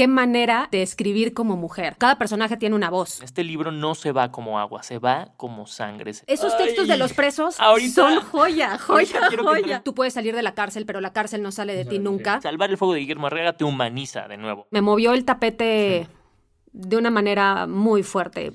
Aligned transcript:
Qué 0.00 0.08
manera 0.08 0.66
de 0.72 0.80
escribir 0.80 1.34
como 1.34 1.58
mujer. 1.58 1.94
Cada 1.98 2.16
personaje 2.16 2.56
tiene 2.56 2.74
una 2.74 2.88
voz. 2.88 3.20
Este 3.20 3.44
libro 3.44 3.70
no 3.70 3.94
se 3.94 4.12
va 4.12 4.32
como 4.32 4.58
agua, 4.58 4.82
se 4.82 4.98
va 4.98 5.28
como 5.36 5.66
sangre. 5.66 6.12
Esos 6.26 6.56
textos 6.56 6.88
de 6.88 6.96
los 6.96 7.12
presos 7.12 7.60
ahorita- 7.60 7.92
son 7.92 8.20
joya, 8.22 8.78
joya, 8.78 9.28
joya. 9.42 9.82
Tú 9.84 9.94
puedes 9.94 10.14
salir 10.14 10.34
de 10.34 10.40
la 10.42 10.54
cárcel, 10.54 10.86
pero 10.86 11.02
la 11.02 11.12
cárcel 11.12 11.42
no 11.42 11.52
sale 11.52 11.74
de 11.74 11.84
ti 11.84 11.98
nunca. 11.98 12.40
Salvar 12.40 12.70
el 12.70 12.78
fuego 12.78 12.94
de 12.94 13.00
Guillermo 13.00 13.26
Arriaga 13.26 13.52
te 13.52 13.64
humaniza 13.64 14.26
de 14.26 14.38
nuevo. 14.38 14.68
Me 14.70 14.80
movió 14.80 15.12
el 15.12 15.26
tapete 15.26 16.08
de 16.72 16.96
una 16.96 17.10
manera 17.10 17.66
muy 17.66 18.02
fuerte. 18.02 18.52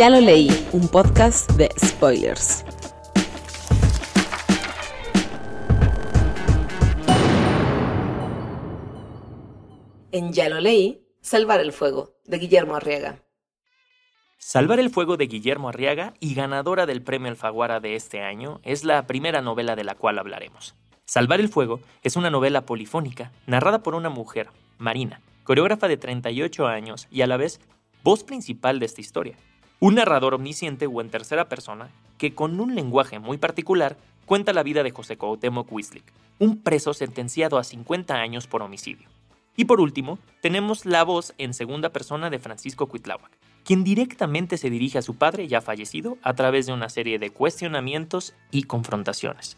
Ya 0.00 0.08
lo 0.08 0.18
leí, 0.18 0.48
un 0.72 0.88
podcast 0.88 1.50
de 1.58 1.68
spoilers. 1.78 2.64
En 10.10 10.32
Ya 10.32 10.48
lo 10.48 10.58
leí, 10.58 11.06
Salvar 11.20 11.60
el 11.60 11.72
fuego, 11.72 12.14
de 12.24 12.38
Guillermo 12.38 12.76
Arriaga. 12.76 13.18
Salvar 14.38 14.80
el 14.80 14.88
fuego 14.88 15.18
de 15.18 15.26
Guillermo 15.26 15.68
Arriaga 15.68 16.14
y 16.18 16.32
ganadora 16.32 16.86
del 16.86 17.02
premio 17.02 17.28
Alfaguara 17.28 17.80
de 17.80 17.94
este 17.94 18.22
año 18.22 18.62
es 18.62 18.84
la 18.84 19.06
primera 19.06 19.42
novela 19.42 19.76
de 19.76 19.84
la 19.84 19.96
cual 19.96 20.18
hablaremos. 20.18 20.74
Salvar 21.04 21.40
el 21.40 21.50
fuego 21.50 21.80
es 22.02 22.16
una 22.16 22.30
novela 22.30 22.64
polifónica 22.64 23.32
narrada 23.46 23.82
por 23.82 23.94
una 23.94 24.08
mujer, 24.08 24.48
Marina, 24.78 25.20
coreógrafa 25.44 25.88
de 25.88 25.98
38 25.98 26.68
años 26.68 27.06
y 27.10 27.20
a 27.20 27.26
la 27.26 27.36
vez 27.36 27.60
voz 28.02 28.24
principal 28.24 28.78
de 28.78 28.86
esta 28.86 29.02
historia. 29.02 29.36
Un 29.82 29.94
narrador 29.94 30.34
omnisciente 30.34 30.86
o 30.86 31.00
en 31.00 31.08
tercera 31.08 31.48
persona 31.48 31.88
que 32.18 32.34
con 32.34 32.60
un 32.60 32.74
lenguaje 32.74 33.18
muy 33.18 33.38
particular 33.38 33.96
cuenta 34.26 34.52
la 34.52 34.62
vida 34.62 34.82
de 34.82 34.90
José 34.90 35.16
Cuauhtémoc 35.16 35.72
Wislik, 35.72 36.04
un 36.38 36.62
preso 36.62 36.92
sentenciado 36.92 37.56
a 37.56 37.64
50 37.64 38.14
años 38.14 38.46
por 38.46 38.60
homicidio. 38.60 39.08
Y 39.56 39.64
por 39.64 39.80
último, 39.80 40.18
tenemos 40.42 40.84
la 40.84 41.02
voz 41.02 41.32
en 41.38 41.54
segunda 41.54 41.88
persona 41.88 42.28
de 42.28 42.38
Francisco 42.38 42.88
Cuitláhuac, 42.88 43.32
quien 43.64 43.82
directamente 43.82 44.58
se 44.58 44.68
dirige 44.68 44.98
a 44.98 45.02
su 45.02 45.14
padre 45.14 45.48
ya 45.48 45.62
fallecido 45.62 46.18
a 46.22 46.34
través 46.34 46.66
de 46.66 46.74
una 46.74 46.90
serie 46.90 47.18
de 47.18 47.30
cuestionamientos 47.30 48.34
y 48.50 48.64
confrontaciones. 48.64 49.56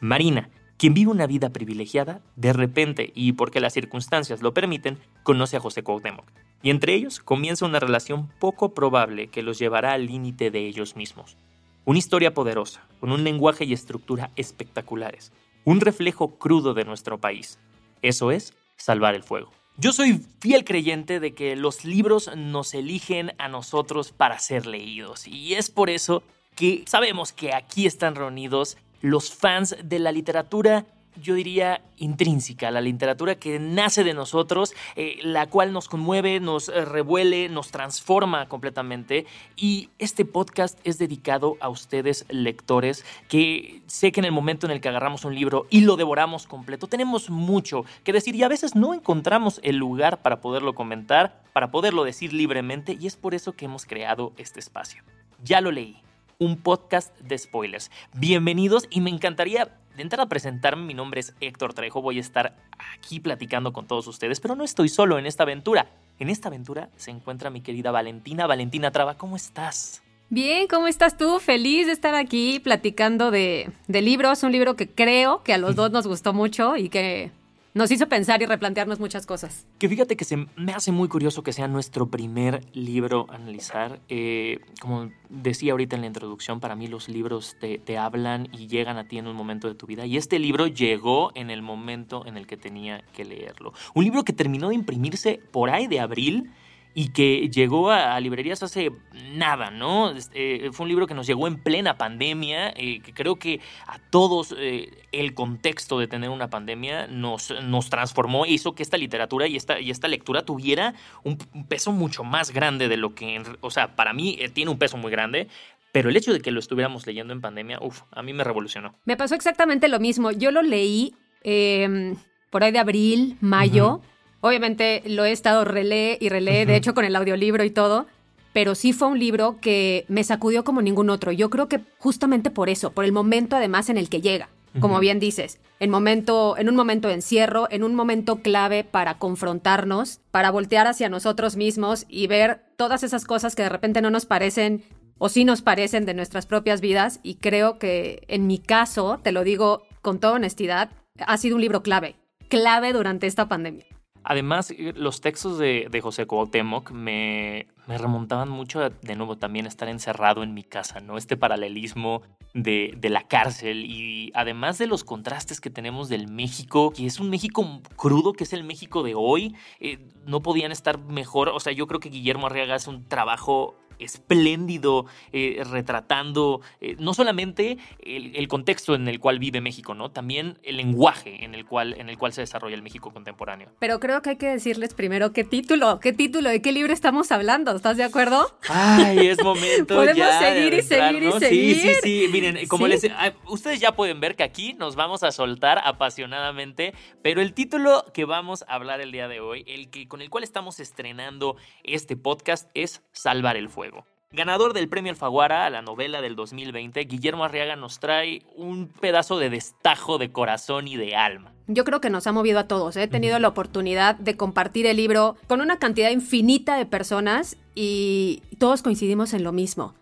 Marina, 0.00 0.48
quien 0.78 0.94
vive 0.94 1.10
una 1.10 1.26
vida 1.26 1.50
privilegiada, 1.50 2.22
de 2.36 2.54
repente 2.54 3.12
y 3.14 3.32
porque 3.32 3.60
las 3.60 3.74
circunstancias 3.74 4.40
lo 4.40 4.54
permiten, 4.54 4.98
conoce 5.24 5.58
a 5.58 5.60
José 5.60 5.82
Cuauhtémoc, 5.82 6.24
y 6.62 6.70
entre 6.70 6.94
ellos 6.94 7.20
comienza 7.20 7.66
una 7.66 7.80
relación 7.80 8.28
poco 8.38 8.74
probable 8.74 9.28
que 9.28 9.42
los 9.42 9.58
llevará 9.58 9.92
al 9.92 10.06
límite 10.06 10.50
de 10.50 10.66
ellos 10.66 10.96
mismos. 10.96 11.36
Una 11.84 11.98
historia 11.98 12.34
poderosa, 12.34 12.86
con 13.00 13.12
un 13.12 13.24
lenguaje 13.24 13.64
y 13.64 13.72
estructura 13.72 14.30
espectaculares, 14.36 15.32
un 15.64 15.80
reflejo 15.80 16.38
crudo 16.38 16.74
de 16.74 16.84
nuestro 16.84 17.18
país. 17.18 17.58
Eso 18.02 18.30
es 18.30 18.54
salvar 18.76 19.14
el 19.14 19.22
fuego. 19.22 19.50
Yo 19.76 19.92
soy 19.92 20.20
fiel 20.40 20.64
creyente 20.64 21.20
de 21.20 21.34
que 21.34 21.54
los 21.54 21.84
libros 21.84 22.30
nos 22.36 22.74
eligen 22.74 23.32
a 23.38 23.48
nosotros 23.48 24.10
para 24.10 24.38
ser 24.40 24.66
leídos 24.66 25.28
y 25.28 25.54
es 25.54 25.70
por 25.70 25.88
eso 25.88 26.24
que 26.56 26.82
sabemos 26.86 27.32
que 27.32 27.54
aquí 27.54 27.86
están 27.86 28.16
reunidos 28.16 28.76
los 29.00 29.32
fans 29.32 29.76
de 29.84 30.00
la 30.00 30.10
literatura, 30.10 30.84
yo 31.20 31.34
diría 31.34 31.80
intrínseca, 31.96 32.70
la 32.70 32.80
literatura 32.80 33.34
que 33.34 33.58
nace 33.58 34.04
de 34.04 34.14
nosotros, 34.14 34.74
eh, 34.96 35.18
la 35.22 35.46
cual 35.46 35.72
nos 35.72 35.88
conmueve, 35.88 36.40
nos 36.40 36.68
eh, 36.68 36.84
revuele, 36.84 37.48
nos 37.48 37.70
transforma 37.70 38.48
completamente. 38.48 39.26
Y 39.56 39.90
este 39.98 40.24
podcast 40.24 40.78
es 40.84 40.98
dedicado 40.98 41.56
a 41.60 41.68
ustedes, 41.68 42.24
lectores, 42.28 43.04
que 43.28 43.82
sé 43.86 44.12
que 44.12 44.20
en 44.20 44.26
el 44.26 44.32
momento 44.32 44.66
en 44.66 44.72
el 44.72 44.80
que 44.80 44.88
agarramos 44.88 45.24
un 45.24 45.34
libro 45.34 45.66
y 45.70 45.80
lo 45.80 45.96
devoramos 45.96 46.46
completo, 46.46 46.86
tenemos 46.86 47.30
mucho 47.30 47.84
que 48.04 48.12
decir 48.12 48.34
y 48.36 48.42
a 48.42 48.48
veces 48.48 48.74
no 48.74 48.94
encontramos 48.94 49.60
el 49.62 49.76
lugar 49.76 50.22
para 50.22 50.40
poderlo 50.40 50.74
comentar, 50.74 51.42
para 51.52 51.70
poderlo 51.70 52.04
decir 52.04 52.32
libremente, 52.32 52.96
y 52.98 53.06
es 53.06 53.16
por 53.16 53.34
eso 53.34 53.52
que 53.52 53.64
hemos 53.64 53.86
creado 53.86 54.32
este 54.36 54.60
espacio. 54.60 55.02
Ya 55.42 55.60
lo 55.60 55.70
leí 55.70 56.02
un 56.38 56.56
podcast 56.56 57.16
de 57.18 57.36
spoilers. 57.36 57.90
Bienvenidos 58.14 58.86
y 58.90 59.00
me 59.00 59.10
encantaría 59.10 59.76
de 59.98 60.02
entrada 60.02 60.26
presentarme. 60.26 60.86
Mi 60.86 60.94
nombre 60.94 61.20
es 61.20 61.34
Héctor 61.40 61.74
Trejo. 61.74 62.00
Voy 62.00 62.18
a 62.18 62.20
estar 62.20 62.56
aquí 62.78 63.20
platicando 63.20 63.72
con 63.72 63.86
todos 63.86 64.06
ustedes, 64.06 64.40
pero 64.40 64.54
no 64.54 64.64
estoy 64.64 64.88
solo 64.88 65.18
en 65.18 65.26
esta 65.26 65.42
aventura. 65.42 65.90
En 66.20 66.30
esta 66.30 66.48
aventura 66.48 66.88
se 66.96 67.10
encuentra 67.10 67.50
mi 67.50 67.60
querida 67.60 67.90
Valentina. 67.90 68.46
Valentina 68.46 68.92
Traba, 68.92 69.18
¿cómo 69.18 69.34
estás? 69.36 70.02
Bien, 70.30 70.68
¿cómo 70.68 70.86
estás 70.86 71.16
tú? 71.16 71.40
Feliz 71.40 71.86
de 71.86 71.92
estar 71.92 72.14
aquí 72.14 72.60
platicando 72.60 73.32
de, 73.32 73.72
de 73.88 74.02
libros. 74.02 74.44
Un 74.44 74.52
libro 74.52 74.76
que 74.76 74.88
creo 74.88 75.42
que 75.42 75.52
a 75.52 75.58
los 75.58 75.74
dos 75.76 75.90
nos 75.90 76.06
gustó 76.06 76.32
mucho 76.32 76.76
y 76.76 76.88
que 76.90 77.32
nos 77.78 77.92
hizo 77.92 78.08
pensar 78.08 78.42
y 78.42 78.46
replantearnos 78.46 78.98
muchas 78.98 79.24
cosas. 79.24 79.64
Que 79.78 79.88
fíjate 79.88 80.16
que 80.16 80.24
se 80.24 80.36
me 80.56 80.72
hace 80.72 80.90
muy 80.90 81.08
curioso 81.08 81.44
que 81.44 81.52
sea 81.52 81.68
nuestro 81.68 82.08
primer 82.08 82.64
libro 82.74 83.26
a 83.30 83.36
analizar. 83.36 84.00
Eh, 84.08 84.58
como 84.80 85.10
decía 85.28 85.72
ahorita 85.72 85.94
en 85.94 86.02
la 86.02 86.08
introducción, 86.08 86.58
para 86.58 86.74
mí 86.74 86.88
los 86.88 87.08
libros 87.08 87.56
te, 87.60 87.78
te 87.78 87.96
hablan 87.96 88.48
y 88.52 88.66
llegan 88.66 88.98
a 88.98 89.04
ti 89.04 89.18
en 89.18 89.28
un 89.28 89.36
momento 89.36 89.68
de 89.68 89.76
tu 89.76 89.86
vida. 89.86 90.06
Y 90.06 90.16
este 90.16 90.40
libro 90.40 90.66
llegó 90.66 91.30
en 91.36 91.50
el 91.50 91.62
momento 91.62 92.26
en 92.26 92.36
el 92.36 92.48
que 92.48 92.56
tenía 92.56 93.04
que 93.12 93.24
leerlo. 93.24 93.72
Un 93.94 94.04
libro 94.04 94.24
que 94.24 94.32
terminó 94.32 94.70
de 94.70 94.74
imprimirse 94.74 95.40
por 95.52 95.70
ahí 95.70 95.86
de 95.86 96.00
abril 96.00 96.50
y 96.98 97.10
que 97.10 97.48
llegó 97.48 97.92
a, 97.92 98.16
a 98.16 98.20
librerías 98.20 98.60
hace 98.64 98.90
nada, 99.32 99.70
¿no? 99.70 100.10
Este, 100.10 100.72
fue 100.72 100.82
un 100.82 100.88
libro 100.88 101.06
que 101.06 101.14
nos 101.14 101.28
llegó 101.28 101.46
en 101.46 101.62
plena 101.62 101.96
pandemia, 101.96 102.70
eh, 102.70 102.98
que 102.98 103.14
creo 103.14 103.36
que 103.36 103.60
a 103.86 104.00
todos 104.00 104.52
eh, 104.58 104.90
el 105.12 105.32
contexto 105.32 106.00
de 106.00 106.08
tener 106.08 106.28
una 106.28 106.50
pandemia 106.50 107.06
nos, 107.06 107.54
nos 107.62 107.88
transformó 107.88 108.46
e 108.46 108.50
hizo 108.50 108.74
que 108.74 108.82
esta 108.82 108.96
literatura 108.96 109.46
y 109.46 109.54
esta, 109.54 109.78
y 109.78 109.92
esta 109.92 110.08
lectura 110.08 110.42
tuviera 110.42 110.94
un, 111.22 111.38
un 111.54 111.68
peso 111.68 111.92
mucho 111.92 112.24
más 112.24 112.50
grande 112.50 112.88
de 112.88 112.96
lo 112.96 113.14
que, 113.14 113.44
o 113.60 113.70
sea, 113.70 113.94
para 113.94 114.12
mí 114.12 114.36
eh, 114.40 114.48
tiene 114.48 114.72
un 114.72 114.78
peso 114.80 114.96
muy 114.96 115.12
grande, 115.12 115.46
pero 115.92 116.08
el 116.08 116.16
hecho 116.16 116.32
de 116.32 116.40
que 116.40 116.50
lo 116.50 116.58
estuviéramos 116.58 117.06
leyendo 117.06 117.32
en 117.32 117.40
pandemia, 117.40 117.78
uff, 117.80 118.02
a 118.10 118.24
mí 118.24 118.32
me 118.32 118.42
revolucionó. 118.42 118.96
Me 119.04 119.16
pasó 119.16 119.36
exactamente 119.36 119.86
lo 119.86 120.00
mismo. 120.00 120.32
Yo 120.32 120.50
lo 120.50 120.62
leí 120.62 121.14
eh, 121.44 122.16
por 122.50 122.64
ahí 122.64 122.72
de 122.72 122.80
abril, 122.80 123.36
mayo. 123.40 124.02
Obviamente 124.40 125.02
lo 125.06 125.24
he 125.24 125.32
estado 125.32 125.64
relee 125.64 126.16
y 126.20 126.28
relee, 126.28 126.66
de 126.66 126.76
hecho 126.76 126.94
con 126.94 127.04
el 127.04 127.16
audiolibro 127.16 127.64
y 127.64 127.70
todo, 127.70 128.06
pero 128.52 128.74
sí 128.74 128.92
fue 128.92 129.08
un 129.08 129.18
libro 129.18 129.58
que 129.60 130.04
me 130.08 130.24
sacudió 130.24 130.64
como 130.64 130.82
ningún 130.82 131.10
otro. 131.10 131.32
Yo 131.32 131.50
creo 131.50 131.68
que 131.68 131.80
justamente 131.98 132.50
por 132.50 132.68
eso, 132.68 132.92
por 132.92 133.04
el 133.04 133.12
momento 133.12 133.56
además 133.56 133.88
en 133.88 133.98
el 133.98 134.08
que 134.08 134.20
llega. 134.20 134.48
Como 134.80 135.00
bien 135.00 135.18
dices, 135.18 135.58
en, 135.80 135.90
momento, 135.90 136.56
en 136.56 136.68
un 136.68 136.76
momento 136.76 137.08
de 137.08 137.14
encierro, 137.14 137.66
en 137.70 137.82
un 137.82 137.96
momento 137.96 138.36
clave 138.36 138.84
para 138.84 139.18
confrontarnos, 139.18 140.20
para 140.30 140.50
voltear 140.52 140.86
hacia 140.86 141.08
nosotros 141.08 141.56
mismos 141.56 142.04
y 142.08 142.28
ver 142.28 142.60
todas 142.76 143.02
esas 143.02 143.24
cosas 143.24 143.56
que 143.56 143.62
de 143.62 143.70
repente 143.70 144.02
no 144.02 144.10
nos 144.10 144.26
parecen 144.26 144.84
o 145.16 145.28
sí 145.28 145.44
nos 145.44 145.62
parecen 145.62 146.04
de 146.04 146.14
nuestras 146.14 146.46
propias 146.46 146.80
vidas. 146.80 147.18
Y 147.24 147.36
creo 147.36 147.78
que 147.78 148.22
en 148.28 148.46
mi 148.46 148.58
caso, 148.58 149.18
te 149.22 149.32
lo 149.32 149.42
digo 149.42 149.82
con 150.00 150.20
toda 150.20 150.34
honestidad, 150.34 150.90
ha 151.18 151.36
sido 151.38 151.56
un 151.56 151.62
libro 151.62 151.82
clave, 151.82 152.14
clave 152.48 152.92
durante 152.92 153.26
esta 153.26 153.48
pandemia. 153.48 153.86
Además, 154.24 154.70
eh, 154.70 154.92
los 154.96 155.20
textos 155.20 155.58
de, 155.58 155.88
José 156.02 156.26
Cuauhtémoc 156.26 156.90
me, 156.90 157.66
remontaban 157.86 158.48
mucho 158.48 158.82
a, 158.82 158.90
de 158.90 159.16
nuevo, 159.16 159.36
también 159.36 159.66
estar 159.66 159.88
encerrado 159.88 160.42
en 160.42 160.54
mi 160.54 160.62
casa, 160.62 161.00
¿no? 161.00 161.16
Este 161.16 161.36
paralelismo 161.36 162.22
de, 162.54 162.94
de, 162.96 163.10
la 163.10 163.26
cárcel 163.26 163.84
y 163.84 164.30
además 164.34 164.78
de 164.78 164.86
los 164.86 165.04
contrastes 165.04 165.60
que 165.60 165.70
tenemos 165.70 166.08
del 166.08 166.28
México, 166.28 166.92
que 166.92 167.06
es 167.06 167.20
un 167.20 167.30
México 167.30 167.64
crudo, 167.96 168.32
que 168.32 168.44
es 168.44 168.52
el 168.52 168.64
México 168.64 169.02
de 169.02 169.14
hoy, 169.14 169.54
eh, 169.80 169.98
no 170.26 170.42
podían 170.42 170.72
estar 170.72 170.98
mejor. 170.98 171.48
O 171.48 171.60
sea, 171.60 171.72
yo 171.72 171.86
creo 171.86 172.00
que 172.00 172.10
Guillermo 172.10 172.46
Arriaga 172.46 172.74
hace 172.74 172.90
un 172.90 173.06
trabajo 173.08 173.76
espléndido, 173.98 175.06
eh, 175.32 175.62
retratando 175.70 176.60
eh, 176.80 176.96
no 176.98 177.14
solamente 177.14 177.78
el, 178.00 178.48
contexto 178.48 178.94
en 178.94 179.08
el 179.08 179.20
cual 179.20 179.38
vive 179.38 179.60
México, 179.60 179.94
¿no? 179.94 180.10
También 180.10 180.58
el 180.62 180.78
lenguaje 180.78 181.44
en 181.44 181.54
el, 181.54 181.66
cual, 181.66 181.94
en 181.98 182.08
el 182.08 182.16
cual 182.16 182.32
se 182.32 182.40
desarrolla 182.40 182.74
el 182.74 182.82
México 182.82 183.12
contemporáneo. 183.12 183.70
Pero 183.78 184.00
creo 184.00 184.22
que 184.22 184.30
hay 184.30 184.36
que 184.36 184.48
decirles 184.48 184.94
primero 184.94 185.32
qué 185.32 185.44
título, 185.44 186.00
qué 186.00 186.12
título, 186.12 186.48
de 186.48 186.62
qué 186.62 186.72
libro 186.72 186.92
estamos 186.92 187.30
hablando, 187.30 187.74
¿estás 187.76 187.96
de 187.96 188.04
acuerdo? 188.04 188.56
Ay, 188.68 189.26
es 189.26 189.42
momento. 189.42 189.94
Podemos 189.96 190.28
seguir 190.38 190.74
y 190.74 190.82
seguir 190.82 191.22
y 191.22 191.32
seguir. 191.32 191.76
Sí, 191.76 191.80
sí, 191.80 191.94
sí. 192.02 192.28
Miren, 192.32 192.66
como 192.68 192.86
les 192.86 193.04
ah, 193.04 193.32
ustedes 193.48 193.80
ya 193.80 193.92
pueden 193.92 194.20
ver 194.20 194.36
que 194.36 194.42
aquí 194.42 194.74
nos 194.74 194.96
vamos 194.96 195.22
a 195.22 195.32
soltar 195.32 195.80
apasionadamente, 195.84 196.94
pero 197.22 197.40
el 197.40 197.52
título 197.52 198.04
que 198.14 198.24
vamos 198.24 198.64
a 198.68 198.74
hablar 198.74 199.00
el 199.00 199.12
día 199.12 199.28
de 199.28 199.40
hoy, 199.40 199.64
el 199.66 199.90
que 199.90 200.08
con 200.08 200.22
el 200.22 200.30
cual 200.30 200.44
estamos 200.44 200.80
estrenando 200.80 201.56
este 201.82 202.16
podcast 202.16 202.70
es 202.74 203.02
Salvar 203.12 203.56
el 203.56 203.68
fuego. 203.68 203.87
Ganador 204.30 204.74
del 204.74 204.90
premio 204.90 205.10
Alfaguara 205.10 205.64
a 205.64 205.70
la 205.70 205.80
novela 205.80 206.20
del 206.20 206.36
2020, 206.36 207.00
Guillermo 207.04 207.44
Arriaga 207.44 207.76
nos 207.76 207.98
trae 207.98 208.42
un 208.56 208.88
pedazo 208.88 209.38
de 209.38 209.48
destajo 209.48 210.18
de 210.18 210.30
corazón 210.30 210.86
y 210.86 210.98
de 210.98 211.16
alma. 211.16 211.54
Yo 211.66 211.84
creo 211.84 212.02
que 212.02 212.10
nos 212.10 212.26
ha 212.26 212.32
movido 212.32 212.58
a 212.58 212.68
todos. 212.68 212.96
¿eh? 212.98 213.04
He 213.04 213.08
tenido 213.08 213.38
la 213.38 213.48
oportunidad 213.48 214.16
de 214.16 214.36
compartir 214.36 214.86
el 214.86 214.98
libro 214.98 215.36
con 215.46 215.62
una 215.62 215.78
cantidad 215.78 216.10
infinita 216.10 216.76
de 216.76 216.84
personas 216.84 217.56
y 217.74 218.42
todos 218.58 218.82
coincidimos 218.82 219.32
en 219.32 219.44
lo 219.44 219.52
mismo, 219.52 219.94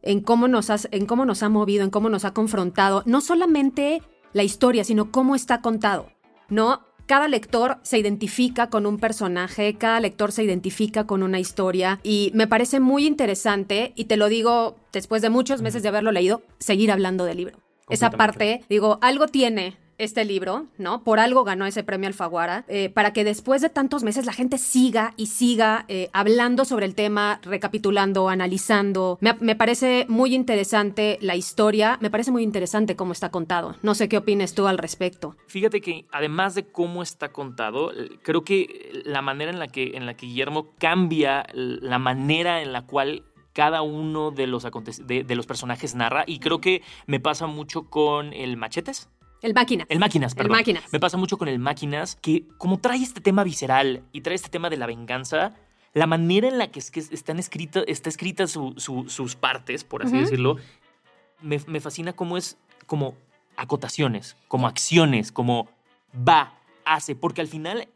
en 0.00 0.22
cómo 0.22 0.48
nos, 0.48 0.70
en 0.90 1.04
cómo 1.04 1.26
nos 1.26 1.42
ha 1.42 1.50
movido, 1.50 1.84
en 1.84 1.90
cómo 1.90 2.08
nos 2.08 2.24
ha 2.24 2.32
confrontado, 2.32 3.02
no 3.04 3.20
solamente 3.20 4.00
la 4.32 4.44
historia, 4.44 4.84
sino 4.84 5.10
cómo 5.10 5.34
está 5.34 5.60
contado. 5.60 6.08
¿no? 6.48 6.82
Cada 7.06 7.28
lector 7.28 7.78
se 7.82 7.98
identifica 7.98 8.68
con 8.68 8.86
un 8.86 8.98
personaje, 8.98 9.74
cada 9.74 10.00
lector 10.00 10.32
se 10.32 10.42
identifica 10.44 11.06
con 11.06 11.22
una 11.22 11.40
historia 11.40 12.00
y 12.02 12.30
me 12.34 12.46
parece 12.46 12.80
muy 12.80 13.06
interesante, 13.06 13.92
y 13.94 14.04
te 14.04 14.16
lo 14.16 14.28
digo 14.28 14.76
después 14.92 15.22
de 15.22 15.30
muchos 15.30 15.62
meses 15.62 15.82
de 15.82 15.88
haberlo 15.88 16.12
leído, 16.12 16.42
seguir 16.58 16.90
hablando 16.90 17.24
del 17.24 17.38
libro. 17.38 17.58
Esa 17.90 18.10
parte, 18.10 18.64
digo, 18.68 18.98
algo 19.02 19.26
tiene 19.26 19.76
este 19.98 20.24
libro, 20.24 20.66
¿no? 20.78 21.02
Por 21.04 21.20
algo 21.20 21.44
ganó 21.44 21.66
ese 21.66 21.84
premio 21.84 22.08
Alfaguara, 22.08 22.64
eh, 22.68 22.88
para 22.88 23.12
que 23.12 23.24
después 23.24 23.62
de 23.62 23.68
tantos 23.68 24.02
meses 24.02 24.26
la 24.26 24.32
gente 24.32 24.58
siga 24.58 25.14
y 25.16 25.26
siga 25.26 25.84
eh, 25.88 26.10
hablando 26.12 26.64
sobre 26.64 26.86
el 26.86 26.94
tema, 26.94 27.40
recapitulando, 27.42 28.28
analizando. 28.28 29.18
Me, 29.20 29.56
parece 29.56 30.06
muy 30.08 30.34
interesante 30.34 31.18
la 31.20 31.36
historia, 31.36 31.98
me 32.00 32.10
parece 32.10 32.30
muy 32.30 32.42
interesante 32.42 32.96
cómo 32.96 33.12
está 33.12 33.30
contado. 33.30 33.76
No 33.82 33.94
sé 33.94 34.08
qué 34.08 34.18
opines 34.18 34.54
tú 34.54 34.66
al 34.66 34.78
respecto. 34.78 35.36
Fíjate 35.46 35.80
que 35.80 36.06
además 36.12 36.54
de 36.54 36.66
cómo 36.66 37.02
está 37.02 37.32
contado, 37.32 37.92
creo 38.22 38.42
que 38.42 38.90
la 39.04 39.22
manera 39.22 39.50
en 39.50 39.58
la 39.58 39.68
que, 39.68 39.96
en 39.96 40.06
la 40.06 40.14
que 40.14 40.26
Guillermo 40.26 40.68
cambia 40.78 41.46
la 41.54 41.98
manera 41.98 42.62
en 42.62 42.72
la 42.72 42.86
cual 42.86 43.24
cada 43.54 43.82
uno 43.82 44.32
de 44.32 44.46
los, 44.46 44.66
de, 45.06 45.34
los 45.34 45.46
personajes 45.46 45.94
narra 45.94 46.24
y 46.26 46.40
creo 46.40 46.60
que 46.60 46.82
me 47.06 47.20
pasa 47.20 47.46
mucho 47.46 47.88
con 47.88 48.34
el 48.34 48.56
Machetes. 48.56 49.08
El 49.44 49.52
Máquinas. 49.52 49.86
El 49.90 49.98
Máquinas, 49.98 50.34
perdón. 50.34 50.52
El 50.52 50.58
Máquinas. 50.58 50.84
Me 50.90 50.98
pasa 50.98 51.18
mucho 51.18 51.36
con 51.36 51.48
el 51.48 51.58
Máquinas 51.58 52.16
que 52.16 52.46
como 52.56 52.78
trae 52.78 53.02
este 53.02 53.20
tema 53.20 53.44
visceral 53.44 54.02
y 54.10 54.22
trae 54.22 54.34
este 54.34 54.48
tema 54.48 54.70
de 54.70 54.78
la 54.78 54.86
venganza, 54.86 55.54
la 55.92 56.06
manera 56.06 56.48
en 56.48 56.56
la 56.56 56.68
que, 56.70 56.78
es 56.78 56.90
que 56.90 57.00
están 57.00 57.38
escrita, 57.38 57.82
está 57.86 58.08
escrita 58.08 58.46
sus 58.46 59.36
partes, 59.36 59.84
por 59.84 60.02
así 60.02 60.16
decirlo, 60.16 60.56
me, 61.42 61.60
me 61.66 61.80
fascina 61.80 62.14
cómo 62.14 62.38
es 62.38 62.56
como 62.86 63.16
acotaciones, 63.58 64.34
como 64.48 64.66
acciones, 64.66 65.30
como 65.30 65.68
va, 66.26 66.54
hace, 66.86 67.14
porque 67.14 67.42
al 67.42 67.48
final 67.48 67.86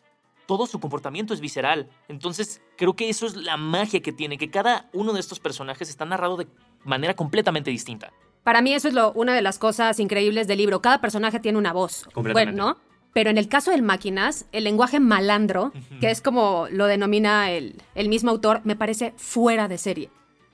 todo 0.45 0.67
su 0.67 0.81
comportamiento 0.81 1.33
es 1.33 1.41
visceral. 1.41 1.89
Entonces, 2.09 2.61
creo 2.77 2.95
que 2.95 3.09
eso 3.09 3.27
es 3.27 3.37
la 3.37 3.57
magia 3.57 4.01
que 4.01 4.13
tiene, 4.13 4.37
que 4.37 4.51
cada 4.51 4.91
uno 4.93 5.15
de 5.15 5.21
estos 5.21 5.41
personajes 5.41 5.89
está 5.89 6.05
narrado 6.05 6.37
de 6.37 6.47
manera 6.85 7.15
completamente 7.15 7.71
distinta. 7.71 8.13
Para 8.49 8.63
mí 8.63 8.73
eso 8.73 8.89
es 8.89 8.95
lo, 8.95 9.13
una 9.13 9.35
de 9.35 9.43
las 9.43 9.59
cosas 9.59 10.01
increíbles 10.01 10.47
del 10.47 10.57
libro. 10.57 10.81
Cada 10.81 11.03
personaje 11.03 11.39
tiene 11.39 11.59
una 11.59 11.75
voz. 11.75 12.09
Bueno, 12.15 12.53
¿no? 12.53 12.77
Pero 13.13 13.29
en 13.29 13.37
el 13.37 13.47
caso 13.47 13.73
del 13.73 13.83
Máquinas, 13.83 14.47
el 14.53 14.65
lenguaje 14.65 15.01
malandro, 15.01 15.71
que 16.01 16.11
es 16.11 16.23
como 16.23 16.67
lo 16.71 16.87
denomina 16.87 17.51
el, 17.51 17.75
el 17.95 18.09
mismo 18.09 18.31
autor, 18.31 18.63
me 18.65 18.75
parece 18.75 19.13
fuera 19.19 19.69
de 19.69 19.77
serie. 19.77 20.09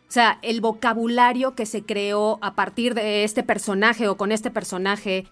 O 0.09 0.11
sea, 0.11 0.41
el 0.43 0.61
vocabulario 0.61 1.55
que 1.55 1.67
se 1.67 1.85
creó 1.85 2.41
a 2.43 2.57
partir 2.57 2.95
de 2.95 3.23
este 3.23 3.45
personaje 3.45 4.09
o 4.09 4.17
con 4.17 4.33
este 4.33 4.51
personaje, 4.51 5.29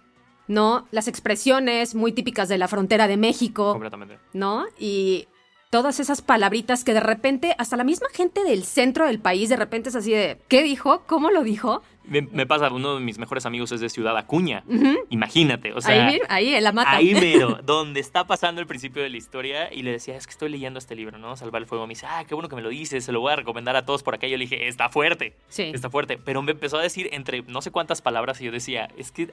¿no? 0.46 0.86
Las 0.92 1.08
expresiones 1.08 1.96
muy 1.96 2.12
típicas 2.12 2.48
de 2.48 2.58
la 2.58 2.68
frontera 2.68 3.08
de 3.08 3.16
México. 3.16 3.72
Completamente. 3.72 4.20
¿No? 4.34 4.66
Y 4.78 5.26
todas 5.72 6.00
esas 6.00 6.20
palabritas 6.20 6.84
que 6.84 6.92
de 6.92 7.00
repente, 7.00 7.54
hasta 7.56 7.78
la 7.78 7.84
misma 7.84 8.08
gente 8.12 8.44
del 8.44 8.64
centro 8.64 9.06
del 9.06 9.20
país, 9.20 9.48
de 9.48 9.56
repente 9.56 9.88
es 9.88 9.96
así 9.96 10.12
de, 10.12 10.36
¿qué 10.46 10.62
dijo? 10.62 11.02
¿Cómo 11.06 11.30
lo 11.30 11.42
dijo? 11.42 11.82
Me, 12.04 12.46
pasa, 12.46 12.70
uno 12.70 12.96
de 12.96 13.00
mis 13.00 13.16
mejores 13.16 13.46
amigos 13.46 13.72
es 13.72 13.80
de 13.80 13.88
Ciudad 13.88 14.18
Acuña. 14.18 14.64
Imagínate, 15.08 15.72
o 15.72 15.80
sea. 15.80 16.08
Ahí, 16.08 16.20
ahí, 16.28 16.54
en 16.54 16.64
la 16.64 16.72
mata. 16.72 16.90
Ahí 16.90 17.14
mero, 17.20 17.60
donde 17.64 18.00
está 18.00 18.26
pasando 18.26 18.60
el 18.60 18.66
principio 18.66 19.02
de 19.02 19.08
la 19.08 19.16
historia. 19.16 19.72
Y 19.72 19.82
le 19.82 19.92
decía, 19.92 20.14
es 20.16 20.26
que 20.26 20.32
estoy 20.32 20.50
leyendo 20.50 20.78
este 20.78 20.94
libro, 20.94 21.16
¿no? 21.16 21.36
Salvar 21.36 21.62
el 21.62 21.68
fuego. 21.68 21.86
Me 21.86 21.92
dice, 21.92 22.04
ah, 22.06 22.24
qué 22.28 22.34
bueno 22.34 22.50
que 22.50 22.56
me 22.56 22.60
lo 22.60 22.68
dices, 22.68 23.04
se 23.04 23.12
lo 23.12 23.20
voy 23.20 23.32
a 23.32 23.36
recomendar 23.36 23.74
a 23.76 23.86
todos 23.86 24.02
por 24.02 24.14
acá. 24.14 24.26
Y 24.26 24.30
yo 24.32 24.36
le 24.36 24.44
dije, 24.44 24.68
está 24.68 24.90
fuerte. 24.90 25.36
Sí. 25.48 25.70
Está 25.72 25.88
fuerte. 25.88 26.18
Pero 26.18 26.42
me 26.42 26.52
empezó 26.52 26.76
a 26.76 26.82
decir 26.82 27.08
entre 27.12 27.42
no 27.42 27.62
sé 27.62 27.70
cuántas 27.70 28.02
palabras 28.02 28.42
y 28.42 28.44
yo 28.44 28.52
decía, 28.52 28.90
es 28.98 29.10
que 29.10 29.32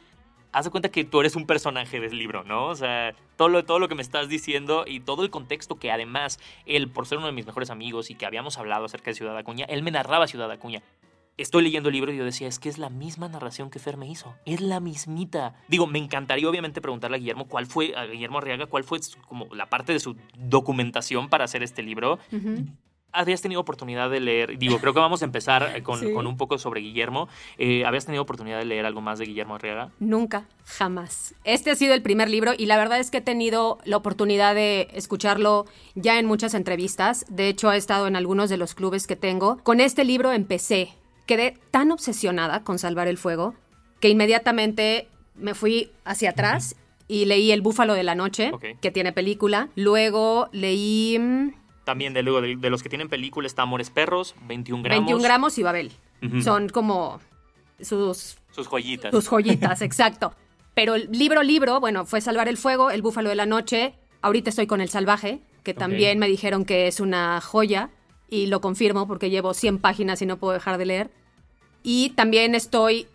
haz 0.51 0.65
de 0.65 0.71
cuenta 0.71 0.89
que 0.89 1.03
tú 1.03 1.19
eres 1.19 1.35
un 1.35 1.45
personaje 1.45 1.99
del 1.99 2.17
libro, 2.17 2.43
¿no? 2.43 2.67
O 2.67 2.75
sea, 2.75 3.13
todo 3.37 3.49
lo, 3.49 3.63
todo 3.65 3.79
lo 3.79 3.87
que 3.87 3.95
me 3.95 4.01
estás 4.01 4.29
diciendo 4.29 4.85
y 4.87 4.99
todo 4.99 5.23
el 5.23 5.29
contexto 5.29 5.75
que 5.75 5.91
además 5.91 6.39
él, 6.65 6.89
por 6.89 7.05
ser 7.05 7.17
uno 7.17 7.27
de 7.27 7.33
mis 7.33 7.45
mejores 7.45 7.69
amigos 7.69 8.09
y 8.09 8.15
que 8.15 8.25
habíamos 8.25 8.57
hablado 8.57 8.85
acerca 8.85 9.11
de 9.11 9.15
Ciudad 9.15 9.37
Acuña, 9.37 9.65
él 9.65 9.83
me 9.83 9.91
narraba 9.91 10.27
Ciudad 10.27 10.51
Acuña 10.51 10.81
estoy 11.41 11.63
leyendo 11.63 11.89
el 11.89 11.93
libro 11.93 12.11
y 12.11 12.17
yo 12.17 12.25
decía, 12.25 12.47
es 12.47 12.59
que 12.59 12.69
es 12.69 12.77
la 12.77 12.89
misma 12.89 13.29
narración 13.29 13.69
que 13.69 13.79
Fer 13.79 13.97
me 13.97 14.07
hizo. 14.07 14.35
Es 14.45 14.61
la 14.61 14.79
mismita. 14.79 15.55
Digo, 15.67 15.87
me 15.87 15.99
encantaría 15.99 16.49
obviamente 16.49 16.81
preguntarle 16.81 17.17
a 17.17 17.19
Guillermo 17.19 17.47
cuál 17.47 17.65
fue, 17.65 17.95
a 17.95 18.05
Guillermo 18.05 18.39
Arriaga, 18.39 18.65
cuál 18.65 18.83
fue 18.83 18.99
como 19.27 19.47
la 19.55 19.67
parte 19.67 19.93
de 19.93 19.99
su 19.99 20.15
documentación 20.37 21.29
para 21.29 21.45
hacer 21.45 21.63
este 21.63 21.81
libro. 21.81 22.19
¿Habías 23.11 23.41
tenido 23.41 23.61
oportunidad 23.61 24.09
de 24.09 24.19
leer? 24.19 24.57
Digo, 24.57 24.79
creo 24.79 24.94
que 24.94 25.00
vamos 25.00 25.21
a 25.21 25.25
empezar 25.25 25.81
con, 25.83 26.03
un 26.06 26.38
poco 26.38 26.57
sobre 26.57 26.81
Guillermo. 26.81 27.27
Eh, 27.57 27.85
¿Habías 27.85 28.06
tenido 28.06 28.23
oportunidad 28.23 28.59
de 28.59 28.65
leer 28.65 28.85
algo 28.85 29.01
más 29.01 29.19
de 29.19 29.25
Guillermo 29.25 29.56
Arriaga? 29.56 29.89
Nunca, 30.00 30.45
jamás. 30.65 31.33
Este 31.44 31.71
ha 31.71 31.75
sido 31.75 31.94
el 31.94 32.01
primer 32.01 32.29
libro 32.29 32.53
y 32.57 32.65
la 32.67 32.77
verdad 32.77 33.00
es 33.00 33.11
que 33.11 33.17
he 33.17 33.21
tenido 33.21 33.79
la 33.83 33.97
oportunidad 33.97 34.56
de 34.56 34.89
escucharlo 34.94 35.65
ya 35.95 36.19
en 36.19 36.25
muchas 36.25 36.53
entrevistas. 36.53 37.25
De 37.29 37.47
hecho, 37.47 37.71
he 37.71 37.77
estado 37.77 38.07
en 38.07 38.15
algunos 38.15 38.50
de 38.50 38.57
los 38.57 38.75
clubes 38.75 39.07
que 39.07 39.15
tengo. 39.15 39.57
Con 39.63 39.79
este 39.79 40.03
libro 40.03 40.31
empecé 40.31 40.94
quedé 41.29 41.57
tan 41.69 41.91
obsesionada 41.91 42.63
con 42.63 42.79
salvar 42.79 43.07
el 43.07 43.19
fuego 43.19 43.53
que 44.00 44.09
inmediatamente 44.09 45.07
me 45.35 45.53
fui 45.53 45.91
hacia 46.03 46.31
atrás 46.31 46.75
y 47.07 47.25
leí 47.25 47.51
El 47.51 47.61
Búfalo 47.61 47.94
de 47.94 48.01
la 48.01 48.15
Noche, 48.15 48.51
que 48.81 48.89
tiene 48.89 49.11
película. 49.13 49.69
Luego 49.75 50.50
leí... 50.51 51.53
También 51.89 52.13
de, 52.13 52.21
luego, 52.21 52.39
de, 52.39 52.69
los 52.69 52.83
que 52.83 52.89
tienen 52.89 53.09
película 53.09 53.47
está 53.47 53.63
Amores 53.63 53.89
Perros, 53.89 54.35
21 54.47 54.83
gramos. 54.83 55.06
21 55.07 55.23
gramos 55.23 55.57
y 55.57 55.63
Babel. 55.63 55.92
Son 56.44 56.69
como 56.69 57.19
sus... 57.81 58.37
Sus 58.52 58.68
joyitas. 58.68 59.09
Sus 59.09 59.28
joyitas, 59.28 59.81
exacto. 59.81 60.35
Pero 60.75 60.94
el 60.94 61.09
libro, 61.11 61.42
libro, 61.42 61.80
bueno, 61.80 62.06
fue 62.06 62.21
Salvar 62.21 62.47
el 62.47 62.57
Fuego, 62.57 62.92
El 62.92 63.02
Búfalo 63.02 63.30
de 63.30 63.35
la 63.35 63.47
Noche. 63.47 63.95
Ahorita 64.21 64.52
estoy 64.52 64.68
con 64.68 64.81
El 64.81 64.90
Salvaje, 64.90 65.42
que 65.63 65.73
también 65.73 66.19
me 66.19 66.28
dijeron 66.28 66.63
que 66.63 66.85
es 66.85 66.99
una 66.99 67.42
joya 67.42 67.90
y 68.30 68.45
lo 68.45 68.61
confirmo 68.61 69.07
porque 69.07 69.31
llevo 69.31 69.56
100 69.56 69.80
páginas 69.80 70.21
y 70.21 70.28
no 70.28 70.37
puedo 70.37 70.54
dejar 70.54 70.78
de 70.78 70.85
leer. 70.85 71.09
Y 71.81 72.11
también 72.11 72.54
estoy 72.54 73.07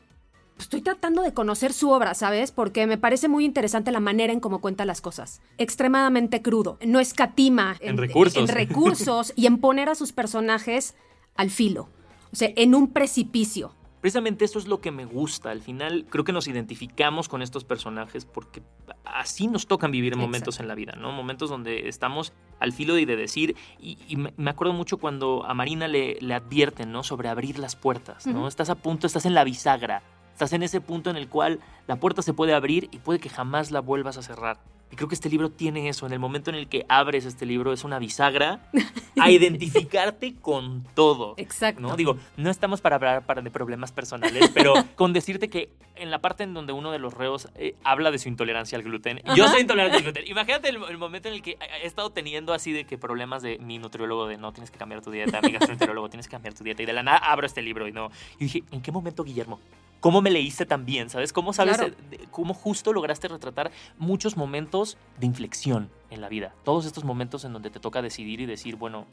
estoy 0.58 0.82
tratando 0.82 1.22
de 1.22 1.32
conocer 1.32 1.72
su 1.72 1.90
obra, 1.90 2.14
¿sabes? 2.14 2.52
Porque 2.52 2.86
me 2.86 2.98
parece 2.98 3.28
muy 3.28 3.44
interesante 3.44 3.90
la 3.90 4.00
manera 4.00 4.32
en 4.32 4.40
cómo 4.40 4.60
cuenta 4.60 4.84
las 4.84 5.00
cosas. 5.00 5.40
Extremadamente 5.58 6.42
crudo. 6.42 6.78
No 6.86 7.00
escatima 7.00 7.76
en, 7.80 7.96
recursos. 7.96 8.36
En 8.36 8.48
recursos 8.48 9.32
y 9.36 9.46
en 9.46 9.58
poner 9.58 9.88
a 9.88 9.94
sus 9.94 10.12
personajes 10.12 10.94
al 11.36 11.50
filo. 11.50 11.88
O 12.32 12.36
sea, 12.36 12.50
en 12.56 12.74
un 12.74 12.92
precipicio. 12.92 13.74
Precisamente 14.00 14.44
eso 14.44 14.58
es 14.58 14.66
lo 14.66 14.82
que 14.82 14.90
me 14.90 15.06
gusta. 15.06 15.50
Al 15.50 15.62
final 15.62 16.04
creo 16.10 16.24
que 16.24 16.32
nos 16.32 16.46
identificamos 16.46 17.28
con 17.28 17.40
estos 17.40 17.64
personajes 17.64 18.26
porque 18.26 18.62
así 19.06 19.46
nos 19.46 19.66
tocan 19.66 19.90
vivir 19.90 20.14
momentos 20.16 20.60
en 20.60 20.68
la 20.68 20.74
vida, 20.74 20.94
¿no? 20.94 21.10
Momentos 21.10 21.48
donde 21.48 21.88
estamos 21.88 22.34
al 22.60 22.72
filo 22.72 22.96
de 22.96 23.06
decir, 23.06 23.56
y, 23.80 24.16
me 24.16 24.50
acuerdo 24.50 24.74
mucho 24.74 24.98
cuando 24.98 25.46
a 25.46 25.54
Marina 25.54 25.88
le, 25.88 26.18
le 26.20 26.34
advierten, 26.34 26.92
¿no? 26.92 27.02
Sobre 27.02 27.30
abrir 27.30 27.58
las 27.58 27.76
puertas, 27.76 28.26
¿no? 28.26 28.46
Estás 28.46 28.68
a 28.68 28.74
punto, 28.74 29.06
estás 29.06 29.24
en 29.24 29.32
la 29.32 29.42
bisagra, 29.42 30.02
estás 30.34 30.52
en 30.52 30.64
ese 30.64 30.80
punto 30.80 31.10
en 31.10 31.16
el 31.16 31.28
cual 31.28 31.60
la 31.86 31.96
puerta 31.96 32.20
se 32.20 32.34
puede 32.34 32.54
abrir 32.54 32.88
y 32.90 32.98
puede 32.98 33.20
que 33.20 33.28
jamás 33.28 33.70
la 33.70 33.80
vuelvas 33.80 34.18
a 34.18 34.22
cerrar. 34.22 34.58
Y 34.90 34.96
creo 34.96 35.08
que 35.08 35.14
este 35.14 35.30
libro 35.30 35.50
tiene 35.50 35.88
eso. 35.88 36.06
En 36.06 36.12
el 36.12 36.18
momento 36.18 36.50
en 36.50 36.56
el 36.56 36.68
que 36.68 36.84
abres 36.88 37.24
este 37.24 37.46
libro 37.46 37.72
es 37.72 37.84
una 37.84 37.98
bisagra 37.98 38.60
a 39.20 39.30
identificarte 39.30 40.34
con 40.34 40.86
todo. 40.94 41.34
Exacto. 41.36 41.80
¿no? 41.80 41.96
Digo, 41.96 42.16
no 42.36 42.50
estamos 42.50 42.80
para 42.80 42.96
hablar 42.96 43.26
para 43.26 43.42
de 43.42 43.50
problemas 43.50 43.92
personales, 43.92 44.50
pero 44.52 44.74
con 44.96 45.12
decirte 45.12 45.48
que 45.48 45.70
en 45.96 46.10
la 46.10 46.20
parte 46.20 46.42
en 46.42 46.52
donde 46.52 46.72
uno 46.72 46.90
de 46.90 46.98
los 46.98 47.14
reos 47.14 47.48
eh, 47.54 47.76
habla 47.84 48.10
de 48.10 48.18
su 48.18 48.28
intolerancia 48.28 48.76
al 48.76 48.84
gluten, 48.84 49.20
yo 49.36 49.48
soy 49.48 49.62
intolerante 49.62 49.96
al 49.98 50.02
gluten. 50.02 50.28
Imagínate 50.28 50.68
el, 50.68 50.82
el 50.82 50.98
momento 50.98 51.28
en 51.28 51.34
el 51.34 51.42
que 51.42 51.58
he 51.82 51.86
estado 51.86 52.10
teniendo 52.10 52.52
así 52.52 52.72
de 52.72 52.84
que 52.84 52.98
problemas 52.98 53.42
de 53.42 53.58
mi 53.58 53.78
nutriólogo 53.78 54.26
de 54.26 54.36
no 54.36 54.52
tienes 54.52 54.70
que 54.70 54.78
cambiar 54.78 55.00
tu 55.00 55.10
dieta, 55.10 55.40
mi 55.42 55.52
gastroenterólogo 55.52 56.08
tienes 56.10 56.26
que 56.28 56.32
cambiar 56.32 56.54
tu 56.54 56.64
dieta 56.64 56.82
y 56.82 56.86
de 56.86 56.92
la 56.92 57.02
nada 57.02 57.18
abro 57.18 57.46
este 57.46 57.62
libro 57.62 57.88
y 57.88 57.92
no. 57.92 58.10
Y 58.38 58.44
dije, 58.44 58.64
¿en 58.70 58.80
qué 58.80 58.92
momento, 58.92 59.24
Guillermo? 59.24 59.60
¿Cómo 60.04 60.20
me 60.20 60.30
leíste 60.30 60.66
tan 60.66 60.84
bien? 60.84 61.08
¿Sabes? 61.08 61.32
¿Cómo 61.32 61.54
sabes 61.54 61.78
Claro. 61.78 61.94
cómo 62.30 62.52
justo 62.52 62.92
lograste 62.92 63.26
retratar 63.26 63.70
muchos 63.96 64.36
momentos 64.36 64.98
de 65.18 65.24
inflexión 65.24 65.88
en 66.10 66.20
la 66.20 66.28
vida? 66.28 66.52
Todos 66.62 66.84
estos 66.84 67.04
momentos 67.04 67.46
en 67.46 67.54
donde 67.54 67.70
te 67.70 67.80
toca 67.80 68.02
decidir 68.02 68.42
y 68.42 68.44
decir, 68.44 68.76
bueno, 68.76 69.06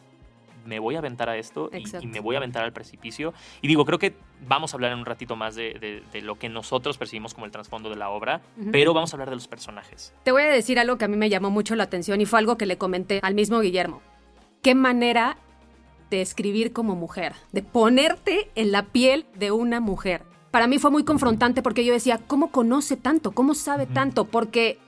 me 0.65 0.79
voy 0.79 0.95
a 0.95 0.97
aventar 0.97 1.29
a 1.29 1.37
esto 1.37 1.69
y- 1.73 2.07
me 2.07 2.19
voy 2.19 2.35
a 2.35 2.39
aventar 2.39 2.65
al 2.65 2.73
precipicio. 2.73 3.33
Y 3.61 3.69
digo, 3.69 3.85
creo 3.85 3.99
que 3.99 4.15
vamos 4.45 4.73
a 4.73 4.75
hablar 4.75 4.91
en 4.91 4.99
un 4.99 5.05
ratito 5.05 5.37
más 5.37 5.55
de, 5.55 5.75
de- 5.79 6.03
de 6.11 6.21
lo 6.21 6.35
que 6.37 6.49
nosotros 6.49 6.97
percibimos 6.97 7.33
como 7.33 7.45
el 7.45 7.53
trasfondo 7.53 7.89
de 7.89 7.95
la 7.95 8.09
obra, 8.09 8.41
pero 8.73 8.93
vamos 8.93 9.13
a 9.13 9.15
hablar 9.15 9.29
de 9.29 9.35
los 9.35 9.47
personajes. 9.47 10.13
Te 10.25 10.33
voy 10.33 10.41
a 10.41 10.47
decir 10.47 10.77
algo 10.77 10.97
que 10.97 11.05
a 11.05 11.07
mí 11.07 11.15
me 11.15 11.29
llamó 11.29 11.49
mucho 11.51 11.73
la 11.77 11.83
atención 11.83 12.19
y 12.19 12.25
fue 12.25 12.37
algo 12.39 12.57
que 12.57 12.65
le 12.65 12.77
comenté 12.77 13.21
al 13.23 13.33
mismo 13.33 13.61
Guillermo. 13.61 14.01
¿Qué 14.61 14.75
manera 14.75 15.37
de 16.09 16.21
escribir 16.21 16.73
como 16.73 16.95
mujer? 16.97 17.31
De 17.53 17.61
ponerte 17.63 18.51
en 18.55 18.73
la 18.73 18.87
piel 18.87 19.25
de 19.35 19.51
una 19.51 19.79
mujer. 19.79 20.29
Para 20.51 20.67
mí 20.67 20.79
fue 20.79 20.91
muy 20.91 21.03
confrontante 21.03 21.61
porque 21.61 21.85
yo 21.85 21.93
decía, 21.93 22.19
¿cómo 22.27 22.51
conoce 22.51 22.97
tanto? 22.97 23.31
¿Cómo 23.31 23.55
sabe 23.55 23.85
tanto? 23.85 24.25
Porque 24.25 24.79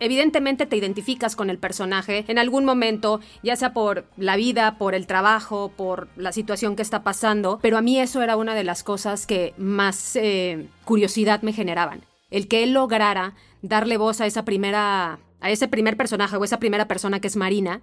evidentemente 0.00 0.66
te 0.66 0.76
identificas 0.76 1.36
con 1.36 1.50
el 1.50 1.58
personaje 1.58 2.24
en 2.26 2.38
algún 2.38 2.64
momento, 2.64 3.20
ya 3.42 3.54
sea 3.54 3.72
por 3.72 4.06
la 4.16 4.36
vida, 4.36 4.78
por 4.78 4.94
el 4.94 5.06
trabajo, 5.06 5.70
por 5.76 6.08
la 6.16 6.32
situación 6.32 6.74
que 6.76 6.82
está 6.82 7.04
pasando, 7.04 7.60
pero 7.62 7.76
a 7.76 7.82
mí 7.82 8.00
eso 8.00 8.22
era 8.22 8.36
una 8.36 8.54
de 8.54 8.64
las 8.64 8.82
cosas 8.82 9.26
que 9.26 9.54
más 9.58 10.16
eh, 10.16 10.66
curiosidad 10.84 11.42
me 11.42 11.52
generaban. 11.52 12.04
El 12.30 12.48
que 12.48 12.64
él 12.64 12.72
lograra 12.72 13.34
darle 13.60 13.98
voz 13.98 14.20
a 14.20 14.26
esa 14.26 14.44
primera, 14.44 15.20
a 15.40 15.50
ese 15.50 15.68
primer 15.68 15.96
personaje 15.96 16.36
o 16.36 16.42
esa 16.42 16.58
primera 16.58 16.88
persona 16.88 17.20
que 17.20 17.28
es 17.28 17.36
Marina, 17.36 17.82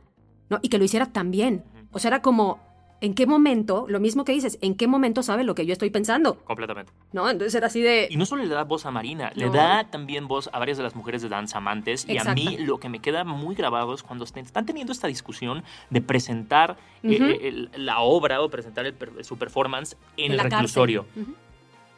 ¿no? 0.49 0.59
Y 0.63 0.69
que 0.69 0.79
lo 0.79 0.83
hiciera 0.83 1.05
tan 1.05 1.29
bien. 1.29 1.63
O 1.91 1.99
sea, 1.99 2.09
era 2.09 2.21
como, 2.21 2.59
¿en 3.01 3.13
qué 3.13 3.25
momento? 3.25 3.85
Lo 3.87 3.99
mismo 3.99 4.25
que 4.25 4.31
dices, 4.33 4.57
¿en 4.61 4.75
qué 4.75 4.87
momento 4.87 5.23
sabe 5.23 5.43
lo 5.43 5.55
que 5.55 5.65
yo 5.65 5.73
estoy 5.73 5.89
pensando? 5.89 6.35
Completamente. 6.43 6.91
¿No? 7.13 7.29
Entonces 7.29 7.55
era 7.55 7.67
así 7.67 7.81
de... 7.81 8.07
Y 8.09 8.17
no 8.17 8.25
solo 8.25 8.43
le 8.43 8.53
da 8.53 8.63
voz 8.63 8.85
a 8.85 8.91
Marina, 8.91 9.31
le 9.35 9.49
da 9.49 9.85
también 9.89 10.27
voz 10.27 10.49
a 10.53 10.59
varias 10.59 10.77
de 10.77 10.83
las 10.83 10.95
mujeres 10.95 11.21
de 11.21 11.29
danza 11.29 11.57
amantes. 11.59 12.05
Y 12.07 12.17
a 12.17 12.23
mí 12.33 12.57
lo 12.59 12.77
que 12.79 12.89
me 12.89 12.99
queda 12.99 13.23
muy 13.23 13.55
grabado 13.55 13.93
es 13.93 14.03
cuando 14.03 14.25
están 14.25 14.65
teniendo 14.65 14.91
esta 14.93 15.07
discusión 15.07 15.63
de 15.89 16.01
presentar 16.01 16.77
eh, 17.03 17.17
eh, 17.21 17.47
el- 17.47 17.69
la 17.75 17.99
obra 17.99 18.41
o 18.41 18.49
presentar 18.49 18.85
el 18.85 18.95
su 19.23 19.37
performance 19.37 19.95
en, 20.17 20.25
en 20.25 20.31
el 20.33 20.39
reclusorio. 20.39 21.05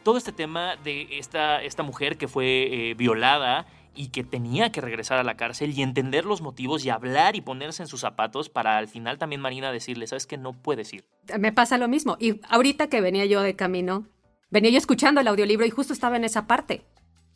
Todo 0.04 0.18
este 0.18 0.32
tema 0.32 0.76
de 0.84 1.20
esta, 1.20 1.62
esta 1.62 1.84
mujer 1.84 2.18
que 2.18 2.28
fue 2.28 2.90
eh, 2.90 2.94
violada 2.96 3.68
y 3.94 4.08
que 4.08 4.24
tenía 4.24 4.72
que 4.72 4.80
regresar 4.82 5.18
a 5.20 5.24
la 5.24 5.36
cárcel 5.36 5.72
y 5.78 5.82
entender 5.82 6.26
los 6.26 6.42
motivos 6.42 6.86
y 6.86 6.90
hablar 6.90 7.36
y 7.36 7.42
ponerse 7.42 7.84
en 7.84 7.88
sus 7.88 8.02
zapatos 8.02 8.50
para 8.50 8.78
al 8.78 8.88
final 8.88 9.18
también 9.18 9.42
Marina 9.42 9.72
decirle, 9.72 10.08
sabes 10.08 10.26
que 10.28 10.38
no 10.38 10.54
puedes 10.54 10.94
ir. 10.94 11.06
Me 11.40 11.52
pasa 11.52 11.78
lo 11.78 11.88
mismo. 11.88 12.16
Y 12.20 12.40
ahorita 12.50 12.88
que 12.88 13.02
venía 13.02 13.26
yo 13.26 13.42
de 13.42 13.56
camino, 13.56 14.08
venía 14.50 14.72
yo 14.72 14.78
escuchando 14.78 15.20
el 15.22 15.28
audiolibro 15.28 15.66
y 15.66 15.70
justo 15.72 15.92
estaba 15.94 16.16
en 16.16 16.24
esa 16.24 16.48
parte. 16.48 16.84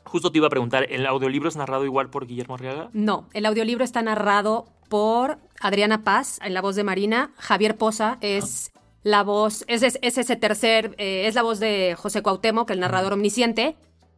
Justo 0.06 0.32
te 0.32 0.38
iba 0.38 0.48
a 0.48 0.52
preguntar, 0.52 0.86
¿el 0.90 1.06
audiolibro 1.08 1.50
es 1.50 1.56
narrado 1.58 1.84
igual 1.84 2.10
por 2.10 2.28
Guillermo 2.28 2.56
Arriaga? 2.56 2.90
No, 2.94 3.28
el 3.34 3.46
audiolibro 3.46 3.84
está 3.84 4.02
narrado 4.02 4.66
por 4.88 5.40
Adriana 5.60 6.04
Paz 6.04 6.40
en 6.44 6.54
la 6.54 6.62
voz 6.62 6.76
de 6.76 6.84
Marina. 6.84 7.32
Javier 7.38 7.76
Poza 7.76 8.18
es 8.22 8.72
la 9.04 9.24
voz, 9.24 9.66
es, 9.68 9.82
es- 9.84 10.00
es 10.02 10.18
ese 10.20 10.36
tercer, 10.36 10.96
eh, 11.00 11.28
es 11.28 11.36
la 11.36 11.42
voz 11.42 11.60
de 11.60 11.96
José 11.98 12.22
Cuauhtémoc, 12.22 12.70
el 12.70 12.80
narrador 12.80 13.14
omnisciente. 13.14 13.76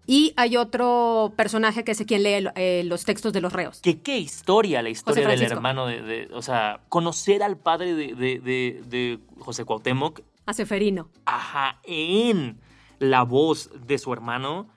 Y 0.09 0.33
hay 0.37 0.55
otro 0.57 1.33
personaje 1.35 1.83
que 1.83 1.91
es 1.91 2.01
quien 2.07 2.23
lee 2.23 2.47
eh, 2.55 2.83
los 2.85 3.03
textos 3.03 3.33
de 3.33 3.41
los 3.41 3.51
reos. 3.51 3.81
Qué 3.81 4.17
historia, 4.17 4.81
la 4.81 4.89
historia 4.89 5.27
del 5.27 5.41
hermano 5.43 5.85
de, 5.85 6.01
de- 6.01 6.29
O 6.33 6.41
sea, 6.41 6.79
conocer 6.89 7.43
al 7.43 7.57
padre 7.57 7.93
de, 7.93 8.15
de- 8.15 8.39
de- 8.39 8.81
de 8.87 9.19
José 9.39 9.65
Cuauhtémoc, 9.65 10.21
A 10.45 10.53
Seferino. 10.53 11.09
ajá, 11.25 11.81
en 11.83 12.57
la 12.99 13.23
voz 13.23 13.69
de 13.85 13.97
su 13.97 14.13
hermano, 14.13 14.67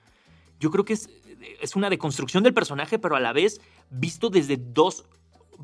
yo 0.59 0.69
creo 0.69 0.83
que 0.83 0.93
es, 0.93 1.09
es 1.61 1.75
una 1.77 1.89
deconstrucción 1.89 2.43
del 2.43 2.53
personaje, 2.53 2.99
pero 2.99 3.15
a 3.15 3.19
la 3.21 3.31
vez 3.31 3.61
visto 3.89 4.29
desde 4.29 4.57
dos 4.57 5.05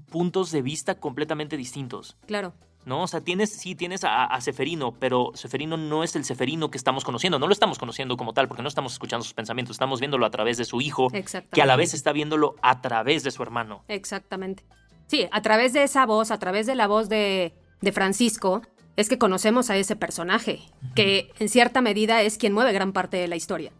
puntos 0.09 0.51
de 0.51 0.61
vista 0.61 0.95
completamente 0.99 1.57
distintos. 1.57 2.15
Claro. 2.25 2.53
¿No? 2.87 3.01
O 3.03 3.07
sea, 3.07 3.19
tienes, 3.19 3.51
sí, 3.51 3.75
tienes 3.75 4.05
a, 4.05 4.23
a 4.23 4.39
Seferino, 4.39 4.93
pero 4.97 5.31
Seferino 5.33 5.75
no 5.75 6.05
es 6.05 6.15
el 6.15 6.23
Seferino 6.23 6.71
que 6.71 6.77
estamos 6.77 7.03
conociendo. 7.03 7.37
No 7.37 7.45
lo 7.45 7.51
estamos 7.51 7.77
conociendo 7.77 8.15
como 8.15 8.33
tal, 8.33 8.47
porque 8.47 8.63
no 8.63 8.69
estamos 8.69 8.93
escuchando 8.93 9.25
sus 9.25 9.33
pensamientos, 9.33 9.75
estamos 9.75 9.99
viéndolo 9.99 10.25
a 10.25 10.29
través 10.29 10.57
de 10.57 10.63
su 10.63 10.79
hijo, 10.79 11.09
que 11.51 11.61
a 11.61 11.65
la 11.65 11.75
vez 11.75 11.93
está 11.93 12.13
viéndolo 12.13 12.55
a 12.61 12.79
través 12.79 13.23
de 13.23 13.31
su 13.31 13.43
hermano. 13.43 13.83
Exactamente. 13.89 14.63
Sí, 15.07 15.27
a 15.33 15.41
través 15.41 15.73
de 15.73 15.83
esa 15.83 16.05
voz, 16.05 16.31
a 16.31 16.39
través 16.39 16.65
de 16.65 16.75
la 16.75 16.87
voz 16.87 17.09
de, 17.09 17.53
de 17.81 17.91
Francisco, 17.91 18.61
es 18.95 19.09
que 19.09 19.17
conocemos 19.17 19.69
a 19.69 19.75
ese 19.75 19.97
personaje, 19.97 20.61
que 20.95 21.29
en 21.39 21.49
cierta 21.49 21.81
medida 21.81 22.21
es 22.21 22.37
quien 22.37 22.53
mueve 22.53 22.71
gran 22.71 22.93
parte 22.93 23.17
de 23.17 23.27
la 23.27 23.35
historia. 23.35 23.73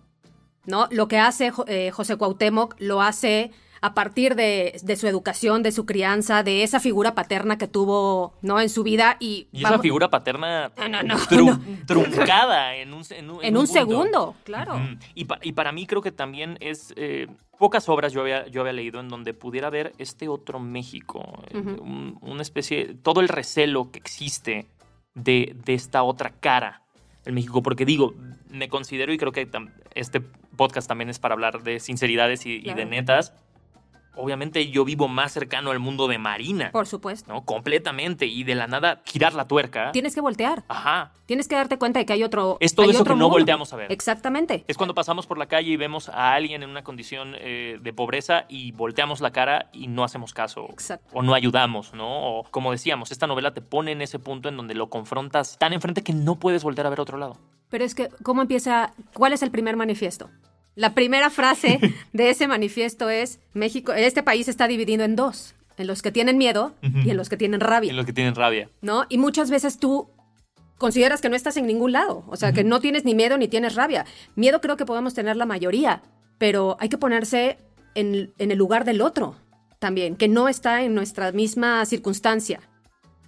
¿No? 0.65 0.89
Lo 0.91 1.07
que 1.07 1.17
hace 1.17 1.53
eh, 1.67 1.91
José 1.91 2.17
Cuauhtémoc 2.17 2.75
lo 2.79 3.01
hace 3.01 3.51
a 3.81 3.93
partir 3.93 4.35
de, 4.35 4.79
de 4.83 4.95
su 4.95 5.07
educación, 5.07 5.63
de 5.63 5.71
su 5.71 5.85
crianza, 5.85 6.43
de 6.43 6.63
esa 6.63 6.79
figura 6.79 7.15
paterna 7.15 7.57
que 7.57 7.67
tuvo 7.67 8.33
¿no? 8.41 8.59
en 8.61 8.69
su 8.69 8.83
vida 8.83 9.17
y, 9.19 9.47
Y 9.51 9.59
esa 9.65 9.79
figura 9.79 10.09
paterna 10.09 10.71
No, 10.77 10.87
no, 10.89 11.03
no, 11.03 11.15
tru- 11.15 11.85
truncada 11.85 12.75
en 12.75 12.93
un, 12.93 13.03
en 13.11 13.29
un, 13.29 13.43
en 13.43 13.57
un 13.57 13.67
segundo, 13.67 14.35
claro. 14.43 14.79
Y, 15.15 15.25
pa- 15.25 15.39
y 15.41 15.51
para 15.53 15.71
mí 15.71 15.85
creo 15.85 16.01
que 16.01 16.11
también 16.11 16.57
es... 16.61 16.93
eh, 16.95 17.27
pocas 17.59 17.89
obras 17.89 18.13
yo 18.13 18.21
había, 18.21 18.45
yo 18.47 18.61
había 18.61 18.73
leído 18.73 18.99
en 18.99 19.09
donde 19.09 19.33
pudiera 19.33 19.71
ver 19.71 19.91
este 19.97 20.27
otro 20.27 20.59
México. 20.59 21.43
eh, 21.49 21.57
un- 21.57 22.17
una 22.21 22.41
especie... 22.43 22.93
Todo 23.01 23.19
el 23.21 23.27
recelo 23.29 23.89
que 23.91 23.97
existe 23.97 24.67
de, 25.15 25.55
de 25.65 25.73
esta 25.73 26.03
otra 26.03 26.29
cara 26.39 26.83
del 27.25 27.33
México. 27.33 27.63
Porque 27.63 27.83
digo, 27.85 28.13
me 28.51 28.69
considero 28.69 29.11
y 29.11 29.17
creo 29.17 29.31
que 29.31 29.49
este 29.95 30.21
podcast 30.55 30.87
también 30.87 31.09
es 31.09 31.17
para 31.17 31.33
hablar 31.33 31.63
de 31.63 31.79
sinceridades 31.79 32.45
y, 32.45 32.61
y 32.63 32.73
de 32.75 32.85
netas. 32.85 33.33
Obviamente 34.17 34.69
yo 34.69 34.83
vivo 34.83 35.07
más 35.07 35.31
cercano 35.31 35.71
al 35.71 35.79
mundo 35.79 36.07
de 36.07 36.17
Marina. 36.17 36.71
Por 36.71 36.87
supuesto. 36.87 37.31
¿no? 37.31 37.45
Completamente. 37.45 38.25
Y 38.25 38.43
de 38.43 38.55
la 38.55 38.67
nada 38.67 39.01
girar 39.05 39.33
la 39.33 39.47
tuerca. 39.47 39.91
Tienes 39.91 40.15
que 40.15 40.21
voltear. 40.21 40.63
Ajá. 40.67 41.11
Tienes 41.25 41.47
que 41.47 41.55
darte 41.55 41.77
cuenta 41.77 41.99
de 41.99 42.05
que 42.05 42.13
hay 42.13 42.23
otro. 42.23 42.57
Es 42.59 42.73
todo 42.73 42.85
hay 42.85 42.91
eso 42.91 43.01
otro 43.01 43.15
que 43.15 43.19
no 43.19 43.29
volteamos 43.29 43.73
a 43.73 43.75
ver. 43.75 43.91
Exactamente. 43.91 44.63
Es 44.67 44.77
cuando 44.77 44.93
pasamos 44.93 45.27
por 45.27 45.37
la 45.37 45.47
calle 45.47 45.71
y 45.71 45.77
vemos 45.77 46.09
a 46.09 46.33
alguien 46.33 46.63
en 46.63 46.69
una 46.69 46.83
condición 46.83 47.35
eh, 47.37 47.79
de 47.81 47.93
pobreza 47.93 48.45
y 48.47 48.71
volteamos 48.71 49.21
la 49.21 49.31
cara 49.31 49.69
y 49.73 49.87
no 49.87 50.03
hacemos 50.03 50.33
caso. 50.33 50.67
Exacto. 50.69 51.09
O 51.13 51.21
no 51.21 51.33
ayudamos, 51.33 51.93
¿no? 51.93 52.39
O 52.39 52.43
como 52.43 52.71
decíamos, 52.71 53.11
esta 53.11 53.27
novela 53.27 53.53
te 53.53 53.61
pone 53.61 53.91
en 53.91 54.01
ese 54.01 54.19
punto 54.19 54.49
en 54.49 54.57
donde 54.57 54.73
lo 54.73 54.89
confrontas 54.89 55.57
tan 55.57 55.73
enfrente 55.73 56.03
que 56.03 56.13
no 56.13 56.35
puedes 56.35 56.63
voltear 56.63 56.87
a 56.87 56.89
ver 56.89 57.01
otro 57.01 57.17
lado. 57.17 57.37
Pero 57.69 57.83
es 57.83 57.95
que, 57.95 58.09
¿cómo 58.23 58.41
empieza? 58.41 58.93
¿Cuál 59.13 59.33
es 59.33 59.43
el 59.43 59.51
primer 59.51 59.75
manifiesto? 59.75 60.29
La 60.77 60.93
primera 60.93 61.31
frase 61.31 61.79
de 62.13 62.29
ese 62.29 62.47
manifiesto 62.47 63.09
es, 63.09 63.39
México, 63.53 63.93
este 63.93 64.21
país 64.21 64.47
está 64.47 64.67
dividido 64.67 65.03
en 65.03 65.15
dos, 65.15 65.55
en 65.75 65.87
los 65.87 66.03
que 66.03 66.11
tienen 66.11 66.37
miedo 66.37 66.75
y 66.83 67.09
en 67.09 67.17
los 67.17 67.29
que 67.29 67.35
tienen 67.35 67.61
rabia, 67.61 67.91
los 67.93 68.05
que 68.05 68.13
tienen 68.13 68.35
rabia. 68.35 68.69
¿no? 68.81 69.07
Y 69.09 69.17
muchas 69.17 69.49
veces 69.49 69.79
tú 69.79 70.07
consideras 70.77 71.19
que 71.19 71.29
no 71.29 71.35
estás 71.35 71.57
en 71.57 71.65
ningún 71.65 71.93
lado, 71.93 72.23
o 72.27 72.35
sea, 72.35 72.53
que 72.53 72.63
no 72.63 72.79
tienes 72.79 73.05
ni 73.05 73.15
miedo 73.15 73.39
ni 73.39 73.47
tienes 73.47 73.73
rabia. 73.73 74.05
Miedo 74.35 74.61
creo 74.61 74.77
que 74.77 74.85
podemos 74.85 75.15
tener 75.15 75.35
la 75.35 75.47
mayoría, 75.47 76.03
pero 76.37 76.77
hay 76.79 76.89
que 76.89 76.99
ponerse 76.99 77.57
en, 77.95 78.31
en 78.37 78.51
el 78.51 78.57
lugar 78.59 78.85
del 78.85 79.01
otro 79.01 79.35
también, 79.79 80.15
que 80.15 80.27
no 80.27 80.47
está 80.47 80.83
en 80.83 80.93
nuestra 80.93 81.31
misma 81.31 81.83
circunstancia. 81.87 82.59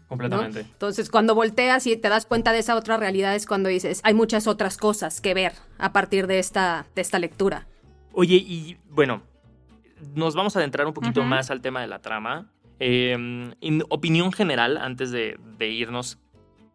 ¿No? 0.10 0.18
Completamente. 0.18 0.62
Entonces, 0.62 1.10
cuando 1.10 1.36
volteas 1.36 1.86
y 1.88 1.96
te 1.96 2.10
das 2.10 2.26
cuenta 2.26 2.52
de 2.52 2.60
esa 2.60 2.76
otra 2.76 2.98
realidad 2.98 3.36
es 3.36 3.46
cuando 3.46 3.70
dices, 3.70 4.02
hay 4.04 4.14
muchas 4.14 4.48
otras 4.48 4.78
cosas 4.78 5.22
que 5.22 5.34
ver 5.34 5.54
a 5.78 5.94
partir 5.94 6.28
de 6.28 6.40
esta, 6.40 6.86
de 6.96 7.02
esta 7.02 7.20
lectura. 7.20 7.68
Oye, 8.14 8.36
y 8.36 8.78
bueno, 8.90 9.22
nos 10.16 10.36
vamos 10.36 10.56
a 10.56 10.60
adentrar 10.60 10.88
un 10.88 10.94
poquito 10.94 11.24
más 11.24 11.52
al 11.52 11.62
tema 11.62 11.82
de 11.82 11.88
la 11.88 12.00
trama. 12.00 12.52
Eh, 12.80 13.12
en 13.62 13.84
opinión 13.90 14.32
general, 14.32 14.78
antes 14.78 15.12
de, 15.12 15.38
de 15.58 15.68
irnos, 15.68 16.18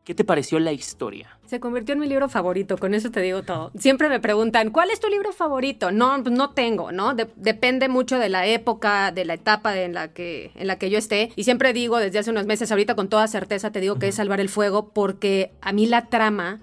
¿qué 0.05 0.15
te 0.15 0.25
pareció 0.25 0.59
la 0.61 0.73
historia? 0.73 1.39
Se 1.47 1.61
convirtió 1.61 1.93
en 1.95 2.01
mi 2.01 2.07
libro 2.07 2.29
favorito, 2.29 2.77
con 2.79 2.95
eso 2.95 3.11
te 3.11 3.21
digo 3.21 3.43
todo. 3.43 3.71
Siempre 3.79 4.09
me 4.09 4.21
preguntan, 4.21 4.71
¿cuál 4.71 4.91
es 4.91 5.01
tu 5.01 5.09
libro 5.09 5.33
favorito? 5.33 5.91
No, 5.93 6.17
pues 6.23 6.35
no 6.35 6.51
tengo, 6.51 6.93
¿no? 6.93 7.15
De- 7.15 7.29
depende 7.37 7.89
mucho 7.89 8.19
de 8.19 8.29
la 8.29 8.47
época, 8.47 9.13
de 9.13 9.25
la 9.25 9.35
etapa 9.35 9.79
en 9.79 9.95
la, 9.95 10.09
que, 10.13 10.51
en 10.57 10.67
la 10.67 10.77
que 10.79 10.91
yo 10.91 10.99
esté. 10.99 11.31
Y 11.37 11.45
siempre 11.45 11.73
digo 11.73 11.99
desde 11.99 12.19
hace 12.19 12.31
unos 12.31 12.47
meses, 12.47 12.71
ahorita 12.71 12.95
con 12.95 13.09
toda 13.09 13.27
certeza 13.29 13.73
te 13.73 13.81
digo 13.81 13.99
que 13.99 14.09
es 14.09 14.15
Salvar 14.17 14.41
el 14.41 14.49
Fuego, 14.49 14.91
porque 14.93 15.53
a 15.61 15.73
mí 15.73 15.87
la 15.87 16.07
trama 16.07 16.61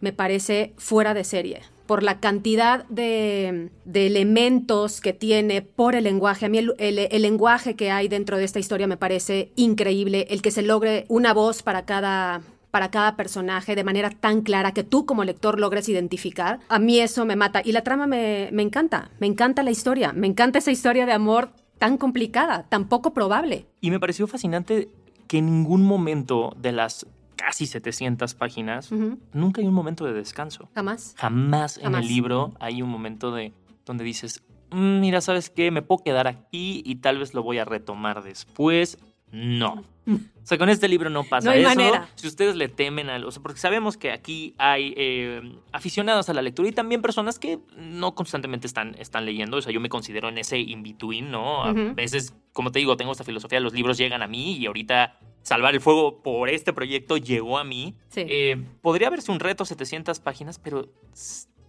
me 0.00 0.12
parece 0.12 0.72
fuera 0.76 1.14
de 1.14 1.24
serie. 1.24 1.60
por 1.86 2.02
la 2.02 2.20
cantidad 2.20 2.84
de, 2.88 3.68
de 3.84 4.06
elementos 4.06 5.00
que 5.02 5.12
tiene, 5.12 5.60
por 5.62 5.94
el 5.94 6.04
lenguaje. 6.04 6.46
A 6.46 6.48
mí 6.48 6.56
el, 6.58 6.72
el- 6.78 6.98
el 6.98 7.22
lenguaje 7.22 7.74
que 7.76 7.90
hay 7.90 8.08
dentro 8.08 8.38
de 8.38 8.44
esta 8.44 8.58
historia 8.60 8.86
me 8.86 8.96
parece 8.96 9.52
increíble, 9.56 10.26
el 10.30 10.40
que 10.40 10.50
se 10.52 10.62
logre 10.62 11.04
una 11.08 11.34
voz 11.34 11.62
para 11.62 11.84
cada 11.84 12.40
para 12.72 12.90
cada 12.90 13.14
personaje 13.16 13.76
de 13.76 13.84
manera 13.84 14.10
tan 14.10 14.40
clara 14.40 14.72
que 14.72 14.82
tú 14.82 15.06
como 15.06 15.22
lector 15.22 15.60
logres 15.60 15.88
identificar. 15.88 16.58
A 16.68 16.78
mí 16.80 16.98
eso 16.98 17.24
me 17.24 17.36
mata. 17.36 17.60
Y 17.64 17.70
la 17.72 17.82
trama 17.84 18.08
me, 18.08 18.48
me 18.50 18.62
encanta. 18.62 19.10
Me 19.20 19.28
encanta 19.28 19.62
la 19.62 19.70
historia. 19.70 20.12
Me 20.12 20.26
encanta 20.26 20.58
esa 20.58 20.72
historia 20.72 21.06
de 21.06 21.12
amor 21.12 21.50
tan 21.78 21.98
complicada, 21.98 22.64
tan 22.68 22.88
poco 22.88 23.12
probable. 23.12 23.66
Y 23.80 23.90
me 23.90 24.00
pareció 24.00 24.26
fascinante 24.26 24.88
que 25.28 25.38
en 25.38 25.46
ningún 25.46 25.82
momento 25.84 26.54
de 26.58 26.72
las 26.72 27.06
casi 27.36 27.66
700 27.66 28.34
páginas, 28.34 28.90
nunca 29.32 29.60
hay 29.60 29.66
un 29.66 29.74
momento 29.74 30.04
de 30.04 30.12
descanso. 30.14 30.68
Jamás. 30.74 31.14
Jamás, 31.18 31.76
en 31.76 31.84
Jamás. 31.84 32.02
el 32.02 32.08
libro 32.08 32.52
hay 32.60 32.82
un 32.82 32.88
momento 32.88 33.32
de 33.32 33.52
donde 33.84 34.04
dices, 34.04 34.42
"Mm, 34.70 35.00
mira, 35.00 35.20
¿sabes 35.20 35.50
qué? 35.50 35.70
Me 35.70 35.82
puedo 35.82 36.02
quedar 36.04 36.26
aquí 36.28 36.82
y 36.86 36.96
tal 36.96 37.18
vez 37.18 37.34
lo 37.34 37.42
voy 37.42 37.58
a 37.58 37.64
retomar 37.64 38.22
después. 38.22 38.96
No. 39.32 39.82
O 40.04 40.44
sea, 40.46 40.58
con 40.58 40.68
este 40.68 40.88
libro 40.88 41.08
no 41.10 41.22
pasa 41.22 41.46
No 41.46 41.52
hay 41.52 41.60
eso. 41.60 41.68
manera. 41.68 42.08
Si 42.16 42.26
ustedes 42.26 42.56
le 42.56 42.68
temen 42.68 43.08
al... 43.08 43.24
O 43.24 43.30
sea, 43.30 43.40
porque 43.42 43.60
sabemos 43.60 43.96
que 43.96 44.10
aquí 44.10 44.54
hay 44.58 44.92
eh, 44.96 45.40
aficionados 45.70 46.28
a 46.28 46.34
la 46.34 46.42
lectura 46.42 46.68
y 46.68 46.72
también 46.72 47.00
personas 47.00 47.38
que 47.38 47.60
no 47.76 48.14
constantemente 48.16 48.66
están, 48.66 48.96
están 48.98 49.24
leyendo. 49.24 49.58
O 49.58 49.62
sea, 49.62 49.72
yo 49.72 49.80
me 49.80 49.88
considero 49.88 50.28
en 50.28 50.38
ese 50.38 50.58
in-between, 50.58 51.30
¿no? 51.30 51.62
A 51.62 51.70
Ujú. 51.70 51.94
veces, 51.94 52.34
como 52.52 52.72
te 52.72 52.80
digo, 52.80 52.96
tengo 52.96 53.12
esta 53.12 53.22
filosofía, 53.22 53.60
los 53.60 53.72
libros 53.72 53.96
llegan 53.98 54.22
a 54.22 54.26
mí 54.26 54.56
y 54.56 54.66
ahorita 54.66 55.18
Salvar 55.42 55.74
el 55.74 55.80
Fuego 55.80 56.22
por 56.22 56.48
este 56.48 56.72
proyecto 56.72 57.16
llegó 57.16 57.58
a 57.58 57.64
mí. 57.64 57.94
Sí. 58.08 58.24
Eh, 58.28 58.64
podría 58.80 59.10
verse 59.10 59.30
un 59.30 59.38
reto 59.40 59.64
700 59.64 60.18
páginas, 60.20 60.58
pero 60.58 60.88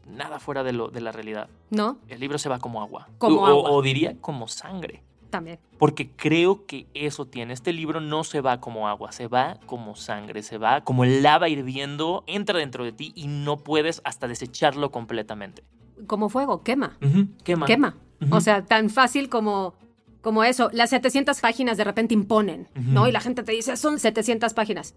nada 0.07 0.39
fuera 0.39 0.63
de, 0.63 0.73
lo, 0.73 0.89
de 0.89 1.01
la 1.01 1.11
realidad. 1.11 1.49
¿No? 1.69 1.99
El 2.07 2.19
libro 2.19 2.37
se 2.37 2.49
va 2.49 2.59
como 2.59 2.81
agua. 2.81 3.07
Como 3.17 3.41
o, 3.41 3.45
agua. 3.45 3.71
o 3.71 3.81
diría 3.81 4.15
como 4.19 4.47
sangre. 4.47 5.03
También. 5.33 5.57
Porque 5.79 6.11
creo 6.11 6.67
que 6.67 6.85
eso 6.93 7.25
tiene. 7.25 7.53
Este 7.53 7.73
libro 7.73 7.99
no 7.99 8.23
se 8.23 8.39
va 8.39 8.59
como 8.59 8.87
agua, 8.87 9.11
se 9.11 9.27
va 9.27 9.57
como 9.65 9.95
sangre, 9.95 10.43
se 10.43 10.59
va 10.59 10.81
como 10.81 11.05
lava 11.05 11.49
hirviendo, 11.49 12.23
entra 12.27 12.59
dentro 12.59 12.83
de 12.83 12.91
ti 12.91 13.13
y 13.15 13.25
no 13.25 13.57
puedes 13.57 13.99
hasta 14.03 14.27
desecharlo 14.27 14.91
completamente. 14.91 15.63
Como 16.05 16.29
fuego, 16.29 16.61
quema. 16.61 16.99
Quema. 17.43 17.65
Quema. 17.65 17.97
O 18.29 18.41
sea, 18.41 18.63
tan 18.63 18.91
fácil 18.91 19.27
como, 19.27 19.73
como 20.21 20.43
eso. 20.43 20.69
Las 20.71 20.91
700 20.91 21.41
páginas 21.41 21.77
de 21.77 21.83
repente 21.83 22.13
imponen, 22.13 22.69
¿no? 22.75 23.07
Y 23.07 23.11
la 23.11 23.19
gente 23.19 23.41
te 23.41 23.53
dice, 23.53 23.75
son 23.75 23.97
700 23.97 24.53
páginas. 24.53 24.93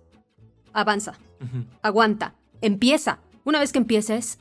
Avanza, 0.74 1.14
aguanta, 1.80 2.34
empieza. 2.60 3.20
Una 3.44 3.58
vez 3.58 3.72
que 3.72 3.78
empieces, 3.78 4.38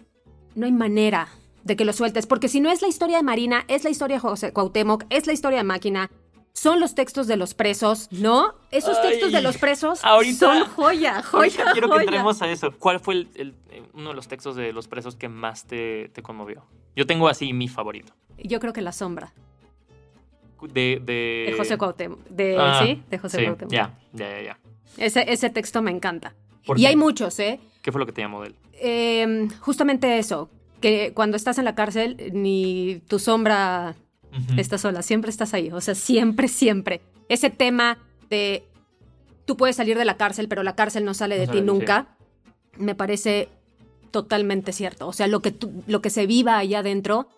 no 0.55 0.65
hay 0.65 0.73
manera 0.73 1.29
de 1.65 1.75
que 1.75 1.83
lo 1.83 1.91
sueltes, 1.91 2.25
porque 2.27 2.47
si 2.47 2.61
no 2.61 2.71
es 2.71 2.81
la 2.81 2.87
historia 2.87 3.17
de 3.17 3.23
Marina, 3.23 3.65
es 3.67 3.83
la 3.83 3.89
historia 3.89 4.15
de 4.17 4.19
José 4.21 4.53
Cuauhtémoc, 4.53 5.03
es 5.09 5.27
la 5.27 5.33
historia 5.33 5.57
de 5.57 5.63
Máquina, 5.65 6.09
son 6.53 6.79
los 6.79 6.95
textos 6.95 7.27
de 7.27 7.35
los 7.35 7.53
presos, 7.53 8.07
¿no? 8.11 8.53
Esos 8.71 8.97
Ay, 8.99 9.09
textos 9.09 9.31
de 9.33 9.41
los 9.41 9.57
presos 9.57 9.99
ahorita- 10.03 10.37
son 10.63 10.65
joya, 10.69 11.21
joya, 11.23 11.65
quiero 11.73 11.89
que 11.89 11.97
entremos 12.03 12.41
a 12.41 12.47
eso. 12.49 12.71
¿Cuál 12.79 13.01
fue 13.01 13.15
el- 13.15 13.27
el- 13.35 13.53
eh, 13.71 13.83
uno 13.93 14.09
de 14.09 14.15
los 14.15 14.27
textos 14.29 14.55
de 14.55 14.71
los 14.71 14.87
presos 14.87 15.15
que 15.17 15.27
más 15.27 15.65
te, 15.65 16.09
te 16.13 16.21
conmovió? 16.21 16.63
Yo 16.95 17.05
tengo 17.05 17.27
así 17.27 17.51
mi 17.51 17.67
favorito. 17.67 18.13
Yo 18.37 18.59
creo 18.61 18.71
que 18.71 18.81
La 18.81 18.93
Sombra, 18.93 19.33
De, 20.61 21.01
de... 21.03 21.47
de 21.51 21.53
José 21.57 21.77
Cuauhtémoc. 21.77 22.19
De, 22.29 22.55
Ah, 22.57 22.79
¿Sí? 22.83 23.03
De 23.09 23.17
José 23.17 23.37
sí, 23.39 23.43
Cuauhtémoc. 23.43 23.71
Ya, 23.73 23.93
ya, 24.13 24.29
ya, 24.29 24.41
ya. 24.41 24.59
Ese, 24.97 25.25
ese 25.31 25.49
texto 25.49 25.81
me 25.81 25.91
encanta. 25.91 26.33
¿Por 26.65 26.77
Y 26.79 26.83
qué? 26.83 26.87
hay 26.87 26.95
muchos, 26.95 27.37
¿eh? 27.39 27.59
¿Qué 27.81 27.91
fue 27.91 27.99
lo 27.99 28.05
que 28.05 28.13
te 28.13 28.21
llamó 28.21 28.41
de 28.41 28.47
él? 28.49 28.55
Eh, 28.73 29.47
justamente 29.59 30.17
eso, 30.17 30.49
que 30.85 31.13
cuando 31.15 31.35
estás 31.35 31.57
en 31.57 31.65
la 31.65 31.73
cárcel, 31.73 32.29
ni 32.33 33.01
tu 33.07 33.17
sombra 33.17 33.95
está 34.59 34.77
sola, 34.77 35.01
siempre 35.01 35.31
estás 35.31 35.55
ahí, 35.55 35.71
o 35.71 35.81
sea, 35.81 35.95
siempre, 35.95 36.47
siempre. 36.47 37.01
Ese 37.27 37.49
tema 37.49 37.97
de 38.29 38.63
tú 39.45 39.57
puedes 39.57 39.77
salir 39.77 39.97
de 39.97 40.05
la 40.05 40.15
cárcel, 40.17 40.47
pero 40.47 40.61
la 40.61 40.75
cárcel 40.75 41.03
no 41.05 41.15
sale 41.15 41.39
de 41.39 41.47
ti 41.47 41.61
nunca, 41.65 42.17
me 42.77 42.93
parece 42.93 43.49
totalmente 44.11 44.73
cierto. 44.73 45.07
O 45.07 45.13
sea, 45.13 45.25
lo 45.27 45.41
que, 45.41 45.49
tú- 45.51 45.83
lo 45.87 46.01
que 46.03 46.11
se 46.11 46.27
viva 46.27 46.57
allá 46.59 46.79
adentro 46.79 47.29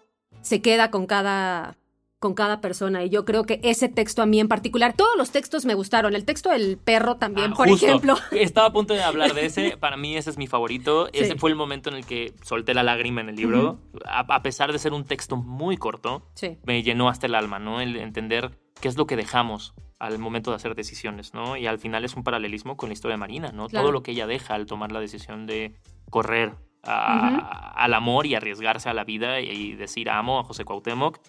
se 0.42 0.62
queda 0.62 0.92
con 0.92 1.06
cada 1.06 1.78
con 2.20 2.34
cada 2.34 2.62
persona 2.62 3.04
y 3.04 3.10
yo 3.10 3.26
creo 3.26 3.44
que 3.44 3.60
ese 3.64 3.90
texto 3.90 4.22
a 4.22 4.26
mí 4.26 4.40
en 4.40 4.48
particular, 4.48 4.94
todos 4.98 5.12
los 5.18 5.30
textos 5.32 5.66
me 5.66 5.76
gustaron, 5.76 6.16
el 6.16 6.26
texto 6.26 6.50
del 6.50 6.78
perro 6.78 7.18
también, 7.18 7.52
Ah, 7.54 7.56
por 7.56 7.70
justo. 7.70 7.86
ejemplo. 7.86 8.16
Estaba 8.32 8.68
a 8.68 8.74
punto 8.74 8.94
de 8.96 9.04
hablar 9.04 9.34
de 9.36 9.46
ese. 9.46 9.78
Para 9.80 9.98
mí 9.98 10.18
ese 10.18 10.32
es 10.32 10.38
mi 10.38 10.48
favorito. 10.48 11.08
Sí. 11.14 11.20
Ese 11.20 11.36
fue 11.36 11.52
el 11.52 11.56
momento 11.56 11.90
en 11.90 11.96
el 11.98 12.06
que 12.06 12.34
solté 12.42 12.74
la 12.74 12.82
lágrima 12.84 13.22
en 13.22 13.30
el 13.30 13.36
libro. 13.36 13.80
a, 14.06 14.22
a 14.22 14.42
pesar 14.42 14.72
de 14.72 14.80
ser 14.80 14.94
un 14.94 15.04
texto 15.06 15.36
muy 15.38 15.78
corto, 15.78 16.24
Sí. 16.34 16.58
me 16.66 16.82
llenó 16.82 17.08
hasta 17.10 17.28
el 17.28 17.36
alma, 17.36 17.60
¿no? 17.60 17.82
El 17.82 17.96
entender 17.98 18.58
qué 18.82 18.88
es 18.88 18.98
lo 18.98 19.06
que 19.06 19.16
dejamos 19.16 19.76
al 20.00 20.18
momento 20.20 20.50
de 20.52 20.56
hacer 20.58 20.74
decisiones, 20.76 21.34
¿no? 21.36 21.56
Y 21.58 21.68
al 21.68 21.78
final 21.80 22.04
es 22.06 22.16
un 22.16 22.24
paralelismo 22.24 22.78
con 22.78 22.90
la 22.90 22.94
historia 22.94 23.14
de 23.16 23.20
Marina, 23.20 23.52
¿no? 23.52 23.68
Claro. 23.68 23.86
Todo 23.86 23.92
lo 23.92 24.02
que 24.04 24.12
ella 24.12 24.26
deja 24.28 24.56
al 24.56 24.66
tomar 24.66 24.92
la 24.92 25.00
decisión 25.00 25.46
de 25.48 25.76
correr 26.10 26.54
a- 26.84 27.74
al 27.76 27.94
amor 27.94 28.26
y 28.26 28.36
arriesgarse 28.36 28.90
a 28.90 28.94
la 28.94 29.04
vida 29.04 29.40
y 29.40 29.74
decir 29.76 30.10
amo 30.10 30.40
a 30.40 30.44
José 30.44 30.66
Cuauhtémoc, 30.66 31.20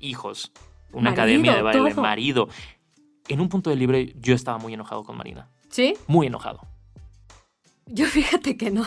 hijos, 0.00 0.52
una 0.92 1.10
Marido, 1.10 1.22
academia 1.22 1.54
de 1.56 1.62
baile, 1.62 1.90
todo. 1.90 2.02
marido. 2.02 2.48
En 3.28 3.40
un 3.40 3.48
punto 3.48 3.70
del 3.70 3.78
libro 3.78 3.98
yo 3.98 4.34
estaba 4.34 4.58
muy 4.58 4.72
enojado 4.74 5.04
con 5.04 5.16
Marina, 5.16 5.48
¿Sí? 5.68 5.94
muy 6.06 6.26
enojado. 6.26 6.60
Yo 7.86 8.06
fíjate 8.06 8.56
que 8.56 8.70
no. 8.70 8.86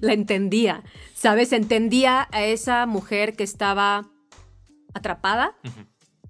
La 0.00 0.12
entendía. 0.12 0.84
¿Sabes? 1.14 1.52
Entendía 1.52 2.28
a 2.32 2.44
esa 2.44 2.86
mujer 2.86 3.34
que 3.34 3.42
estaba 3.44 4.06
atrapada 4.94 5.56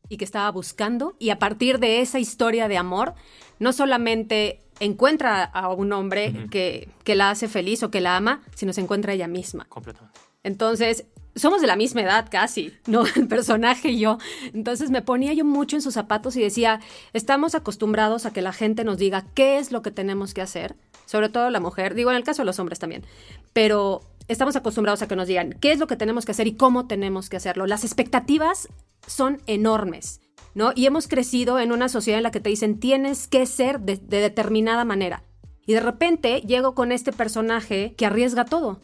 y 0.09 0.17
que 0.17 0.25
estaba 0.25 0.51
buscando. 0.51 1.17
Y 1.19 1.31
a 1.31 1.39
partir 1.39 1.79
de 1.79 2.01
esa 2.01 2.19
historia 2.19 2.67
de 2.69 2.79
amor, 2.79 3.15
no 3.59 3.73
solamente 3.73 4.63
encuentra 4.81 5.45
a 5.45 5.69
un 5.69 5.93
hombre 5.93 6.49
que, 6.51 6.89
que 7.05 7.15
la 7.15 7.31
hace 7.31 7.49
feliz 7.49 7.83
o 7.83 7.91
que 7.91 8.01
la 8.01 8.17
ama, 8.17 8.43
sino 8.55 8.73
se 8.73 8.81
encuentra 8.81 9.13
ella 9.13 9.29
misma. 9.29 9.67
Completamente. 9.69 10.19
Entonces, 10.43 11.07
somos 11.37 11.61
de 11.61 11.67
la 11.67 11.77
misma 11.77 12.03
edad 12.03 12.27
casi, 12.31 12.73
¿no? 12.87 13.05
El 13.15 13.29
personaje 13.29 13.91
y 13.91 14.01
yo. 14.01 14.19
Entonces 14.53 14.91
me 14.91 15.03
ponía 15.03 15.33
yo 15.35 15.45
mucho 15.45 15.77
en 15.77 15.83
sus 15.83 15.95
zapatos 15.95 16.35
y 16.37 16.43
decía, 16.43 16.81
estamos 17.13 17.55
acostumbrados 17.55 18.27
a 18.27 18.33
que 18.33 18.43
la 18.43 18.53
gente 18.53 18.83
nos 18.85 18.99
diga 18.99 19.27
qué 19.35 19.59
es 19.59 19.71
lo 19.71 19.83
que 19.83 19.91
tenemos 19.91 20.35
que 20.35 20.43
hacer, 20.43 20.77
sobre 21.05 21.29
todo 21.29 21.51
la 21.51 21.61
mujer, 21.61 21.95
digo 21.95 22.11
en 22.11 22.17
el 22.17 22.25
caso 22.25 22.43
de 22.43 22.47
los 22.47 22.59
hombres 22.59 22.79
también, 22.79 23.05
pero 23.53 24.01
estamos 24.29 24.57
acostumbrados 24.57 25.03
a 25.03 25.09
que 25.09 25.17
nos 25.17 25.29
digan 25.29 25.53
qué 25.61 25.73
es 25.73 25.79
lo 25.79 25.87
que 25.87 25.97
tenemos 25.97 26.25
que 26.25 26.33
hacer 26.33 26.47
y 26.47 26.57
cómo 26.57 26.87
tenemos 26.87 27.29
que 27.29 27.37
hacerlo. 27.37 27.67
Las 27.67 27.85
expectativas 27.85 28.69
son 29.07 29.41
enormes, 29.47 30.21
¿no? 30.55 30.73
Y 30.75 30.87
hemos 30.87 31.07
crecido 31.07 31.59
en 31.61 31.71
una 31.71 31.89
sociedad 31.89 32.19
en 32.19 32.25
la 32.25 32.31
que 32.31 32.41
te 32.41 32.51
dicen 32.51 32.81
tienes 32.81 33.29
que 33.29 33.47
ser 33.47 33.81
de, 33.81 33.97
de 33.97 34.21
determinada 34.21 34.85
manera. 34.85 35.23
Y 35.67 35.75
de 35.75 35.81
repente 35.81 36.41
llego 36.43 36.75
con 36.75 36.93
este 36.93 37.13
personaje 37.13 37.95
que 37.97 38.07
arriesga 38.07 38.45
todo, 38.45 38.81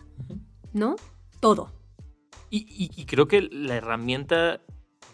¿no? 0.72 0.96
Todo. 1.40 1.72
Y, 2.52 2.66
y- 2.68 2.90
y 3.00 3.06
creo 3.06 3.26
que 3.26 3.40
la 3.50 3.76
herramienta 3.76 4.60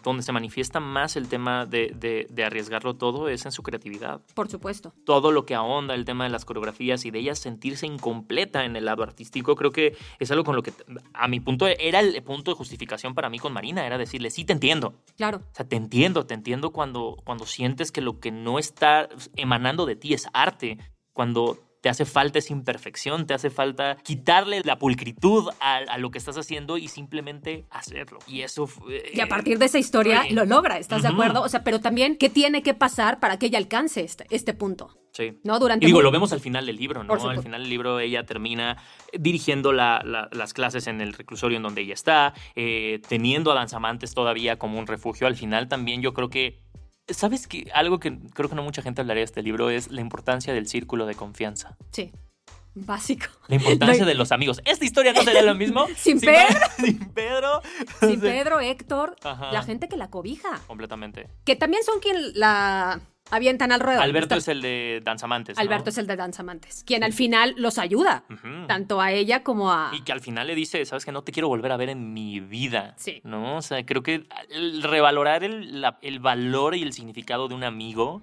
donde 0.03 0.23
se 0.23 0.31
manifiesta 0.31 0.79
más 0.79 1.15
el 1.17 1.27
tema 1.27 1.65
de, 1.65 1.91
de- 1.95 2.25
de 2.29 2.43
arriesgarlo 2.45 2.95
todo 2.95 3.27
es 3.27 3.45
en 3.45 3.51
su 3.51 3.63
creatividad. 3.63 4.21
Por 4.33 4.47
supuesto. 4.49 4.93
Todo 5.05 5.31
lo 5.33 5.45
que 5.45 5.55
ahonda 5.55 5.93
el 5.93 6.05
tema 6.05 6.23
de 6.23 6.29
las 6.29 6.45
coreografías 6.45 7.03
y 7.05 7.11
de 7.11 7.19
ella 7.19 7.35
sentirse 7.35 7.85
incompleta 7.85 8.63
en 8.63 8.75
el 8.77 8.85
lado 8.85 9.03
artístico, 9.03 9.55
creo 9.55 9.71
que 9.71 9.97
es 10.19 10.31
algo 10.31 10.43
con 10.45 10.55
lo 10.55 10.63
que, 10.63 10.71
a 11.13 11.27
mi 11.27 11.39
punto, 11.41 11.67
era 11.67 11.99
el 11.99 12.21
punto 12.23 12.51
de 12.51 12.55
justificación 12.55 13.13
para 13.13 13.29
mí 13.29 13.39
con 13.39 13.51
Marina, 13.51 13.85
era 13.85 13.97
decirle, 13.97 14.29
sí, 14.31 14.45
te 14.45 14.53
entiendo. 14.53 14.93
Claro. 15.17 15.39
O 15.51 15.55
sea, 15.55 15.67
te 15.67 15.75
entiendo, 15.75 16.25
te 16.25 16.33
entiendo 16.33 16.71
cuando, 16.71 17.17
cuando 17.25 17.45
sientes 17.45 17.91
que 17.91 18.01
lo 18.01 18.19
que 18.21 18.31
no 18.31 18.57
está 18.59 19.09
emanando 19.35 19.85
de 19.85 19.95
ti 19.97 20.13
es 20.13 20.27
arte, 20.33 20.77
cuando 21.13 21.57
te 21.81 21.89
hace 21.89 22.05
falta 22.05 22.39
esa 22.39 22.53
imperfección, 22.53 23.25
te 23.25 23.33
hace 23.33 23.49
falta 23.49 23.95
quitarle 24.03 24.61
la 24.65 24.77
pulcritud 24.79 25.49
a, 25.61 25.77
a 25.77 25.97
lo 25.97 26.11
que 26.11 26.17
estás 26.17 26.37
haciendo 26.37 26.77
y 26.77 26.87
simplemente 26.87 27.65
hacerlo. 27.69 28.19
Y 28.27 28.41
eso 28.41 28.67
fue... 28.67 29.03
Y 29.13 29.19
a 29.21 29.27
partir 29.27 29.59
de 29.59 29.65
esa 29.65 29.79
historia 29.79 30.23
lo 30.31 30.45
logra, 30.45 30.77
¿estás 30.77 31.01
de 31.03 31.07
acuerdo? 31.07 31.41
O 31.41 31.49
sea, 31.49 31.63
pero 31.63 31.79
también, 31.79 32.17
¿qué 32.17 32.29
tiene 32.29 32.63
que 32.63 32.73
pasar 32.73 33.19
para 33.19 33.37
que 33.39 33.45
ella 33.47 33.57
alcance 33.57 34.01
este, 34.01 34.25
este 34.29 34.53
punto? 34.53 34.95
Sí. 35.11 35.39
¿No? 35.43 35.57
Durante 35.59 35.85
Y 35.85 35.87
digo, 35.87 36.01
lo 36.01 36.11
vemos 36.11 36.31
al 36.33 36.39
final 36.39 36.65
del 36.65 36.75
libro, 36.75 37.03
¿no? 37.03 37.13
Al 37.13 37.41
final 37.41 37.61
del 37.61 37.69
libro 37.69 37.99
ella 37.99 38.25
termina 38.25 38.77
dirigiendo 39.17 39.73
la- 39.73 40.01
la- 40.05 40.29
las 40.31 40.53
clases 40.53 40.85
en 40.87 41.01
el 41.01 41.13
reclusorio 41.13 41.57
en 41.57 41.63
donde 41.63 41.81
ella 41.81 41.93
está, 41.95 42.33
eh, 42.55 43.01
teniendo 43.07 43.51
a 43.51 43.55
Danzamantes 43.55 44.13
todavía 44.13 44.57
como 44.59 44.77
un 44.79 44.85
refugio. 44.87 45.27
Al 45.27 45.35
final 45.35 45.67
también 45.67 46.01
yo 46.01 46.13
creo 46.13 46.29
que, 46.29 46.61
¿sabes 47.11 47.47
qué? 47.47 47.69
Algo 47.73 47.99
que 47.99 48.17
creo 48.33 48.49
que 48.49 48.55
no 48.55 48.63
mucha 48.63 48.81
gente 48.81 49.01
hablaría 49.01 49.21
de 49.21 49.25
este 49.25 49.41
libro 49.43 49.69
es 49.69 49.89
la 49.91 50.01
importancia 50.01 50.53
del 50.53 50.67
círculo 50.67 51.05
de 51.05 51.15
confianza. 51.15 51.77
Sí. 51.91 52.11
Básico. 52.75 53.25
La 53.47 53.55
importancia 53.55 54.03
No, 54.03 54.07
de 54.09 54.13
los 54.15 54.31
amigos. 54.31 54.61
Esta 54.63 54.85
historia 54.85 55.11
no 55.11 55.23
sería 55.23 55.41
lo 55.41 55.55
mismo 55.55 55.87
Sin 55.97 56.17
Ma- 56.23 56.69
sin 56.77 56.99
Pedro. 57.11 57.61
Sin. 57.99 58.21
Pedro, 58.21 58.59
Héctor, 58.59 59.15
Ajá. 59.23 59.51
la 59.51 59.63
gente 59.63 59.89
que 59.89 59.97
la 59.97 60.09
cobija. 60.09 60.61
Completamente. 60.67 61.27
Que 61.45 61.55
también 61.55 61.83
son 61.83 61.99
quien 61.99 62.15
la 62.39 63.01
avientan 63.31 63.71
al 63.71 63.79
ruedo. 63.79 64.01
Alberto 64.01 64.35
Está- 64.35 64.51
es 64.51 64.55
el 64.55 64.61
de 64.61 65.01
Danzamantes. 65.03 65.55
¿no? 65.57 65.61
Alberto 65.61 65.89
es 65.89 65.97
el 65.97 66.07
de 66.07 66.15
Danzamantes, 66.15 66.83
quien 66.85 67.03
al 67.03 67.13
final 67.13 67.53
los 67.57 67.77
ayuda, 67.77 68.23
tanto 68.67 69.01
a 69.01 69.11
ella 69.11 69.43
como 69.43 69.71
a... 69.71 69.91
Y 69.93 70.01
que 70.01 70.11
al 70.11 70.21
final 70.21 70.47
le 70.47 70.55
dice, 70.55 70.85
sabes 70.85 71.05
que 71.05 71.11
no 71.11 71.23
te 71.23 71.31
quiero 71.31 71.47
volver 71.47 71.71
a 71.71 71.77
ver 71.77 71.89
en 71.89 72.13
mi 72.13 72.39
vida. 72.39 72.93
Sí. 72.97 73.21
¿No? 73.23 73.57
O 73.57 73.61
sea, 73.61 73.85
creo 73.85 74.03
que 74.03 74.25
el 74.49 74.83
revalorar 74.83 75.43
el, 75.43 75.81
la- 75.81 75.97
el 76.01 76.19
valor 76.19 76.75
y 76.75 76.83
el 76.83 76.93
significado 76.93 77.47
de 77.47 77.55
un 77.55 77.63
amigo 77.63 78.21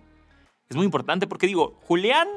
es 0.68 0.76
muy 0.76 0.84
importante 0.84 1.26
porque 1.26 1.46
digo, 1.46 1.78
Julián 1.84 2.28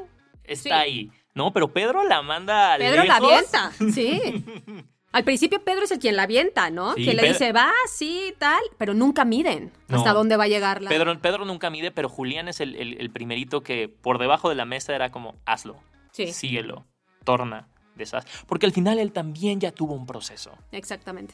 está 0.43 0.63
Sí. 0.63 0.71
ahí, 0.71 1.11
¿no? 1.33 1.51
Pero 1.53 1.71
Pedro 1.71 2.03
la 2.03 2.21
manda 2.21 2.75
Pedro 2.77 3.03
la 3.03 3.15
avienta, 3.17 3.71
sí. 3.93 4.43
Al 5.11 5.23
principio 5.23 5.63
Pedro 5.63 5.85
es 5.85 5.91
el 5.91 5.99
quien 5.99 6.15
la 6.15 6.23
avienta, 6.23 6.69
¿no? 6.69 6.93
Sí, 6.93 7.03
quien 7.03 7.15
le 7.15 7.23
Pedro- 7.23 7.33
dice, 7.33 7.51
va, 7.51 7.71
sí, 7.91 8.33
tal, 8.37 8.61
pero 8.77 8.93
nunca 8.93 9.25
miden 9.25 9.71
No. 9.87 9.97
hasta 9.97 10.13
dónde 10.13 10.37
va 10.37 10.43
a 10.43 10.47
llegar 10.47 10.81
la... 10.83 10.89
Pedro, 10.89 11.19
Pedro 11.19 11.45
nunca 11.45 11.69
mide, 11.71 11.89
pero 11.91 12.09
Julián 12.09 12.47
es 12.47 12.59
el, 12.59 12.75
el- 12.75 12.99
el 13.01 13.09
primerito 13.09 13.61
que 13.61 13.89
por 13.89 14.19
debajo 14.19 14.49
de 14.49 14.55
la 14.55 14.65
mesa 14.65 14.93
era 14.95 15.09
como, 15.11 15.35
hazlo, 15.45 15.77
Sí, 16.11 16.27
síguelo, 16.33 16.85
torna, 17.23 17.67
deshaz. 17.95 18.25
Porque 18.45 18.65
al 18.67 18.71
final 18.71 18.99
él 18.99 19.11
también 19.11 19.59
ya 19.59 19.71
tuvo 19.71 19.93
un 19.95 20.05
proceso. 20.05 20.51
exactamente. 20.71 21.33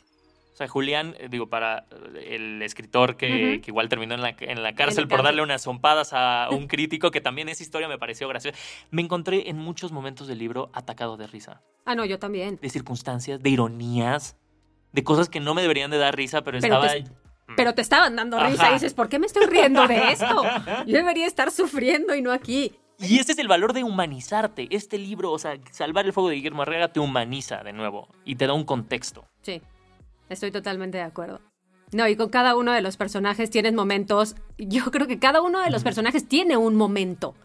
O 0.55 0.57
sea, 0.57 0.69
Julián, 0.69 1.15
eh, 1.19 1.27
digo, 1.29 1.49
para 1.49 1.85
el 2.25 2.61
escritor 2.61 3.17
que, 3.17 3.27
Ujú. 3.55 3.61
que 3.61 3.71
igual 3.71 3.89
terminó 3.89 4.15
en 4.15 4.21
la, 4.21 4.37
en 4.39 4.63
la 4.63 4.73
cárcel 4.73 5.05
por 5.05 5.21
darle 5.21 5.41
unas 5.41 5.63
zompadas 5.63 6.13
a 6.13 6.47
un 6.51 6.67
crítico, 6.67 7.11
que 7.11 7.19
también 7.19 7.49
esa 7.49 7.61
historia 7.61 7.89
me 7.89 7.97
pareció 7.97 8.29
graciosa. 8.29 8.57
Me 8.89 9.01
encontré 9.01 9.49
en 9.49 9.57
muchos 9.57 9.91
momentos 9.91 10.29
del 10.29 10.37
libro 10.39 10.69
atacado 10.71 11.17
de 11.17 11.27
risa, 11.27 11.61
Ah, 11.83 11.93
no, 11.93 12.05
yo 12.05 12.19
también. 12.19 12.57
de 12.61 12.69
circunstancias, 12.69 13.43
de 13.43 13.49
ironías, 13.49 14.37
de 14.93 15.03
cosas 15.03 15.27
que 15.27 15.41
no 15.41 15.53
me 15.55 15.61
deberían 15.61 15.91
de 15.91 15.97
dar 15.97 16.15
risa, 16.15 16.41
pero, 16.41 16.57
Pero 16.61 16.73
estaba... 16.75 16.87
te- 16.93 17.03
Pero 17.57 17.73
te 17.75 17.81
estaban 17.81 18.15
dando 18.15 18.39
risa 18.39 18.63
Ajá. 18.63 18.71
y 18.71 18.73
dices, 18.75 18.93
¿por 18.93 19.09
qué 19.09 19.19
me 19.19 19.25
estoy 19.27 19.47
riendo 19.47 19.85
de 19.89 19.97
esto? 20.13 20.41
Yo 20.87 20.95
debería 20.97 21.27
estar 21.27 21.51
sufriendo 21.51 22.15
y 22.15 22.21
no 22.21 22.31
aquí. 22.31 22.71
Y 22.97 23.19
ese 23.19 23.33
es 23.33 23.39
el 23.39 23.49
valor 23.49 23.73
de 23.73 23.83
humanizarte. 23.83 24.69
Este 24.71 24.97
libro, 24.97 25.33
o 25.33 25.37
sea, 25.37 25.57
Salvar 25.71 26.05
el 26.05 26.13
Fuego 26.13 26.29
de 26.29 26.35
Guillermo 26.35 26.61
Arriaga 26.61 26.87
te 26.93 27.01
humaniza 27.01 27.61
de 27.61 27.73
nuevo 27.73 28.07
y 28.23 28.35
te 28.35 28.47
da 28.47 28.53
un 28.53 28.63
contexto. 28.63 29.25
Sí, 29.41 29.61
estoy 30.29 30.51
totalmente 30.51 30.97
de 30.97 31.03
acuerdo. 31.03 31.41
No, 31.91 32.07
y 32.07 32.15
con 32.15 32.29
cada 32.29 32.55
uno 32.55 32.71
de 32.71 32.81
los 32.81 32.97
personajes 32.97 33.49
tienes 33.49 33.73
momentos. 33.73 34.35
Yo 34.57 34.91
creo 34.91 35.07
que 35.07 35.19
cada 35.19 35.41
uno 35.41 35.59
de 35.61 35.69
los 35.69 35.83
personajes 35.83 36.27
tiene 36.27 36.57
un 36.57 36.75
momento, 36.75 37.35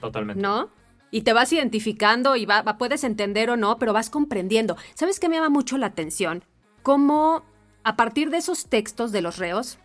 Totalmente. 0.00 0.42
¿no? 0.42 0.70
Y 1.10 1.22
te 1.22 1.32
vas 1.32 1.52
identificando 1.52 2.36
y 2.36 2.46
va, 2.46 2.64
puedes 2.78 3.04
entender 3.04 3.50
o 3.50 3.56
no, 3.56 3.78
pero 3.78 3.92
vas 3.92 4.10
comprendiendo. 4.10 4.76
¿Sabes 4.94 5.20
qué 5.20 5.28
me 5.28 5.36
llama 5.36 5.48
mucho 5.48 5.76
la 5.76 5.86
atención? 5.86 6.44
Cómo 6.82 7.44
a 7.82 7.96
partir 7.96 8.30
de 8.30 8.38
esos 8.38 8.66
textos 8.66 9.12
de 9.12 9.22
los 9.22 9.38
reos 9.38 9.78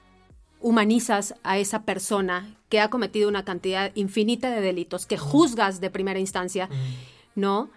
humanizas 0.59 1.35
a 1.43 1.57
esa 1.57 1.83
persona 1.83 2.57
que 2.69 2.79
ha 2.79 2.89
cometido 2.89 3.29
una 3.29 3.45
cantidad 3.45 3.91
infinita 3.95 4.49
de 4.49 4.61
delitos, 4.61 5.05
que 5.05 5.17
juzgas 5.17 5.79
de 5.81 5.89
primera 5.89 6.19
instancia, 6.19 6.69
¿no? 7.35 7.69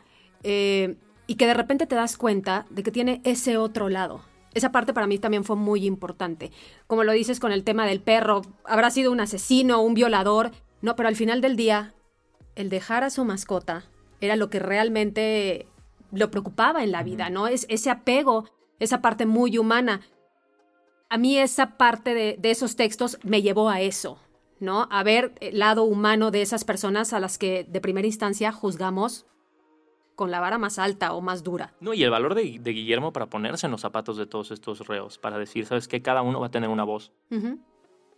Eh, 0.42 0.96
y 1.26 1.34
que 1.34 1.46
de 1.46 1.54
repente 1.54 1.86
te 1.86 1.94
das 1.94 2.16
cuenta 2.16 2.66
de 2.70 2.82
que 2.82 2.90
tiene 2.90 3.20
ese 3.24 3.58
otro 3.58 3.88
lado. 3.88 4.22
Esa 4.54 4.72
parte 4.72 4.94
para 4.94 5.06
mí 5.06 5.18
también 5.18 5.44
fue 5.44 5.56
muy 5.56 5.84
importante. 5.86 6.50
Como 6.86 7.04
lo 7.04 7.12
dices 7.12 7.40
con 7.40 7.52
el 7.52 7.64
tema 7.64 7.86
del 7.86 8.00
perro, 8.00 8.42
habrá 8.64 8.90
sido 8.90 9.12
un 9.12 9.20
asesino, 9.20 9.82
un 9.82 9.94
violador, 9.94 10.52
no, 10.80 10.96
pero 10.96 11.08
al 11.08 11.16
final 11.16 11.40
del 11.40 11.56
día, 11.56 11.94
el 12.54 12.70
dejar 12.70 13.04
a 13.04 13.10
su 13.10 13.24
mascota 13.24 13.84
era 14.20 14.36
lo 14.36 14.50
que 14.50 14.58
realmente 14.58 15.66
lo 16.12 16.30
preocupaba 16.30 16.82
en 16.82 16.92
la 16.92 17.02
vida, 17.02 17.30
¿no? 17.30 17.46
Es 17.46 17.66
ese 17.68 17.90
apego, 17.90 18.48
esa 18.78 19.00
parte 19.00 19.26
muy 19.26 19.58
humana. 19.58 20.00
A 21.10 21.18
mí 21.18 21.38
esa 21.38 21.76
parte 21.76 22.14
de, 22.14 22.36
de 22.38 22.50
esos 22.50 22.76
textos 22.76 23.18
me 23.22 23.42
llevó 23.42 23.68
a 23.68 23.80
eso, 23.80 24.18
¿no? 24.60 24.88
A 24.90 25.02
ver 25.02 25.34
el 25.40 25.58
lado 25.58 25.84
humano 25.84 26.30
de 26.30 26.42
esas 26.42 26.64
personas 26.64 27.12
a 27.12 27.20
las 27.20 27.38
que 27.38 27.64
de 27.64 27.80
primera 27.80 28.06
instancia 28.06 28.52
juzgamos 28.52 29.26
con 30.18 30.32
la 30.32 30.40
vara 30.40 30.58
más 30.58 30.80
alta 30.80 31.12
o 31.12 31.20
más 31.20 31.44
dura. 31.44 31.74
No, 31.80 31.94
y 31.94 32.02
el 32.02 32.10
valor 32.10 32.34
de, 32.34 32.58
de 32.58 32.72
Guillermo 32.72 33.12
para 33.12 33.26
ponerse 33.26 33.66
en 33.68 33.70
los 33.70 33.82
zapatos 33.82 34.16
de 34.16 34.26
todos 34.26 34.50
estos 34.50 34.84
reos, 34.88 35.16
para 35.16 35.38
decir, 35.38 35.64
¿sabes 35.64 35.86
qué? 35.86 36.02
Cada 36.02 36.22
uno 36.22 36.40
va 36.40 36.48
a 36.48 36.50
tener 36.50 36.68
una 36.70 36.82
voz. 36.82 37.12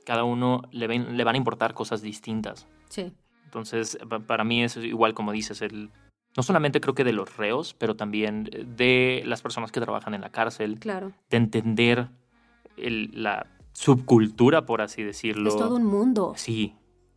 Cada 0.06 0.24
uno 0.24 0.62
le, 0.72 0.86
ven- 0.86 1.18
le 1.18 1.24
van 1.24 1.34
a 1.34 1.36
importar 1.38 1.74
cosas 1.74 2.00
distintas. 2.00 2.66
Sí, 2.88 3.12
Entonces, 3.44 3.98
pa- 4.08 4.18
para 4.20 4.44
mí 4.44 4.62
es 4.64 4.78
igual 4.78 5.12
como 5.12 5.30
dices, 5.32 5.60
el, 5.60 5.90
no 6.34 6.42
solamente 6.42 6.80
creo 6.80 6.94
que 6.94 7.04
de 7.04 7.12
los 7.12 7.36
reos, 7.36 7.74
pero 7.74 7.94
también 7.96 8.44
de 8.78 9.22
las 9.26 9.42
personas 9.42 9.70
que 9.70 9.80
trabajan 9.80 10.14
en 10.14 10.22
la 10.22 10.30
cárcel, 10.30 10.78
claro. 10.78 11.12
de 11.28 11.36
entender 11.36 12.08
el- 12.78 13.10
la 13.12 13.46
subcultura, 13.72 14.64
por 14.64 14.80
así 14.80 15.02
decirlo. 15.02 15.50
Es 15.50 15.56
todo 15.56 15.76
un 15.76 15.84
mundo, 15.84 16.32
Sí. 16.36 16.74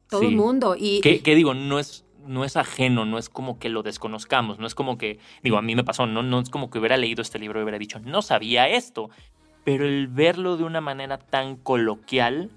todo 0.09 0.19
sí. 0.21 0.27
un 0.27 0.35
mundo. 0.35 0.75
Y 0.77 0.99
¿Qué, 0.99 1.21
qué 1.21 1.35
digo? 1.35 1.53
No 1.53 1.79
es, 1.79 2.05
no 2.25 2.43
es 2.43 2.57
ajeno, 2.57 3.05
no 3.05 3.17
es 3.17 3.29
como 3.29 3.59
que 3.59 3.69
lo 3.69 3.83
desconozcamos, 3.83 4.59
no 4.59 4.67
es 4.67 4.75
como 4.75 4.97
que, 4.97 5.19
digo, 5.41 5.57
a 5.57 5.61
mí 5.61 5.75
me 5.75 5.83
pasó, 5.83 6.05
no, 6.05 6.23
no 6.23 6.39
es 6.39 6.49
como 6.49 6.69
que 6.69 6.79
hubiera 6.79 6.97
leído 6.97 7.21
este 7.21 7.39
libro 7.39 7.59
y 7.59 7.63
hubiera 7.63 7.79
dicho, 7.79 7.99
no 7.99 8.21
sabía 8.21 8.67
esto, 8.67 9.09
pero 9.63 9.85
el 9.85 10.07
verlo 10.07 10.57
de 10.57 10.63
una 10.63 10.81
manera 10.81 11.17
tan 11.17 11.55
coloquial, 11.55 12.51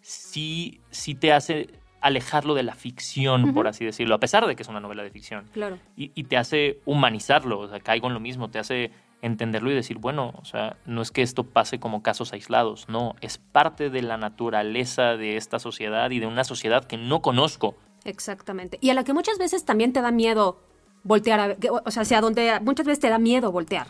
sí, 0.00 0.80
sí 0.90 1.14
te 1.14 1.32
hace 1.32 1.68
alejarlo 2.00 2.54
de 2.54 2.62
la 2.62 2.74
ficción, 2.74 3.52
por 3.52 3.66
así 3.66 3.84
decirlo, 3.84 4.14
a 4.14 4.20
pesar 4.20 4.46
de 4.46 4.54
que 4.54 4.62
es 4.62 4.68
una 4.68 4.80
novela 4.80 5.02
de 5.02 5.10
ficción, 5.10 5.46
claro, 5.52 5.78
y, 5.96 6.12
y 6.14 6.24
te 6.24 6.36
hace 6.36 6.80
humanizarlo, 6.84 7.58
o 7.58 7.68
sea, 7.68 7.80
caigo 7.80 8.06
en 8.06 8.14
lo 8.14 8.20
mismo, 8.20 8.48
te 8.48 8.58
hace 8.58 8.92
entenderlo 9.22 9.70
y 9.70 9.74
decir, 9.74 9.98
bueno, 9.98 10.34
o 10.36 10.44
sea, 10.44 10.76
no 10.86 11.02
es 11.02 11.10
que 11.10 11.22
esto 11.22 11.44
pase 11.44 11.78
como 11.78 12.02
casos 12.02 12.32
aislados, 12.32 12.88
no, 12.88 13.14
es 13.20 13.38
parte 13.38 13.90
de 13.90 14.02
la 14.02 14.16
naturaleza 14.16 15.16
de 15.16 15.36
esta 15.36 15.58
sociedad 15.58 16.10
y 16.10 16.18
de 16.18 16.26
una 16.26 16.44
sociedad 16.44 16.84
que 16.84 16.96
no 16.96 17.22
conozco. 17.22 17.76
Exactamente. 18.08 18.78
Y 18.80 18.90
a 18.90 18.94
la 18.94 19.04
que 19.04 19.12
muchas 19.12 19.38
veces 19.38 19.64
también 19.64 19.92
te 19.92 20.00
da 20.00 20.10
miedo 20.10 20.58
voltear, 21.04 21.40
a, 21.40 21.56
o 21.84 21.90
sea, 21.90 22.02
hacia 22.02 22.20
donde 22.20 22.58
muchas 22.62 22.86
veces 22.86 23.00
te 23.00 23.08
da 23.08 23.18
miedo 23.18 23.52
voltear. 23.52 23.86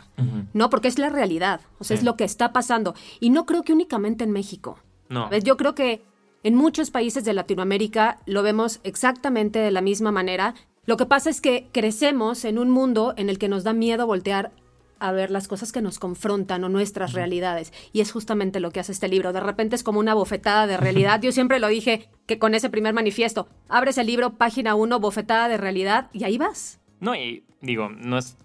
¿no? 0.53 0.71
Porque 0.71 0.89
es 0.89 0.99
la 0.99 1.09
realidad, 1.11 1.61
o 1.79 1.85
sea, 1.85 1.97
Sí. 1.97 2.01
es 2.01 2.05
lo 2.05 2.17
que 2.17 2.25
está 2.25 2.53
pasando. 2.53 2.95
Y 3.21 3.31
no 3.31 3.45
creo 3.47 3.63
que 3.63 3.73
únicamente 3.73 4.25
en 4.25 4.31
México. 4.33 4.79
No. 5.09 5.29
¿Ves? 5.29 5.45
Yo 5.45 5.57
creo 5.57 5.75
que 5.75 6.03
en 6.43 6.55
muchos 6.55 6.91
países 6.91 7.25
de 7.25 7.33
Latinoamérica 7.33 8.19
lo 8.27 8.43
vemos 8.43 8.81
exactamente 8.83 9.59
de 9.59 9.71
la 9.71 9.81
misma 9.83 10.13
manera. 10.13 10.55
Lo 10.85 10.97
que 10.97 11.05
pasa 11.07 11.29
es 11.31 11.41
que 11.41 11.69
crecemos 11.73 12.45
en 12.45 12.59
un 12.59 12.71
mundo 12.71 13.13
en 13.17 13.29
el 13.29 13.39
que 13.39 13.49
nos 13.49 13.65
da 13.65 13.73
miedo 13.73 14.07
voltear 14.07 14.53
a 14.99 15.13
ver 15.13 15.31
las 15.31 15.49
cosas 15.49 15.73
que 15.73 15.83
nos 15.83 15.99
confrontan 15.99 16.65
o 16.65 16.69
nuestras 16.69 17.13
realidades. 17.13 17.73
Y 17.93 18.01
es 18.01 18.13
justamente 18.13 18.61
lo 18.61 18.71
que 18.71 18.81
hace 18.81 18.93
este 18.93 19.09
libro. 19.09 19.33
De 19.33 19.41
repente 19.41 19.77
es 19.77 19.83
como 19.83 20.01
una 20.01 20.15
bofetada 20.15 20.67
de 20.67 20.77
realidad. 20.77 21.21
Yo 21.21 21.33
siempre 21.33 21.59
lo 21.59 21.69
dije 21.69 22.09
que 22.27 22.39
con 22.39 22.55
ese 22.55 22.71
primer 22.71 22.95
manifiesto, 22.95 23.49
abres 23.69 23.99
el 23.99 24.07
libro, 24.07 24.35
página 24.35 24.75
1, 24.75 25.01
bofetada 25.01 25.49
de 25.49 25.57
realidad, 25.57 26.09
y 26.13 26.25
ahí 26.25 26.39
vas. 26.39 26.81
No, 27.01 27.15
y 27.15 27.45
digo, 27.61 27.89
no 27.89 28.19
es. 28.19 28.37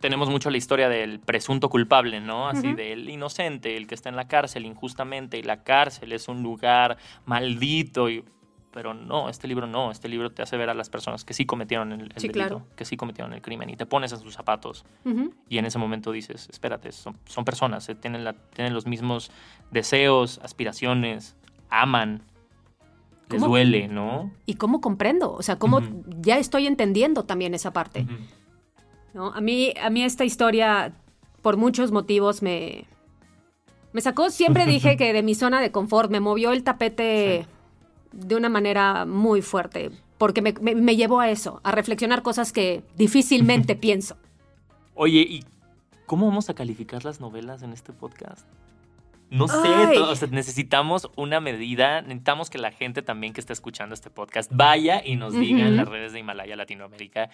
Tenemos 0.00 0.30
mucho 0.30 0.48
la 0.50 0.56
historia 0.56 0.88
del 0.88 1.20
presunto 1.20 1.68
culpable, 1.68 2.20
¿no? 2.20 2.48
Así 2.48 2.72
del 2.72 3.10
inocente, 3.10 3.76
el 3.76 3.86
que 3.86 3.94
está 3.94 4.08
en 4.08 4.16
la 4.16 4.28
cárcel 4.28 4.64
injustamente, 4.64 5.36
y 5.38 5.42
la 5.42 5.62
cárcel 5.62 6.12
es 6.12 6.26
un 6.26 6.42
lugar 6.42 6.96
maldito. 7.26 8.08
Y, 8.08 8.24
pero 8.72 8.94
no, 8.94 9.28
este 9.28 9.48
libro 9.48 9.66
no. 9.66 9.90
Este 9.90 10.08
libro 10.08 10.30
te 10.30 10.42
hace 10.42 10.56
ver 10.56 10.70
a 10.70 10.74
las 10.74 10.88
personas 10.90 11.24
que 11.24 11.34
sí 11.34 11.44
cometieron 11.46 11.92
el, 11.92 12.02
el 12.02 12.12
Sí, 12.16 12.28
delito, 12.28 12.32
claro. 12.32 12.66
que 12.76 12.84
sí 12.84 12.96
cometieron 12.96 13.32
el 13.32 13.42
crimen, 13.42 13.68
y 13.70 13.76
te 13.76 13.86
pones 13.86 14.12
en 14.12 14.20
sus 14.20 14.34
zapatos. 14.34 14.84
Y 15.48 15.58
en 15.58 15.64
ese 15.66 15.78
momento 15.78 16.12
dices, 16.12 16.48
espérate, 16.50 16.92
son, 16.92 17.16
son 17.24 17.44
personas, 17.44 17.88
eh, 17.88 17.94
tienen, 17.94 18.24
la, 18.24 18.32
tienen 18.32 18.72
los 18.74 18.86
mismos 18.86 19.30
deseos, 19.70 20.40
aspiraciones, 20.42 21.36
aman, 21.68 22.22
les 23.28 23.42
duele, 23.42 23.86
¿no? 23.86 24.32
¿Y 24.46 24.54
cómo 24.54 24.80
comprendo? 24.80 25.32
O 25.32 25.42
sea, 25.42 25.56
cómo 25.56 25.80
ya 26.20 26.38
estoy 26.38 26.66
entendiendo 26.66 27.24
también 27.24 27.54
esa 27.54 27.72
parte. 27.72 28.04
¿no? 29.14 29.32
A 29.32 29.40
mí, 29.40 29.72
a 29.80 29.88
mí 29.90 30.02
esta 30.02 30.24
historia, 30.24 30.92
por 31.40 31.56
muchos 31.56 31.92
motivos, 31.92 32.42
me, 32.42 32.86
me 33.92 34.00
sacó, 34.00 34.30
siempre 34.30 34.66
dije 34.66 34.96
que 34.96 35.12
de 35.12 35.22
mi 35.22 35.34
zona 35.36 35.60
de 35.60 35.70
confort, 35.70 36.10
me 36.10 36.18
movió 36.20 36.50
el 36.50 36.64
tapete 36.64 37.46
de 38.12 38.36
una 38.36 38.48
manera 38.48 39.04
muy 39.06 39.42
fuerte, 39.42 39.90
porque 40.18 40.42
me, 40.42 40.52
me- 40.60 40.74
me 40.74 40.96
llevó 40.96 41.20
a 41.20 41.30
eso, 41.30 41.60
a 41.64 41.72
reflexionar 41.72 42.22
cosas 42.22 42.52
que 42.52 42.82
difícilmente 42.96 43.76
pienso. 43.76 44.16
Oye, 44.94 45.20
¿y 45.20 45.44
cómo 46.06 46.26
vamos 46.26 46.50
a 46.50 46.54
calificar 46.54 47.04
las 47.04 47.20
novelas 47.20 47.62
en 47.62 47.72
este 47.72 47.92
podcast? 47.92 48.46
No 49.30 49.46
sé, 49.46 49.68
o 49.98 50.16
sea, 50.16 50.26
necesitamos 50.32 51.08
una 51.14 51.38
medida, 51.38 52.02
necesitamos 52.02 52.50
que 52.50 52.58
la 52.58 52.72
gente 52.72 53.00
también 53.00 53.32
que 53.32 53.40
está 53.40 53.52
escuchando 53.52 53.94
este 53.94 54.10
podcast 54.10 54.50
vaya 54.52 55.02
y 55.06 55.14
nos 55.14 55.32
diga 55.34 55.68
en 55.68 55.76
las 55.76 55.88
redes 55.88 56.12
de 56.12 56.18
Himalaya 56.18 56.56
Latinoamérica 56.56 57.30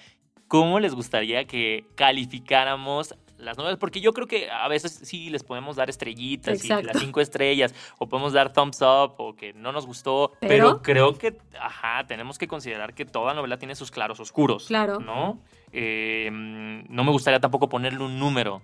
cómo 0.46 0.78
les 0.78 0.94
gustaría 0.94 1.46
que 1.46 1.86
calificáramos 1.94 3.14
las 3.38 3.56
novelas, 3.58 3.78
porque 3.78 4.00
yo 4.00 4.12
creo 4.12 4.26
que 4.26 4.50
a 4.50 4.66
veces 4.68 4.92
sí 5.04 5.30
les 5.30 5.42
podemos 5.42 5.76
dar 5.76 5.88
estrellitas 5.90 6.64
y 6.64 6.68
las 6.68 6.98
cinco 6.98 7.20
estrellas, 7.20 7.74
o 7.98 8.08
podemos 8.08 8.32
dar 8.32 8.52
thumbs 8.52 8.80
up, 8.82 9.14
o 9.18 9.34
que 9.36 9.52
no 9.52 9.72
nos 9.72 9.86
gustó, 9.86 10.32
pero, 10.40 10.48
Pero- 10.48 10.82
creo 10.82 11.18
que, 11.18 11.36
ajá, 11.60 12.06
tenemos 12.06 12.38
que 12.38 12.48
considerar 12.48 12.94
que 12.94 13.04
toda 13.04 13.34
novela 13.34 13.58
tiene 13.58 13.74
sus 13.74 13.90
claros 13.90 14.20
oscuros. 14.20 14.66
Claro. 14.66 14.98
¿No? 15.00 15.40
Eh, 15.72 16.28
no 16.32 17.04
me 17.04 17.10
gustaría 17.10 17.40
tampoco 17.40 17.68
ponerle 17.68 18.02
un 18.02 18.18
número. 18.18 18.62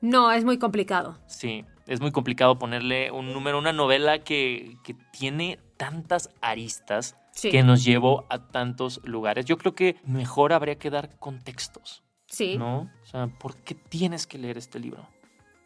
No, 0.00 0.30
es 0.32 0.44
muy 0.44 0.58
complicado. 0.58 1.18
Sí, 1.26 1.64
es 1.86 2.00
muy 2.00 2.12
complicado 2.12 2.58
ponerle 2.58 3.10
un 3.10 3.32
número 3.32 3.56
a 3.56 3.60
una 3.60 3.72
novela 3.72 4.18
que, 4.18 4.76
que 4.84 4.94
tiene 5.12 5.58
tantas 5.76 6.30
aristas 6.40 7.16
Sí. 7.32 7.50
que 7.50 7.64
nos 7.64 7.84
llevó 7.84 8.26
a 8.30 8.38
tantos 8.38 9.00
lugares. 9.02 9.44
Yo 9.44 9.58
creo 9.58 9.74
que 9.74 9.96
mejor 10.04 10.52
habría 10.52 10.76
que 10.78 10.88
dar 10.88 11.18
contextos, 11.18 12.03
Sí. 12.34 12.56
¿no? 12.58 12.90
O 13.02 13.06
sea, 13.06 13.26
¿por 13.28 13.56
qué 13.56 13.74
tienes 13.74 14.26
que 14.26 14.38
leer 14.38 14.58
este 14.58 14.78
libro? 14.78 15.06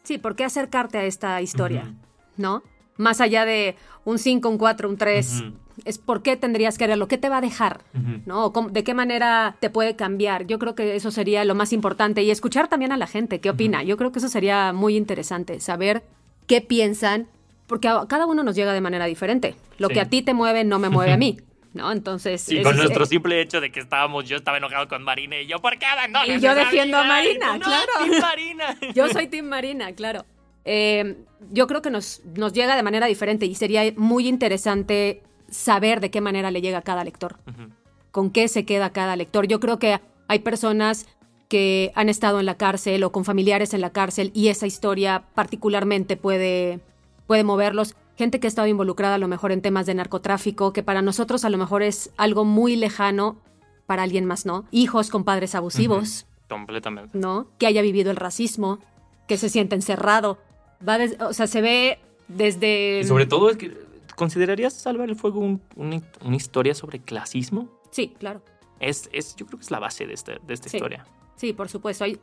Sí, 0.03 0.17
¿por 0.17 0.35
qué 0.35 0.43
acercarte 0.45 0.97
a 0.97 1.03
esta 1.05 1.41
historia? 1.41 1.93
¿No? 2.37 2.63
Más 2.97 3.21
allá 3.21 3.45
de 3.45 3.75
un 4.05 4.19
5, 4.19 4.47
un 4.49 4.57
4, 4.57 4.89
un 4.89 4.97
3, 4.97 5.41
Ujú. 5.41 5.53
es 5.85 5.97
por 5.97 6.21
qué 6.21 6.35
tendrías 6.35 6.77
que 6.77 6.85
leerlo, 6.87 7.07
qué 7.07 7.17
te 7.17 7.29
va 7.29 7.37
a 7.37 7.41
dejar. 7.41 7.81
¿no? 8.25 8.49
¿De 8.71 8.83
qué 8.83 8.93
manera 8.93 9.55
te 9.59 9.69
puede 9.69 9.95
cambiar? 9.95 10.45
Yo 10.47 10.59
creo 10.59 10.75
que 10.75 10.95
eso 10.95 11.09
sería 11.11 11.45
lo 11.45 11.55
más 11.55 11.71
importante 11.73 12.23
y 12.23 12.31
escuchar 12.31 12.67
también 12.67 12.91
a 12.91 12.97
la 12.97 13.07
gente, 13.07 13.39
qué 13.39 13.49
opina. 13.49 13.83
Yo 13.83 13.97
creo 13.97 14.11
que 14.11 14.19
eso 14.19 14.29
sería 14.29 14.73
muy 14.73 14.95
interesante, 14.97 15.59
saber 15.59 16.03
qué 16.47 16.61
piensan, 16.61 17.27
porque 17.67 17.87
a 17.87 18.05
cada 18.07 18.25
uno 18.25 18.43
nos 18.43 18.55
llega 18.55 18.73
de 18.73 18.81
manera 18.81 19.05
diferente. 19.05 19.55
Lo 19.77 19.87
Sí. 19.87 19.93
que 19.93 20.01
a 20.01 20.09
ti 20.09 20.21
te 20.21 20.33
mueve 20.33 20.63
no 20.63 20.79
me 20.79 20.89
mueve 20.89 21.13
a 21.13 21.17
mí, 21.17 21.37
¿no? 21.73 21.91
Entonces... 21.91 22.41
Sí, 22.41 22.61
con 22.61 22.73
es- 22.75 22.79
nuestro 22.79 23.05
simple 23.05 23.41
hecho 23.41 23.61
de 23.61 23.71
que 23.71 23.79
estábamos, 23.79 24.27
yo 24.27 24.37
estaba 24.37 24.57
enojado 24.57 24.87
con 24.87 25.03
Marina 25.03 25.39
y 25.39 25.47
yo, 25.47 25.59
¿por 25.59 25.77
qué 25.77 25.85
abandonas 25.85 26.27
Y 26.29 26.39
yo 26.39 26.55
defiendo 26.55 26.97
a? 26.97 27.03
Marina, 27.03 27.55
Y 27.55 27.59
tú, 27.59 27.69
"No, 27.69 27.75
claro. 27.75 28.09
Team 28.11 28.21
Marina. 28.21 28.77
Yo 28.95 29.09
soy 29.09 29.27
Team 29.27 29.45
Marina, 29.45 29.93
claro. 29.93 30.25
Eh, 30.65 31.17
yo 31.51 31.67
creo 31.67 31.81
que 31.81 31.89
nos, 31.89 32.21
nos 32.35 32.53
llega 32.53 32.75
de 32.75 32.83
manera 32.83 33.07
diferente 33.07 33.45
y 33.45 33.55
sería 33.55 33.83
muy 33.95 34.27
interesante 34.27 35.23
saber 35.49 35.99
de 35.99 36.11
qué 36.11 36.21
manera 36.21 36.51
le 36.51 36.61
llega 36.61 36.79
a 36.79 36.81
cada 36.81 37.03
lector, 37.03 37.37
con 38.11 38.29
qué 38.29 38.47
se 38.47 38.65
queda 38.65 38.91
cada 38.91 39.15
lector. 39.15 39.47
Yo 39.47 39.59
creo 39.59 39.79
que 39.79 39.99
hay 40.27 40.39
personas 40.39 41.07
que 41.47 41.91
han 41.95 42.09
estado 42.09 42.39
en 42.39 42.45
la 42.45 42.55
cárcel 42.57 43.03
o 43.03 43.11
con 43.11 43.25
familiares 43.25 43.73
en 43.73 43.81
la 43.81 43.89
cárcel 43.91 44.31
y 44.35 44.49
esa 44.49 44.67
historia 44.67 45.23
particularmente 45.33 46.17
puede, 46.17 46.79
puede 47.25 47.43
moverlos. 47.43 47.95
Gente 48.19 48.41
que 48.41 48.47
ha 48.47 48.49
estado 48.49 48.67
involucrada 48.67 49.15
a 49.15 49.17
lo 49.17 49.29
mejor 49.29 49.53
en 49.53 49.61
temas 49.61 49.85
de 49.85 49.93
narcotráfico, 49.93 50.73
que 50.73 50.83
para 50.83 51.01
nosotros 51.01 51.45
a 51.45 51.49
lo 51.49 51.57
mejor 51.57 51.83
es 51.83 52.11
algo 52.17 52.43
muy 52.43 52.75
lejano, 52.75 53.37
para 53.85 54.03
alguien 54.03 54.25
más 54.25 54.45
no. 54.45 54.65
Hijos 54.71 55.09
con 55.09 55.23
padres 55.23 55.55
abusivos. 55.55 56.27
Completamente. 56.49 57.17
¿no? 57.17 57.47
Que 57.59 57.65
haya 57.65 57.81
vivido 57.81 58.11
el 58.11 58.17
racismo, 58.17 58.79
que 59.25 59.37
se 59.37 59.47
siente 59.47 59.75
encerrado. 59.75 60.37
Va 60.85 60.97
des- 60.97 61.15
o 61.21 61.31
sea, 61.31 61.47
se 61.47 61.61
ve 61.61 61.99
desde... 62.27 62.99
Y 62.99 63.03
sobre 63.05 63.25
todo, 63.25 63.51
es 63.51 63.55
que, 63.55 63.77
¿considerarías 64.17 64.73
Salvar 64.73 65.07
el 65.07 65.15
Fuego 65.15 65.39
un- 65.39 65.61
una, 65.77 66.01
una 66.21 66.35
historia 66.35 66.75
sobre 66.75 66.99
clasismo? 66.99 67.69
Sí, 67.89 68.15
claro. 68.19 68.41
Es, 68.81 69.09
es, 69.13 69.37
yo 69.37 69.45
creo 69.45 69.59
que 69.59 69.63
es 69.63 69.71
la 69.71 69.79
base 69.79 70.05
de, 70.05 70.13
este- 70.15 70.39
de 70.45 70.53
esta 70.53 70.67
Sí. 70.67 70.75
historia. 70.75 71.05
Sí, 71.37 71.53
por 71.53 71.69
supuesto. 71.69 72.03
Hay, 72.03 72.19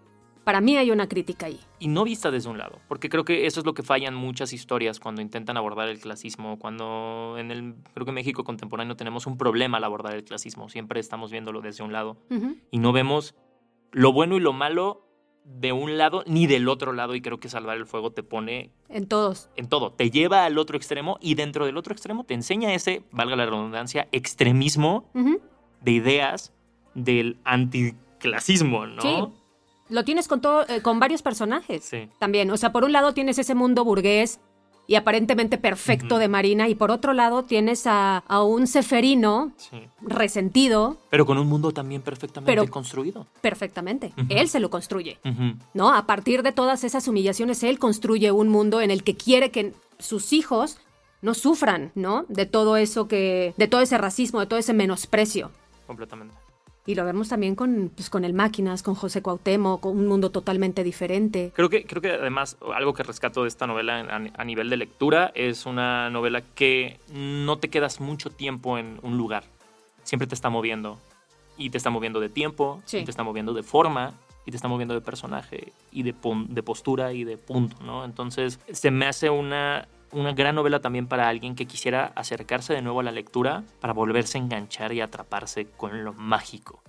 para 0.47 0.61
mí 0.61 0.77
hay 0.77 0.93
una 0.93 1.09
crítica 1.09 1.47
ahí. 1.47 1.59
Y 1.81 1.89
no 1.89 2.05
vista 2.05 2.31
desde 2.31 2.49
un 2.49 2.57
lado, 2.57 2.79
porque 2.87 3.09
creo 3.09 3.25
que 3.25 3.47
eso 3.47 3.59
es 3.59 3.67
lo 3.67 3.75
que 3.75 3.83
fallan 3.83 4.15
muchas 4.15 4.53
historias 4.53 5.01
cuando 5.01 5.21
intentan 5.21 5.57
abordar 5.57 5.89
el 5.89 5.99
clasismo, 5.99 6.57
cuando 6.61 7.35
en 7.37 7.51
el, 7.51 7.75
creo 7.95 8.05
que 8.05 8.11
en 8.11 8.15
México 8.15 8.45
contemporáneo 8.45 8.95
tenemos 8.95 9.27
un 9.27 9.39
problema 9.39 9.79
al 9.79 9.83
abordar 9.83 10.15
el 10.15 10.23
clasismo, 10.23 10.69
siempre 10.69 11.01
estamos 11.01 11.33
viéndolo 11.33 11.63
desde 11.63 11.83
un 11.83 11.93
lado 11.93 12.19
y 12.71 12.79
no 12.79 12.93
vemos 12.93 13.35
lo 13.91 14.13
bueno 14.13 14.37
y 14.37 14.41
lo 14.41 14.53
malo 14.53 15.09
de 15.43 15.73
un 15.73 15.99
lado 15.99 16.23
ni 16.29 16.47
del 16.47 16.69
otro 16.69 16.93
lado 16.93 17.17
y 17.17 17.21
creo 17.21 17.41
que 17.41 17.49
Salvar 17.49 17.77
el 17.77 17.87
Fuego 17.87 18.13
te 18.13 18.23
pone 18.23 18.71
En 18.89 19.09
todos. 19.09 19.51
en 19.57 19.69
todo, 19.69 19.95
te 19.95 20.13
lleva 20.13 20.45
al 20.45 20.59
otro 20.59 20.77
extremo 20.77 21.19
y 21.21 21.35
dentro 21.35 21.67
del 21.67 21.77
otro 21.77 21.93
extremo 21.93 22.23
te 22.23 22.35
enseña 22.35 22.73
ese, 22.73 23.03
valga 23.11 23.35
la 23.35 23.47
redundancia, 23.47 24.07
extremismo 24.13 25.11
de 25.81 25.91
ideas 25.91 26.53
del 26.95 27.37
anticlasismo, 27.43 28.87
¿no? 28.87 29.03
Sí. 29.03 29.43
Lo 29.89 30.05
tienes 30.05 30.29
con, 30.29 30.41
todo, 30.41 30.67
eh, 30.69 30.83
con 30.83 30.99
varios 30.99 31.23
personajes 31.23 31.85
Sí. 31.85 32.09
también. 32.19 32.51
O 32.51 32.57
sea, 32.57 32.73
por 32.73 32.85
un 32.85 32.93
lado 32.93 33.15
tienes 33.15 33.39
ese 33.39 33.55
mundo 33.55 33.85
burgués 33.85 34.41
y 34.89 34.95
aparentemente 34.95 35.59
perfecto 35.59 36.19
de 36.19 36.29
Marina 36.29 36.69
y 36.69 36.75
por 36.77 36.91
otro 36.93 37.13
lado 37.13 37.43
tienes 37.43 37.87
a, 37.89 38.19
a 38.19 38.43
un 38.45 38.67
ceferino 38.69 39.53
Sí. 39.57 39.79
resentido 40.01 40.97
Pero 41.11 41.27
con 41.27 41.39
un 41.39 41.49
mundo 41.49 41.73
también 41.73 42.03
perfectamente 42.03 42.51
Pero- 42.53 42.71
construido. 42.71 43.27
perfectamente. 43.41 44.13
Él 44.29 44.49
se 44.49 44.61
lo 44.61 44.71
construye. 44.71 45.19
¿no? 45.75 45.93
A 45.95 46.07
partir 46.07 46.43
de 46.43 46.53
todas 46.53 46.85
esas 46.85 47.07
humillaciones, 47.09 47.63
él 47.63 47.79
construye 47.79 48.31
un 48.33 48.49
mundo 48.49 48.81
en 48.81 48.91
el 48.91 49.03
que 49.03 49.17
quiere 49.17 49.51
que 49.51 49.73
sus 49.99 50.33
hijos 50.33 50.79
no 51.23 51.35
sufran, 51.35 51.91
¿no? 51.95 52.25
De 52.29 52.47
todo 52.47 52.77
eso 52.77 53.09
que, 53.09 53.55
de 53.57 53.67
todo 53.69 53.81
ese 53.81 53.99
racismo, 53.99 54.39
de 54.41 54.47
todo 54.47 54.59
ese 54.59 54.73
menosprecio. 54.75 55.51
Completamente. 55.87 56.35
Y 56.87 56.95
lo 56.95 57.05
vemos 57.05 57.29
también 57.29 57.57
con, 57.57 57.91
pues, 57.95 58.09
con 58.09 58.25
el 58.25 58.33
Máquinas, 58.33 58.83
con 58.85 58.95
José 58.95 59.21
Cuauhtémoc, 59.21 59.81
con 59.81 59.99
un 59.99 60.07
mundo 60.07 60.31
totalmente 60.31 60.85
diferente. 60.85 61.53
Creo 61.55 61.69
que, 61.69 61.85
creo 61.85 62.01
que 62.01 62.13
además 62.13 62.57
algo 62.75 62.95
que 62.95 63.03
rescato 63.03 63.43
de 63.43 63.49
esta 63.49 63.67
novela 63.67 64.01
a, 64.01 64.41
a 64.41 64.45
nivel 64.45 64.71
de 64.71 64.77
lectura 64.77 65.33
es 65.35 65.67
una 65.67 66.09
novela 66.11 66.43
que 66.55 67.01
no 67.13 67.59
te 67.59 67.69
quedas 67.71 68.01
mucho 68.01 68.31
tiempo 68.31 68.79
en 68.79 69.01
un 69.03 69.17
lugar. 69.19 69.43
Siempre 70.05 70.29
te 70.29 70.37
está 70.37 70.49
moviendo. 70.49 70.99
Y 71.59 71.71
te 71.71 71.79
está 71.79 71.91
moviendo 71.91 72.21
de 72.21 72.29
tiempo, 72.29 72.83
Sí. 72.85 72.99
y 72.99 73.05
te 73.05 73.11
está 73.11 73.23
moviendo 73.25 73.53
de 73.55 73.63
forma, 73.63 74.13
y 74.45 74.51
te 74.53 74.57
está 74.57 74.69
moviendo 74.69 74.95
de 74.95 75.01
personaje, 75.01 75.73
y 75.91 76.05
de, 76.05 76.15
de 76.49 76.63
postura 76.63 77.13
y 77.15 77.25
de 77.25 77.37
punto, 77.39 77.77
¿no? 77.83 78.05
Entonces 78.05 78.61
se 78.71 78.91
me 78.93 79.07
hace 79.07 79.29
una, 79.31 79.89
una 80.13 80.33
gran 80.33 80.55
novela 80.55 80.81
también 80.81 81.07
para 81.07 81.29
alguien 81.29 81.55
que 81.55 81.67
quisiera 81.67 82.13
acercarse 82.15 82.75
de 82.75 82.83
nuevo 82.83 83.01
a 83.01 83.03
la 83.03 83.13
lectura 83.13 83.65
para 83.81 83.93
volverse 83.93 84.39
a 84.39 84.41
enganchar 84.41 84.93
y 84.93 85.01
atraparse 85.01 85.67
con 85.77 86.05
lo 86.05 86.13
mágico. 86.13 86.83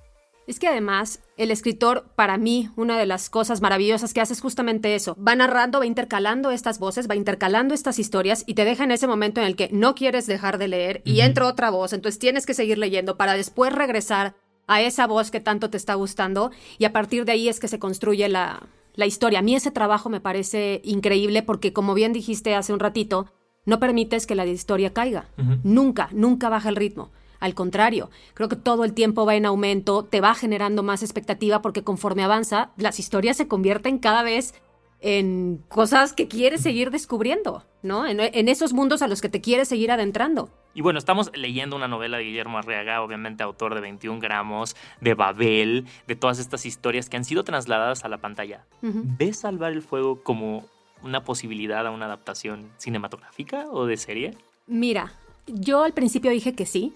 Es 0.48 0.60
que 0.60 0.70
además, 0.70 1.22
el 1.36 1.52
escritor, 1.52 2.06
para 2.16 2.38
mí, 2.38 2.70
una 2.78 2.98
de 2.98 3.06
las 3.06 3.30
cosas 3.30 3.60
maravillosas 3.60 4.14
que 4.14 4.22
hace 4.22 4.32
es 4.32 4.40
justamente 4.40 4.96
eso. 4.96 5.18
Va 5.22 5.36
narrando, 5.36 5.80
va 5.80 5.86
intercalando 5.86 6.52
estas 6.52 6.80
voces, 6.80 7.10
va 7.10 7.18
intercalando 7.18 7.74
estas 7.74 8.00
historias 8.00 8.46
y 8.48 8.54
te 8.54 8.64
deja 8.64 8.86
en 8.86 8.92
ese 8.92 9.08
momento 9.08 9.42
en 9.42 9.48
el 9.48 9.58
que 9.58 9.68
no 9.74 9.94
quieres 9.94 10.26
dejar 10.26 10.58
de 10.58 10.70
leer 10.70 11.02
y 11.04 11.20
entra 11.20 11.48
otra 11.48 11.70
voz, 11.70 11.92
entonces 11.92 12.18
tienes 12.18 12.46
que 12.46 12.54
seguir 12.54 12.78
leyendo 12.78 13.18
para 13.18 13.34
después 13.34 13.74
regresar 13.74 14.36
a 14.68 14.82
esa 14.82 15.06
voz 15.06 15.32
que 15.32 15.42
tanto 15.42 15.70
te 15.70 15.78
está 15.78 15.96
gustando 15.96 16.52
y 16.78 16.86
a 16.86 16.94
partir 16.94 17.26
de 17.26 17.34
ahí 17.34 17.50
es 17.50 17.60
que 17.60 17.68
se 17.68 17.80
construye 17.80 18.28
la, 18.30 18.68
la 18.98 19.06
historia. 19.06 19.40
A 19.40 19.42
mí 19.44 19.56
ese 19.56 19.72
trabajo 19.72 20.10
me 20.10 20.20
parece 20.20 20.82
increíble 20.84 21.44
porque, 21.44 21.72
como 21.72 21.94
bien 21.94 22.12
dijiste 22.12 22.56
hace 22.56 22.74
un 22.74 22.80
ratito, 22.80 23.28
no 23.64 23.80
permites 23.80 24.28
que 24.28 24.36
la 24.36 24.46
historia 24.46 24.92
caiga. 24.92 25.30
Nunca, 25.64 26.10
nunca 26.12 26.50
baja 26.50 26.68
el 26.68 26.76
ritmo. 26.76 27.12
Al 27.40 27.54
contrario, 27.54 28.10
creo 28.34 28.50
que 28.50 28.56
todo 28.56 28.84
el 28.84 28.94
tiempo 28.94 29.26
va 29.26 29.36
en 29.36 29.46
aumento, 29.46 30.04
te 30.04 30.20
va 30.20 30.34
generando 30.34 30.82
más 30.82 31.04
expectativa 31.04 31.62
porque 31.62 31.84
conforme 31.84 32.24
avanza, 32.24 32.72
las 32.76 32.98
historias 33.00 33.38
se 33.38 33.48
convierten 33.48 34.00
cada 34.00 34.24
vez 34.24 34.56
en 35.02 35.64
cosas 35.68 36.14
que 36.14 36.28
quieres 36.28 36.62
seguir 36.62 36.92
descubriendo, 36.92 37.64
¿no? 37.84 38.08
En, 38.08 38.20
en 38.20 38.50
esos 38.50 38.74
mundos 38.74 39.02
a 39.02 39.08
los 39.08 39.22
que 39.22 39.30
te 39.30 39.42
quieres 39.42 39.68
seguir 39.68 39.92
adentrando. 39.92 40.50
Y 40.74 40.82
bueno, 40.82 41.00
estamos 41.00 41.32
leyendo 41.34 41.76
una 41.76 41.88
novela 41.88 42.18
de 42.18 42.24
Guillermo 42.24 42.58
Arriaga, 42.58 43.02
obviamente 43.02 43.44
autor 43.44 43.74
de 43.74 43.82
21 43.82 44.20
gramos, 44.20 44.76
de 45.02 45.16
Babel, 45.16 45.86
de 46.06 46.16
todas 46.16 46.40
estas 46.40 46.66
historias 46.66 47.10
que 47.10 47.18
han 47.18 47.26
sido 47.26 47.44
trasladadas 47.44 48.06
a 48.06 48.10
la 48.10 48.20
pantalla. 48.20 48.64
¿Ves 48.82 49.40
Salvar 49.40 49.72
el 49.72 49.82
Fuego 49.82 50.22
como 50.22 50.66
una 51.02 51.24
posibilidad 51.24 51.86
a 51.86 51.92
una 51.92 52.06
adaptación 52.06 52.70
cinematográfica 52.78 53.66
o 53.72 53.86
de 53.86 53.98
serie? 53.98 54.38
Mira, 54.68 55.14
yo 55.48 55.84
al 55.84 55.94
principio 55.94 56.30
dije 56.32 56.54
que 56.54 56.66
sí, 56.66 56.94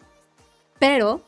pero 0.77 1.21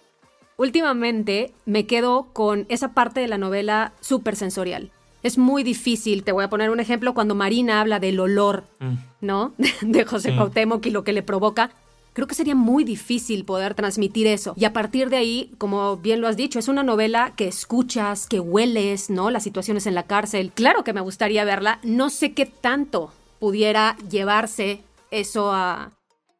últimamente 0.57 1.53
me 1.65 1.85
quedo 1.85 2.27
con 2.33 2.65
esa 2.69 2.93
parte 2.93 3.19
de 3.19 3.27
la 3.27 3.37
novela 3.37 3.93
súper 3.99 4.35
sensorial. 4.35 4.91
Es 5.23 5.37
muy 5.37 5.63
difícil, 5.63 6.23
te 6.23 6.31
voy 6.31 6.43
a 6.43 6.49
poner 6.49 6.69
un 6.69 6.79
ejemplo, 6.79 7.13
cuando 7.13 7.33
Marina 7.33 7.79
habla 7.81 7.99
del 7.99 8.19
olor 8.19 8.65
Mm, 8.79 8.93
¿no? 9.21 9.53
De 9.81 10.03
José 10.05 10.31
Sí. 10.31 10.35
Cuauhtémoc 10.35 10.85
y 10.85 10.91
lo 10.91 11.03
que 11.03 11.13
le 11.13 11.23
provoca. 11.23 11.71
Creo 12.13 12.27
que 12.27 12.35
sería 12.35 12.53
muy 12.53 12.83
difícil 12.83 13.43
poder 13.43 13.73
transmitir 13.73 14.27
eso. 14.27 14.53
Y 14.55 14.65
a 14.65 14.73
partir 14.73 15.09
de 15.09 15.17
ahí, 15.17 15.51
como 15.57 15.97
bien 15.97 16.21
lo 16.21 16.27
has 16.27 16.37
dicho, 16.37 16.59
es 16.59 16.67
una 16.67 16.83
novela 16.83 17.33
que 17.35 17.47
escuchas, 17.47 18.27
que 18.27 18.39
hueles, 18.39 19.09
¿no? 19.09 19.31
Las 19.31 19.41
situaciones 19.43 19.87
en 19.87 19.95
la 19.95 20.03
cárcel. 20.03 20.51
Claro 20.53 20.83
que 20.83 20.93
me 20.93 21.01
gustaría 21.01 21.43
verla. 21.43 21.79
No 21.81 22.11
sé 22.11 22.33
qué 22.33 22.45
tanto 22.45 23.11
pudiera 23.39 23.95
llevarse 24.11 24.81
eso 25.09 25.51
a, 25.51 25.91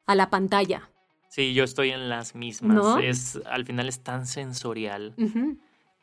a 0.06 0.16
la 0.16 0.30
pantalla. 0.30 0.90
Sí, 1.30 1.56
yo 1.56 1.64
estoy 1.64 1.90
en 1.90 2.08
las 2.08 2.36
mismas. 2.36 2.76
¿No? 2.76 3.00
Es, 3.00 3.40
al 3.50 3.66
final 3.66 3.90
es 3.90 4.02
tan 4.02 4.28
sensorial, 4.28 5.16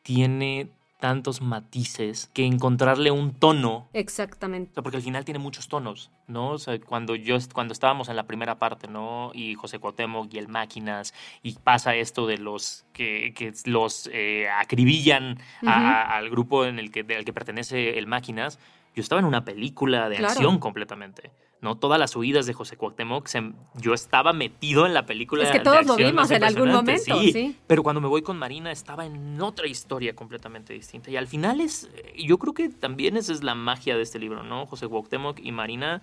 tiene 0.03 0.69
tantos 1.01 1.41
matices 1.41 2.29
que 2.33 2.45
encontrarle 2.45 3.11
un 3.11 3.33
tono 3.33 3.89
Exactamente. 3.91 4.71
O 4.71 4.73
sea, 4.75 4.83
porque 4.83 4.95
al 4.97 5.03
final 5.03 5.25
tiene 5.25 5.39
muchos 5.39 5.67
tonos, 5.67 6.11
¿no? 6.27 6.51
O 6.51 6.57
sea, 6.57 6.79
cuando 6.79 7.15
yo 7.15 7.35
cuando 7.53 7.73
estábamos 7.73 8.07
en 8.07 8.15
la 8.15 8.23
primera 8.27 8.57
parte, 8.57 8.87
¿no? 8.87 9.31
Y 9.33 9.55
José 9.55 9.79
Cuauhtémoc 9.79 10.33
y 10.33 10.37
el 10.37 10.47
Máquinas, 10.47 11.13
y 11.43 11.53
pasa 11.55 11.95
esto 11.95 12.25
de 12.27 12.37
los 12.37 12.85
que, 12.93 13.33
que 13.35 13.51
los 13.65 14.09
eh, 14.13 14.47
acribillan 14.49 15.37
a- 15.65 16.15
al 16.17 16.29
grupo 16.29 16.65
en 16.65 16.79
el 16.79 16.91
que, 16.91 17.01
al 17.17 17.25
que 17.25 17.33
pertenece 17.33 17.97
el 17.99 18.07
Máquinas, 18.07 18.59
yo 18.95 19.01
estaba 19.01 19.19
en 19.19 19.25
una 19.25 19.43
película 19.43 20.07
de 20.07 20.17
Claro. 20.17 20.31
acción 20.31 20.59
completamente. 20.59 21.31
¿No? 21.61 21.75
Todas 21.77 21.99
las 21.99 22.15
huidas 22.15 22.45
de 22.47 22.53
José 22.53 22.75
Cuauhtémoc, 22.75 23.27
se- 23.27 23.53
yo 23.75 23.93
estaba 23.93 24.33
metido 24.33 24.85
en 24.85 24.93
la 24.93 25.05
película. 25.05 25.43
Es 25.43 25.51
que 25.51 25.59
de 25.59 25.63
todos 25.63 25.85
lo 25.85 25.93
acción 25.93 26.11
vimos 26.11 26.31
en 26.31 26.43
algún 26.43 26.71
momento, 26.71 27.19
sí. 27.21 27.55
Pero 27.67 27.83
cuando 27.83 28.01
me 28.01 28.07
voy 28.07 28.21
con 28.23 28.37
Marina 28.37 28.71
estaba 28.71 29.05
en 29.05 29.39
otra 29.41 29.67
historia 29.67 30.15
completamente 30.15 30.73
distinta. 30.73 31.11
Y 31.11 31.17
al 31.17 31.27
final 31.27 31.61
es, 31.61 31.89
yo 32.17 32.37
creo 32.39 32.53
que 32.53 32.69
también 32.69 33.15
esa 33.15 33.31
es 33.31 33.43
la 33.43 33.55
magia 33.55 33.95
de 33.95 34.01
este 34.01 34.17
libro, 34.19 34.43
¿no? 34.43 34.65
José 34.65 34.87
Cuauhtémoc 34.87 35.39
y 35.39 35.51
Marina 35.51 36.01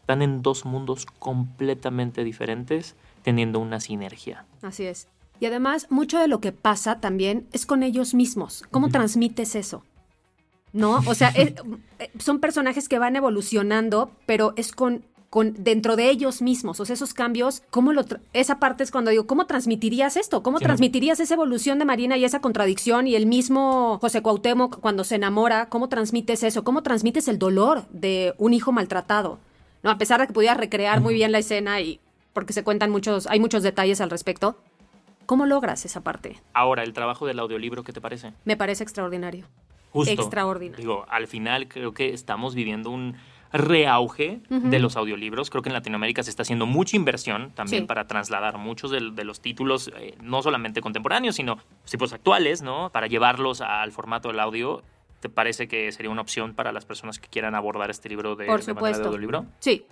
están 0.00 0.22
en 0.22 0.42
dos 0.42 0.64
mundos 0.64 1.06
completamente 1.18 2.24
diferentes, 2.24 2.94
teniendo 3.22 3.58
una 3.58 3.80
sinergia. 3.80 4.44
Así 4.62 4.84
es. 4.84 5.08
Y 5.40 5.46
además, 5.46 5.86
mucho 5.90 6.18
de 6.18 6.28
lo 6.28 6.40
que 6.40 6.52
pasa 6.52 7.00
también 7.00 7.46
es 7.52 7.64
con 7.66 7.82
ellos 7.82 8.12
mismos. 8.14 8.64
¿Cómo 8.70 8.90
transmites 8.90 9.54
eso? 9.54 9.84
¿No? 10.72 11.00
O 11.06 11.14
sea, 11.14 11.28
es- 11.30 11.54
eh, 11.98 12.10
son 12.18 12.38
personajes 12.40 12.88
que 12.88 12.98
van 12.98 13.16
evolucionando, 13.16 14.10
pero 14.26 14.52
es 14.56 14.72
con, 14.72 15.04
con 15.28 15.54
dentro 15.62 15.96
de 15.96 16.10
ellos 16.10 16.42
mismos. 16.42 16.78
O 16.80 16.84
sea, 16.84 16.94
esos 16.94 17.14
cambios, 17.14 17.62
¿cómo 17.70 17.92
lo 17.92 18.04
esa 18.32 18.58
parte 18.58 18.82
es 18.84 18.90
cuando 18.90 19.10
digo, 19.10 19.26
¿cómo 19.26 19.46
transmitirías 19.46 20.16
esto? 20.16 20.42
¿Cómo 20.42 20.58
Sí. 20.58 20.64
transmitirías 20.64 21.18
esa 21.20 21.34
evolución 21.34 21.78
de 21.78 21.84
Marina 21.84 22.16
y 22.16 22.24
esa 22.24 22.40
contradicción? 22.40 23.06
Y 23.06 23.14
el 23.16 23.26
mismo 23.26 23.98
José 24.00 24.22
Cuauhtémoc 24.22 24.80
cuando 24.80 25.04
se 25.04 25.16
enamora, 25.16 25.68
¿cómo 25.68 25.88
transmites 25.88 26.42
eso? 26.42 26.62
¿Cómo 26.64 26.82
transmites 26.82 27.26
el 27.28 27.38
dolor 27.38 27.86
de 27.90 28.34
un 28.38 28.54
hijo 28.54 28.70
maltratado? 28.72 29.38
No, 29.82 29.90
a 29.90 29.98
pesar 29.98 30.20
de 30.20 30.26
que 30.26 30.32
pudiera 30.32 30.54
recrear 30.54 31.00
muy 31.00 31.14
bien 31.14 31.32
la 31.32 31.38
escena 31.38 31.80
y 31.80 32.00
porque 32.32 32.52
se 32.52 32.62
cuentan 32.62 32.90
muchos, 32.90 33.26
hay 33.26 33.40
muchos 33.40 33.62
detalles 33.62 34.00
al 34.00 34.10
respecto. 34.10 34.56
¿Cómo 35.26 35.46
logras 35.46 35.84
esa 35.84 36.00
parte? 36.00 36.40
Ahora, 36.54 36.82
el 36.82 36.92
trabajo 36.92 37.26
del 37.26 37.38
audiolibro, 37.38 37.82
¿qué 37.84 37.92
te 37.92 38.00
parece? 38.00 38.32
Me 38.44 38.56
parece 38.56 38.82
extraordinario. 38.82 39.46
Justo. 39.90 40.12
Extraordinario. 40.12 40.76
Digo, 40.78 41.06
al 41.08 41.26
final 41.26 41.68
creo 41.68 41.92
que 41.92 42.12
estamos 42.12 42.54
viviendo 42.54 42.90
un 42.90 43.16
reauge 43.52 44.40
de 44.48 44.78
los 44.78 44.96
audiolibros. 44.96 45.50
Creo 45.50 45.62
que 45.62 45.68
en 45.70 45.72
Latinoamérica 45.72 46.22
se 46.22 46.30
está 46.30 46.42
haciendo 46.42 46.66
mucha 46.66 46.96
inversión 46.96 47.50
también 47.52 47.82
Sí. 47.82 47.86
para 47.86 48.06
trasladar 48.06 48.58
muchos 48.58 48.90
de, 48.92 49.00
los 49.24 49.40
títulos, 49.40 49.90
eh, 49.96 50.14
no 50.22 50.40
solamente 50.42 50.80
contemporáneos, 50.80 51.34
sino 51.36 51.58
tipos 51.90 52.12
actuales, 52.12 52.62
¿no? 52.62 52.90
Para 52.90 53.08
llevarlos 53.08 53.60
al 53.60 53.90
formato 53.92 54.28
del 54.28 54.38
audio. 54.40 54.82
¿Te 55.18 55.28
parece 55.28 55.66
que 55.68 55.90
sería 55.92 56.10
una 56.10 56.22
opción 56.22 56.54
para 56.54 56.72
las 56.72 56.84
personas 56.86 57.18
que 57.18 57.28
quieran 57.28 57.54
abordar 57.54 57.90
este 57.90 58.08
libro 58.08 58.36
de, 58.36 58.46
Por 58.46 58.60
de 58.64 58.72
manera 58.72 58.88
de 58.88 58.94
supuesto. 58.94 59.08
audiolibro? 59.08 59.44
Sí, 59.58 59.84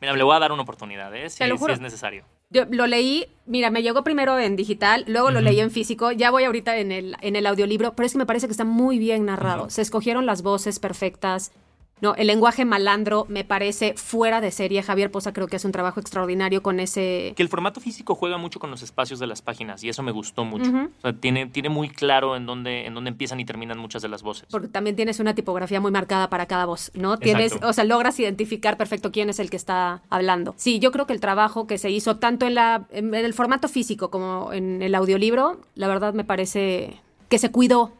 Mira, 0.00 0.14
le 0.14 0.22
voy 0.22 0.36
a 0.36 0.38
dar 0.38 0.52
una 0.52 0.62
oportunidad, 0.62 1.14
¿eh? 1.14 1.30
Si, 1.30 1.42
es 1.42 1.80
necesario. 1.80 2.24
Yo 2.50 2.64
lo 2.70 2.86
leí, 2.86 3.26
mira, 3.46 3.70
me 3.70 3.82
llegó 3.82 4.04
primero 4.04 4.38
en 4.38 4.54
digital, 4.54 5.04
luego 5.08 5.30
lo 5.30 5.40
leí 5.40 5.58
en 5.58 5.70
físico, 5.70 6.12
ya 6.12 6.30
voy 6.30 6.44
ahorita 6.44 6.76
en 6.76 6.92
el, 6.92 7.16
en 7.20 7.34
el 7.34 7.46
audiolibro, 7.46 7.94
pero 7.94 8.06
es 8.06 8.12
que 8.12 8.18
me 8.18 8.26
parece 8.26 8.46
que 8.46 8.52
está 8.52 8.64
muy 8.64 8.98
bien 8.98 9.24
narrado. 9.24 9.68
Se 9.70 9.82
escogieron 9.82 10.26
las 10.26 10.42
voces 10.42 10.78
perfectas. 10.78 11.52
No, 12.00 12.14
el 12.14 12.26
lenguaje 12.26 12.66
malandro 12.66 13.24
me 13.30 13.42
parece 13.42 13.94
fuera 13.94 14.42
de 14.42 14.50
serie. 14.50 14.82
Javier 14.82 15.10
Poza 15.10 15.32
creo 15.32 15.46
que 15.46 15.56
hace 15.56 15.66
un 15.66 15.72
trabajo 15.72 15.98
extraordinario 15.98 16.62
con 16.62 16.78
ese. 16.78 17.32
Que 17.36 17.42
el 17.42 17.48
formato 17.48 17.80
físico 17.80 18.14
juega 18.14 18.36
mucho 18.36 18.60
con 18.60 18.70
los 18.70 18.82
espacios 18.82 19.18
de 19.18 19.26
las 19.26 19.40
páginas 19.40 19.82
y 19.82 19.88
eso 19.88 20.02
me 20.02 20.12
gustó 20.12 20.44
mucho. 20.44 20.70
O 20.70 21.00
sea, 21.00 21.14
tiene, 21.14 21.46
tiene 21.46 21.70
muy 21.70 21.88
claro 21.88 22.36
en 22.36 22.44
dónde, 22.44 22.84
en 22.84 22.92
dónde 22.92 23.08
empiezan 23.08 23.40
y 23.40 23.46
terminan 23.46 23.78
muchas 23.78 24.02
de 24.02 24.08
las 24.08 24.22
voces. 24.22 24.46
Porque 24.50 24.68
también 24.68 24.94
tienes 24.94 25.20
una 25.20 25.34
tipografía 25.34 25.80
muy 25.80 25.90
marcada 25.90 26.28
para 26.28 26.44
cada 26.44 26.66
voz, 26.66 26.90
¿no? 26.94 27.16
Tienes, 27.18 27.46
Exacto. 27.46 27.68
o 27.68 27.72
sea, 27.72 27.84
logras 27.84 28.20
identificar 28.20 28.76
perfecto 28.76 29.10
quién 29.10 29.30
es 29.30 29.38
el 29.38 29.48
que 29.48 29.56
está 29.56 30.02
hablando. 30.10 30.54
Sí, 30.58 30.78
yo 30.78 30.92
creo 30.92 31.06
que 31.06 31.14
el 31.14 31.20
trabajo 31.20 31.66
que 31.66 31.78
se 31.78 31.90
hizo 31.90 32.16
tanto 32.16 32.46
en 32.46 32.56
la 32.56 32.86
en, 32.90 33.14
en 33.14 33.24
el 33.24 33.32
formato 33.32 33.68
físico 33.68 34.10
como 34.10 34.52
en 34.52 34.82
el 34.82 34.94
audiolibro, 34.94 35.60
la 35.74 35.88
verdad 35.88 36.12
me 36.12 36.24
parece 36.24 37.00
que 37.30 37.38
se 37.38 37.50
cuidó, 37.50 37.92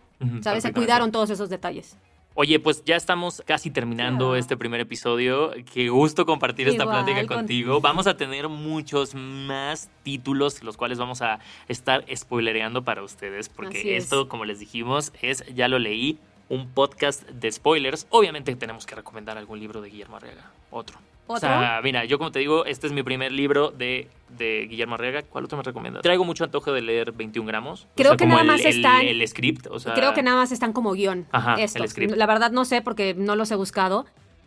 ¿sabes? 0.43 0.63
Se 0.63 0.73
cuidaron 0.75 1.13
todos 1.13 1.31
esos 1.31 1.49
detalles. 1.49 1.97
Oye, 2.39 2.61
pues 2.61 2.85
ya 2.85 2.97
estamos 2.97 3.43
casi 3.47 3.71
terminando 3.71 4.37
este 4.37 4.59
primer 4.59 4.79
episodio. 4.81 5.53
Qué 5.73 5.89
gusto 5.89 6.27
compartir 6.27 6.69
esta 6.69 6.85
plática 6.85 7.27
con- 7.27 7.39
contigo. 7.39 7.81
Vamos 7.81 8.07
a 8.07 8.17
tener 8.19 8.49
muchos 8.51 9.15
más 9.15 9.89
títulos, 10.03 10.63
los 10.63 10.77
cuales 10.77 10.99
vamos 10.99 11.23
a 11.23 11.39
estar 11.67 12.05
spoilereando 12.15 12.85
para 12.85 13.03
ustedes, 13.03 13.49
porque 13.49 13.79
Así 13.79 13.91
es. 13.91 14.05
esto, 14.05 14.29
como 14.29 14.45
les 14.45 14.59
dijimos, 14.61 15.15
es, 15.23 15.45
ya 15.55 15.67
lo 15.69 15.79
leí, 15.79 16.19
un 16.51 16.69
podcast 16.69 17.23
de 17.29 17.51
spoilers. 17.51 18.07
Obviamente 18.11 18.55
tenemos 18.55 18.85
que 18.85 18.95
recomendar 18.95 19.39
algún 19.39 19.59
libro 19.59 19.81
de 19.81 19.89
Guillermo 19.89 20.17
Arriaga. 20.17 20.53
Otro. 20.71 20.99
O 21.29 21.35
¿Otro? 21.35 21.49
sea, 21.49 21.81
mira, 21.83 22.05
yo 22.05 22.19
como 22.19 22.31
te 22.31 22.39
digo, 22.39 22.65
este 22.67 22.87
es 22.87 22.93
mi 22.93 23.03
primer 23.03 23.33
libro 23.33 23.71
de, 23.73 24.09
de 24.39 24.67
Guillermo 24.71 24.95
Arriaga. 24.95 25.23
¿Cuál 25.23 25.45
otro 25.45 25.57
me 25.59 25.65
recomiendas? 25.65 26.03
Traigo 26.03 26.25
mucho 26.25 26.45
antojo 26.45 26.73
de 26.73 26.83
leer 26.83 27.11
21 27.13 27.47
gramos. 27.49 27.85
O 27.85 27.89
Creo 27.97 28.11
sea, 28.13 28.17
que 28.17 28.27
nada 28.27 28.41
el- 28.43 28.47
más 28.47 28.61
el- 28.61 28.67
están- 28.77 29.05
El, 29.07 29.27
script, 29.29 29.67
o 29.69 29.81
sea... 29.81 29.95
Creo 29.95 30.15
que 30.15 30.23
nada 30.23 30.37
más 30.37 30.53
están 30.53 30.73
como 30.73 30.93
guion. 30.93 31.27
Ajá, 31.33 31.55
el 31.55 31.61
estos. 31.61 31.91
script. 31.91 32.15
La 32.17 32.27
verdad 32.27 32.51
no 32.53 32.65
sé 32.65 32.81
porque 32.83 33.15
no 33.15 33.35
los 33.35 33.51
he 33.51 33.57
buscado, 33.57 34.07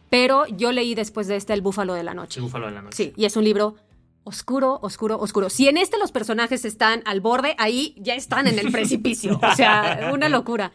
pero 0.09 0.45
yo 0.47 0.71
leí 0.71 0.95
después 0.95 1.27
de 1.27 1.35
este 1.35 1.53
El 1.53 1.61
Búfalo 1.61 1.93
de 1.93 2.03
la 2.03 2.13
Noche. 2.13 2.39
El 2.39 2.45
Búfalo 2.45 2.67
de 2.67 2.71
la 2.73 2.81
Noche. 2.81 2.95
Sí, 2.95 3.13
y 3.17 3.25
es 3.25 3.35
un 3.35 3.43
libro 3.43 3.75
oscuro, 4.23 4.79
oscuro, 4.81 5.17
oscuro. 5.19 5.49
Si 5.49 5.67
en 5.67 5.77
este 5.77 5.97
los 5.97 6.11
personajes 6.11 6.63
están 6.65 7.01
al 7.05 7.19
borde, 7.19 7.55
ahí 7.57 7.95
ya 7.97 8.15
están 8.15 8.47
en 8.47 8.57
el 8.59 8.71
precipicio. 8.71 9.39
O 9.41 9.55
sea, 9.55 10.09
una 10.13 10.29
locura. 10.29 10.71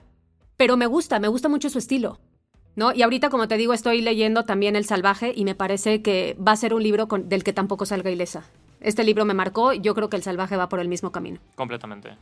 Pero 0.56 0.76
me 0.76 0.86
gusta, 0.86 1.18
me 1.18 1.28
gusta 1.28 1.48
mucho 1.48 1.70
su 1.70 1.78
estilo. 1.78 2.18
¿No? 2.76 2.92
Y 2.92 3.02
ahorita, 3.02 3.30
como 3.30 3.46
te 3.48 3.56
digo, 3.56 3.72
estoy 3.72 4.00
leyendo 4.00 4.44
también 4.44 4.74
El 4.74 4.84
Salvaje 4.84 5.32
y 5.34 5.44
me 5.44 5.54
parece 5.54 6.02
que 6.02 6.36
va 6.44 6.52
a 6.52 6.56
ser 6.56 6.74
un 6.74 6.82
libro 6.82 7.06
con- 7.06 7.28
del 7.28 7.44
que 7.44 7.52
tampoco 7.52 7.86
salga 7.86 8.10
ilesa. 8.10 8.44
Este 8.80 9.04
libro 9.04 9.24
me 9.24 9.34
marcó, 9.34 9.72
yo 9.72 9.94
creo 9.94 10.08
que 10.10 10.16
El 10.16 10.22
Salvaje 10.22 10.56
va 10.56 10.68
por 10.68 10.80
el 10.80 10.88
mismo 10.88 11.12
camino. 11.12 11.38
Completamente. 11.54 12.16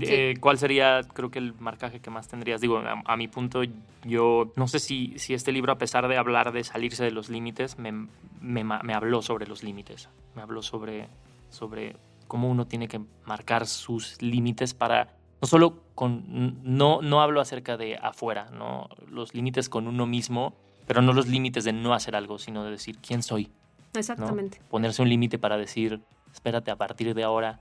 Eh, 0.00 0.34
¿Cuál 0.40 0.56
sería, 0.56 1.02
creo 1.12 1.30
que, 1.30 1.38
el 1.38 1.52
marcaje 1.60 2.00
que 2.00 2.08
más 2.08 2.26
tendrías? 2.28 2.62
Digo, 2.62 2.78
a, 2.78 3.02
a 3.04 3.16
mi 3.18 3.28
punto, 3.28 3.60
yo 4.04 4.50
no 4.56 4.66
sé 4.66 4.78
si, 4.78 5.12
si 5.18 5.34
este 5.34 5.52
libro, 5.52 5.72
a 5.72 5.76
pesar 5.78 6.08
de 6.08 6.16
hablar 6.16 6.52
de 6.52 6.64
salirse 6.64 7.04
de 7.04 7.10
los 7.10 7.28
límites, 7.28 7.78
me, 7.78 7.92
me, 8.40 8.64
me 8.64 8.94
habló 8.94 9.20
sobre 9.20 9.46
los 9.46 9.62
límites. 9.62 10.08
Me 10.34 10.40
habló 10.40 10.62
sobre, 10.62 11.08
sobre 11.50 11.96
cómo 12.26 12.48
uno 12.48 12.66
tiene 12.66 12.88
que 12.88 13.02
marcar 13.26 13.66
sus 13.66 14.20
límites 14.22 14.72
para, 14.72 15.08
no 15.44 15.48
solo 15.48 15.82
con, 15.94 16.24
no, 16.64 17.02
no 17.02 17.20
hablo 17.20 17.42
acerca 17.42 17.76
de 17.76 17.96
afuera, 17.96 18.48
¿no? 18.50 18.88
Los 19.10 19.34
límites 19.34 19.68
con 19.68 19.86
uno 19.86 20.06
mismo, 20.06 20.54
pero 20.86 21.02
no 21.02 21.12
los 21.12 21.26
límites 21.28 21.64
de 21.64 21.74
no 21.74 21.92
hacer 21.92 22.16
algo, 22.16 22.38
sino 22.38 22.64
de 22.64 22.70
decir 22.70 22.96
quién 23.06 23.22
soy, 23.22 23.50
¿no? 23.92 24.00
Exactamente. 24.00 24.58
Ponerse 24.70 25.02
un 25.02 25.10
límite 25.10 25.38
para 25.38 25.58
decir, 25.58 26.00
espérate, 26.32 26.70
a 26.70 26.76
partir 26.76 27.14
de 27.14 27.22
ahora, 27.24 27.60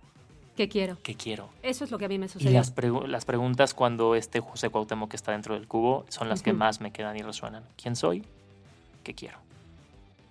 ¿Qué 0.55 0.69
quiero? 0.69 0.97
¿qué 1.03 1.15
quiero? 1.15 1.49
Eso 1.61 1.83
es 1.83 1.91
lo 1.91 1.97
que 1.97 2.05
a 2.05 2.07
mí 2.07 2.17
me 2.19 2.27
Y 2.27 2.29
sucedió. 2.29 2.53
las, 2.53 2.73
pregu- 2.73 3.05
las 3.05 3.25
preguntas 3.25 3.73
cuando 3.73 4.15
este 4.15 4.39
José 4.39 4.69
Cuauhtémoc 4.69 5.09
que 5.09 5.17
está 5.17 5.33
dentro 5.33 5.55
del 5.55 5.67
cubo 5.67 6.05
son 6.07 6.29
las 6.29 6.41
que 6.41 6.53
más 6.53 6.79
me 6.79 6.91
quedan 6.93 7.17
y 7.17 7.21
resuenan. 7.21 7.63
¿Quién 7.75 7.97
soy? 7.97 8.23
¿Qué 9.03 9.13
quiero? 9.13 9.39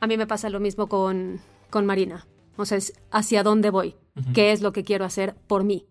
A 0.00 0.06
mí 0.06 0.16
me 0.16 0.26
pasa 0.26 0.48
lo 0.48 0.58
mismo 0.60 0.86
con, 0.86 1.40
con 1.68 1.84
Marina. 1.84 2.24
O 2.56 2.64
sea, 2.64 2.78
es 2.78 2.94
hacia 3.10 3.42
dónde 3.42 3.68
voy, 3.70 3.94
qué 4.32 4.52
es 4.52 4.62
lo 4.62 4.72
que 4.72 4.84
quiero 4.84 5.04
hacer 5.04 5.34
por 5.48 5.64
mí. 5.64 5.84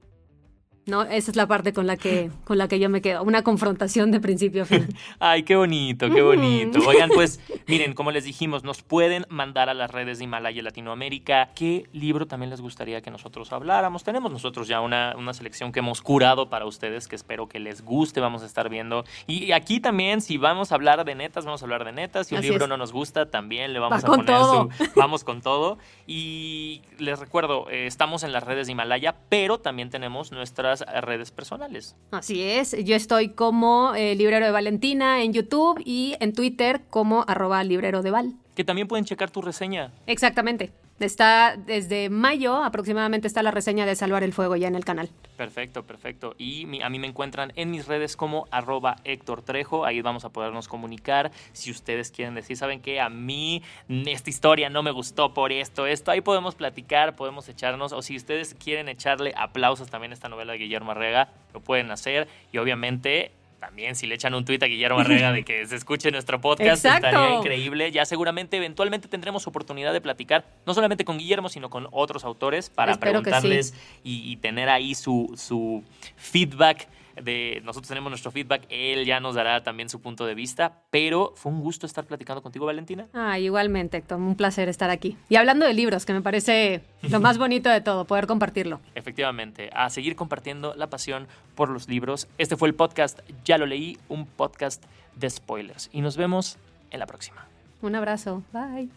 ¿No? 0.88 1.04
Esa 1.04 1.30
es 1.32 1.36
la 1.38 1.48
parte 1.48 1.74
con 1.74 1.86
la 1.86 1.96
que, 1.96 2.32
con 2.44 2.58
la 2.58 2.67
que 2.67 2.80
yo 2.80 2.89
me 2.89 3.02
quedo. 3.02 3.22
Una 3.24 3.44
confrontación 3.44 4.10
de 4.12 4.20
principio 4.20 4.63
a 4.63 4.65
fin. 4.65 4.88
Ay, 5.20 5.44
qué 5.44 5.56
bonito, 5.56 6.10
qué 6.10 6.22
bonito. 6.24 6.80
Oigan, 6.88 7.10
pues 7.10 7.39
miren, 7.67 7.94
como 7.94 8.12
les 8.12 8.24
dijimos, 8.24 8.63
nos 8.63 8.82
pueden 8.82 9.26
mandar 9.30 9.70
a 9.70 9.76
las 9.76 9.91
redes 9.91 10.17
de 10.17 10.24
Himalaya 10.24 10.63
Latinoamérica 10.63 11.52
qué 11.56 11.88
libro 11.94 12.26
también 12.26 12.50
les 12.50 12.62
gustaría 12.62 13.02
que 13.02 13.12
nosotros 13.12 13.52
habláramos. 13.54 14.04
Tenemos 14.04 14.32
nosotros 14.32 14.67
ya 14.67 14.82
una, 14.82 15.15
una 15.17 15.34
selección 15.34 15.72
que 15.72 15.80
hemos 15.80 16.02
curado 16.02 16.50
para 16.50 16.65
ustedes, 16.65 17.08
que 17.08 17.15
espero 17.15 17.48
que 17.48 17.60
les 17.60 17.84
guste, 17.84 18.20
vamos 18.20 18.41
a 18.41 18.48
estar 18.48 18.67
viendo. 18.67 19.04
Y 19.28 19.52
aquí 19.52 19.80
también, 19.80 20.22
si 20.22 20.38
vamos 20.38 20.72
a 20.72 20.76
hablar 20.76 21.06
de 21.06 21.13
netas, 21.13 21.46
vamos 21.46 21.62
a 21.62 21.65
hablar 21.65 21.86
de 21.86 21.91
netas. 21.91 22.28
Si 22.28 22.36
un 22.36 22.39
Así 22.39 22.50
libro 22.50 22.65
es. 22.65 22.70
no 22.70 22.78
nos 22.78 22.91
gusta, 22.91 23.30
también 23.30 23.74
le 23.74 23.80
vamos 23.80 24.04
Va 24.04 24.08
a 24.08 24.12
poner 24.12 24.26
todo. 24.26 24.70
su... 24.72 24.86
Vamos 24.96 25.24
con 25.24 25.41
todo. 25.41 25.78
Y 26.08 26.82
les 26.98 27.20
recuerdo, 27.20 27.70
eh, 27.70 27.86
estamos 27.86 28.24
en 28.24 28.32
las 28.32 28.44
redes 28.44 28.65
de 28.65 28.74
Himalaya, 28.74 29.15
pero 29.30 29.60
también 29.60 29.89
tenemos 29.89 30.32
nuestras 30.32 30.81
redes 31.02 31.32
personales. 31.32 31.96
Así 32.12 32.41
es. 32.41 32.76
Yo 32.84 32.96
estoy 32.96 33.30
como 33.30 33.94
eh, 33.96 34.15
Librero 34.15 34.46
de 34.46 34.52
Valentina 34.52 35.24
en 35.24 35.34
YouTube 35.34 35.82
y 35.86 36.15
en 36.20 36.34
Twitter 36.34 36.82
como 36.89 37.24
arroba 37.28 37.63
librero 37.63 38.02
de 38.02 38.12
Val. 38.12 38.41
Que 38.56 38.64
también 38.64 38.88
pueden 38.88 39.06
checar 39.06 39.32
tu 39.32 39.42
reseña. 39.42 39.92
Exactamente. 40.08 40.72
Está 41.00 41.56
desde 41.58 42.12
mayo 42.12 42.64
aproximadamente 42.64 43.26
está 43.28 43.42
la 43.42 43.50
reseña 43.50 43.88
de 43.88 43.96
Salvar 43.96 44.22
el 44.22 44.34
Fuego 44.34 44.56
ya 44.56 44.68
en 44.68 44.76
el 44.76 44.86
canal. 44.86 45.10
Perfecto, 45.36 45.82
perfecto. 45.84 46.36
Y 46.38 46.68
mi- 46.68 46.84
a 46.84 46.90
mí 46.90 47.00
me 47.00 47.08
encuentran 47.08 47.52
en 47.56 47.72
mis 47.72 47.88
redes 47.88 48.16
como 48.16 48.46
arroba 48.52 48.98
Héctor 49.04 49.42
Trejo. 49.42 49.84
Ahí 49.84 50.02
vamos 50.04 50.26
a 50.26 50.30
podernos 50.30 50.68
comunicar. 50.68 51.32
Si 51.54 51.72
ustedes 51.72 52.12
quieren 52.12 52.36
decir, 52.36 52.56
¿saben 52.56 52.82
qué? 52.82 53.02
A 53.02 53.10
mí 53.10 53.64
esta 53.90 54.30
historia 54.30 54.70
no 54.70 54.84
me 54.84 54.92
gustó 54.92 55.34
por 55.34 55.52
esto, 55.52 55.88
esto. 55.88 56.12
Ahí 56.12 56.22
podemos 56.22 56.54
platicar, 56.54 57.16
podemos 57.16 57.50
echarnos. 57.50 57.94
O 57.94 58.04
si 58.04 58.16
ustedes 58.16 58.54
quieren 58.54 58.88
echarle 58.88 59.34
aplausos 59.36 59.90
también 59.90 60.12
a 60.12 60.14
esta 60.14 60.30
novela 60.30 60.52
de 60.52 60.60
Guillermo 60.60 60.92
Arrega, 60.92 61.30
lo 61.54 61.62
pueden 61.62 61.90
hacer. 61.90 62.28
Y 62.52 62.60
obviamente... 62.60 63.32
También 63.62 63.95
si 63.95 64.08
le 64.08 64.15
echan 64.15 64.34
un 64.34 64.43
tuit 64.43 64.62
a 64.63 64.65
Guillermo 64.65 65.02
Arrega 65.02 65.32
de 65.32 65.43
que 65.43 65.67
se 65.67 65.76
escuche 65.76 66.10
nuestro 66.10 66.41
podcast, 66.41 66.84
Exacto. 66.84 67.06
estaría 67.08 67.38
increíble. 67.38 67.91
Ya 67.91 68.06
seguramente 68.06 68.58
eventualmente 68.58 69.08
tendremos 69.08 69.45
oportunidad 69.45 69.93
de 69.93 70.02
platicar, 70.02 70.45
no 70.65 70.74
solamente 70.74 71.06
con 71.06 71.19
Guillermo, 71.19 71.47
sino 71.47 71.69
con 71.69 71.88
otros 71.91 72.26
autores 72.26 72.71
para 72.71 72.93
Espero 72.93 73.21
que 73.21 73.30
sí. 73.30 73.30
preguntarles 73.30 73.76
y, 74.04 74.32
y 74.32 74.38
tener 74.38 74.67
ahí 74.67 74.95
su, 74.95 75.32
su 75.38 75.84
feedback. 76.17 76.88
De, 77.15 77.62
nosotros 77.63 77.88
tenemos 77.88 78.10
nuestro 78.10 78.32
feedback, 78.32 78.65
él 78.69 79.06
ya 79.06 79.19
nos 79.19 79.36
dará 79.36 79.63
también 79.63 79.89
su 79.89 80.02
punto 80.02 80.26
de 80.26 80.36
vista, 80.36 80.84
pero 80.89 81.34
fue 81.36 81.52
un 81.52 81.62
gusto 81.62 81.86
estar 81.86 82.06
platicando 82.06 82.41
contigo, 82.41 82.65
Valentina. 82.65 83.08
Ah, 83.13 83.39
igualmente, 83.39 83.97
Héctor. 83.97 84.19
Un 84.19 84.36
placer 84.36 84.69
estar 84.69 84.89
aquí. 84.89 85.17
Y 85.30 85.36
hablando 85.36 85.65
de 85.65 85.74
libros, 85.74 86.06
que 86.06 86.13
me 86.13 86.21
parece 86.21 86.82
lo 87.10 87.19
más 87.19 87.38
bonito 87.39 87.69
de 87.69 87.82
todo, 87.82 88.06
poder 88.06 88.28
compartirlo. 88.28 88.80
Efectivamente, 88.95 89.69
a 89.74 89.89
seguir 89.89 90.15
compartiendo 90.15 90.74
la 90.76 90.89
pasión 90.89 91.28
por 91.56 91.69
los 91.69 91.88
libros. 91.88 92.28
Este 92.38 92.58
fue 92.58 92.67
el 92.67 92.76
podcast 92.76 93.19
Ya 93.43 93.58
lo 93.58 93.65
leí, 93.65 93.97
un 94.10 94.26
podcast 94.26 94.84
de 95.15 95.30
spoilers. 95.30 95.89
Y 95.91 96.02
nos 96.02 96.17
vemos 96.17 96.58
en 96.91 97.00
la 97.00 97.06
próxima. 97.06 97.47
Un 97.82 97.95
abrazo. 97.95 98.43
Bye. 98.54 98.89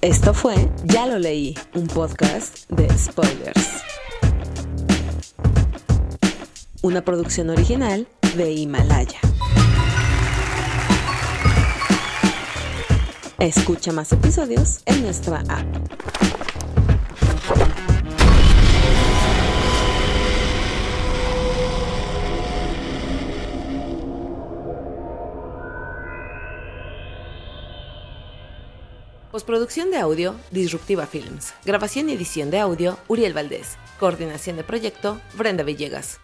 Esto 0.00 0.34
fue 0.34 0.54
Ya 0.84 1.06
lo 1.06 1.18
leí, 1.18 1.54
un 1.74 1.86
podcast 1.86 2.68
de 2.70 2.88
spoilers. 2.98 3.82
Una 6.82 7.04
producción 7.04 7.48
original 7.50 8.08
de 8.36 8.52
Himalaya. 8.52 9.20
Escucha 13.38 13.92
más 13.92 14.12
episodios 14.12 14.82
en 14.86 15.02
nuestra 15.02 15.44
app. 15.48 15.64
Postproducción 29.30 29.90
de 29.90 29.98
audio, 29.98 30.34
Disruptiva 30.50 31.06
Films. 31.06 31.54
Grabación 31.64 32.10
y 32.10 32.12
edición 32.12 32.50
de 32.50 32.60
audio, 32.60 32.98
Uriel 33.08 33.32
Valdés. 33.32 33.78
Coordinación 33.98 34.56
de 34.56 34.64
proyecto, 34.64 35.20
Brenda 35.38 35.64
Villegas. 35.64 36.20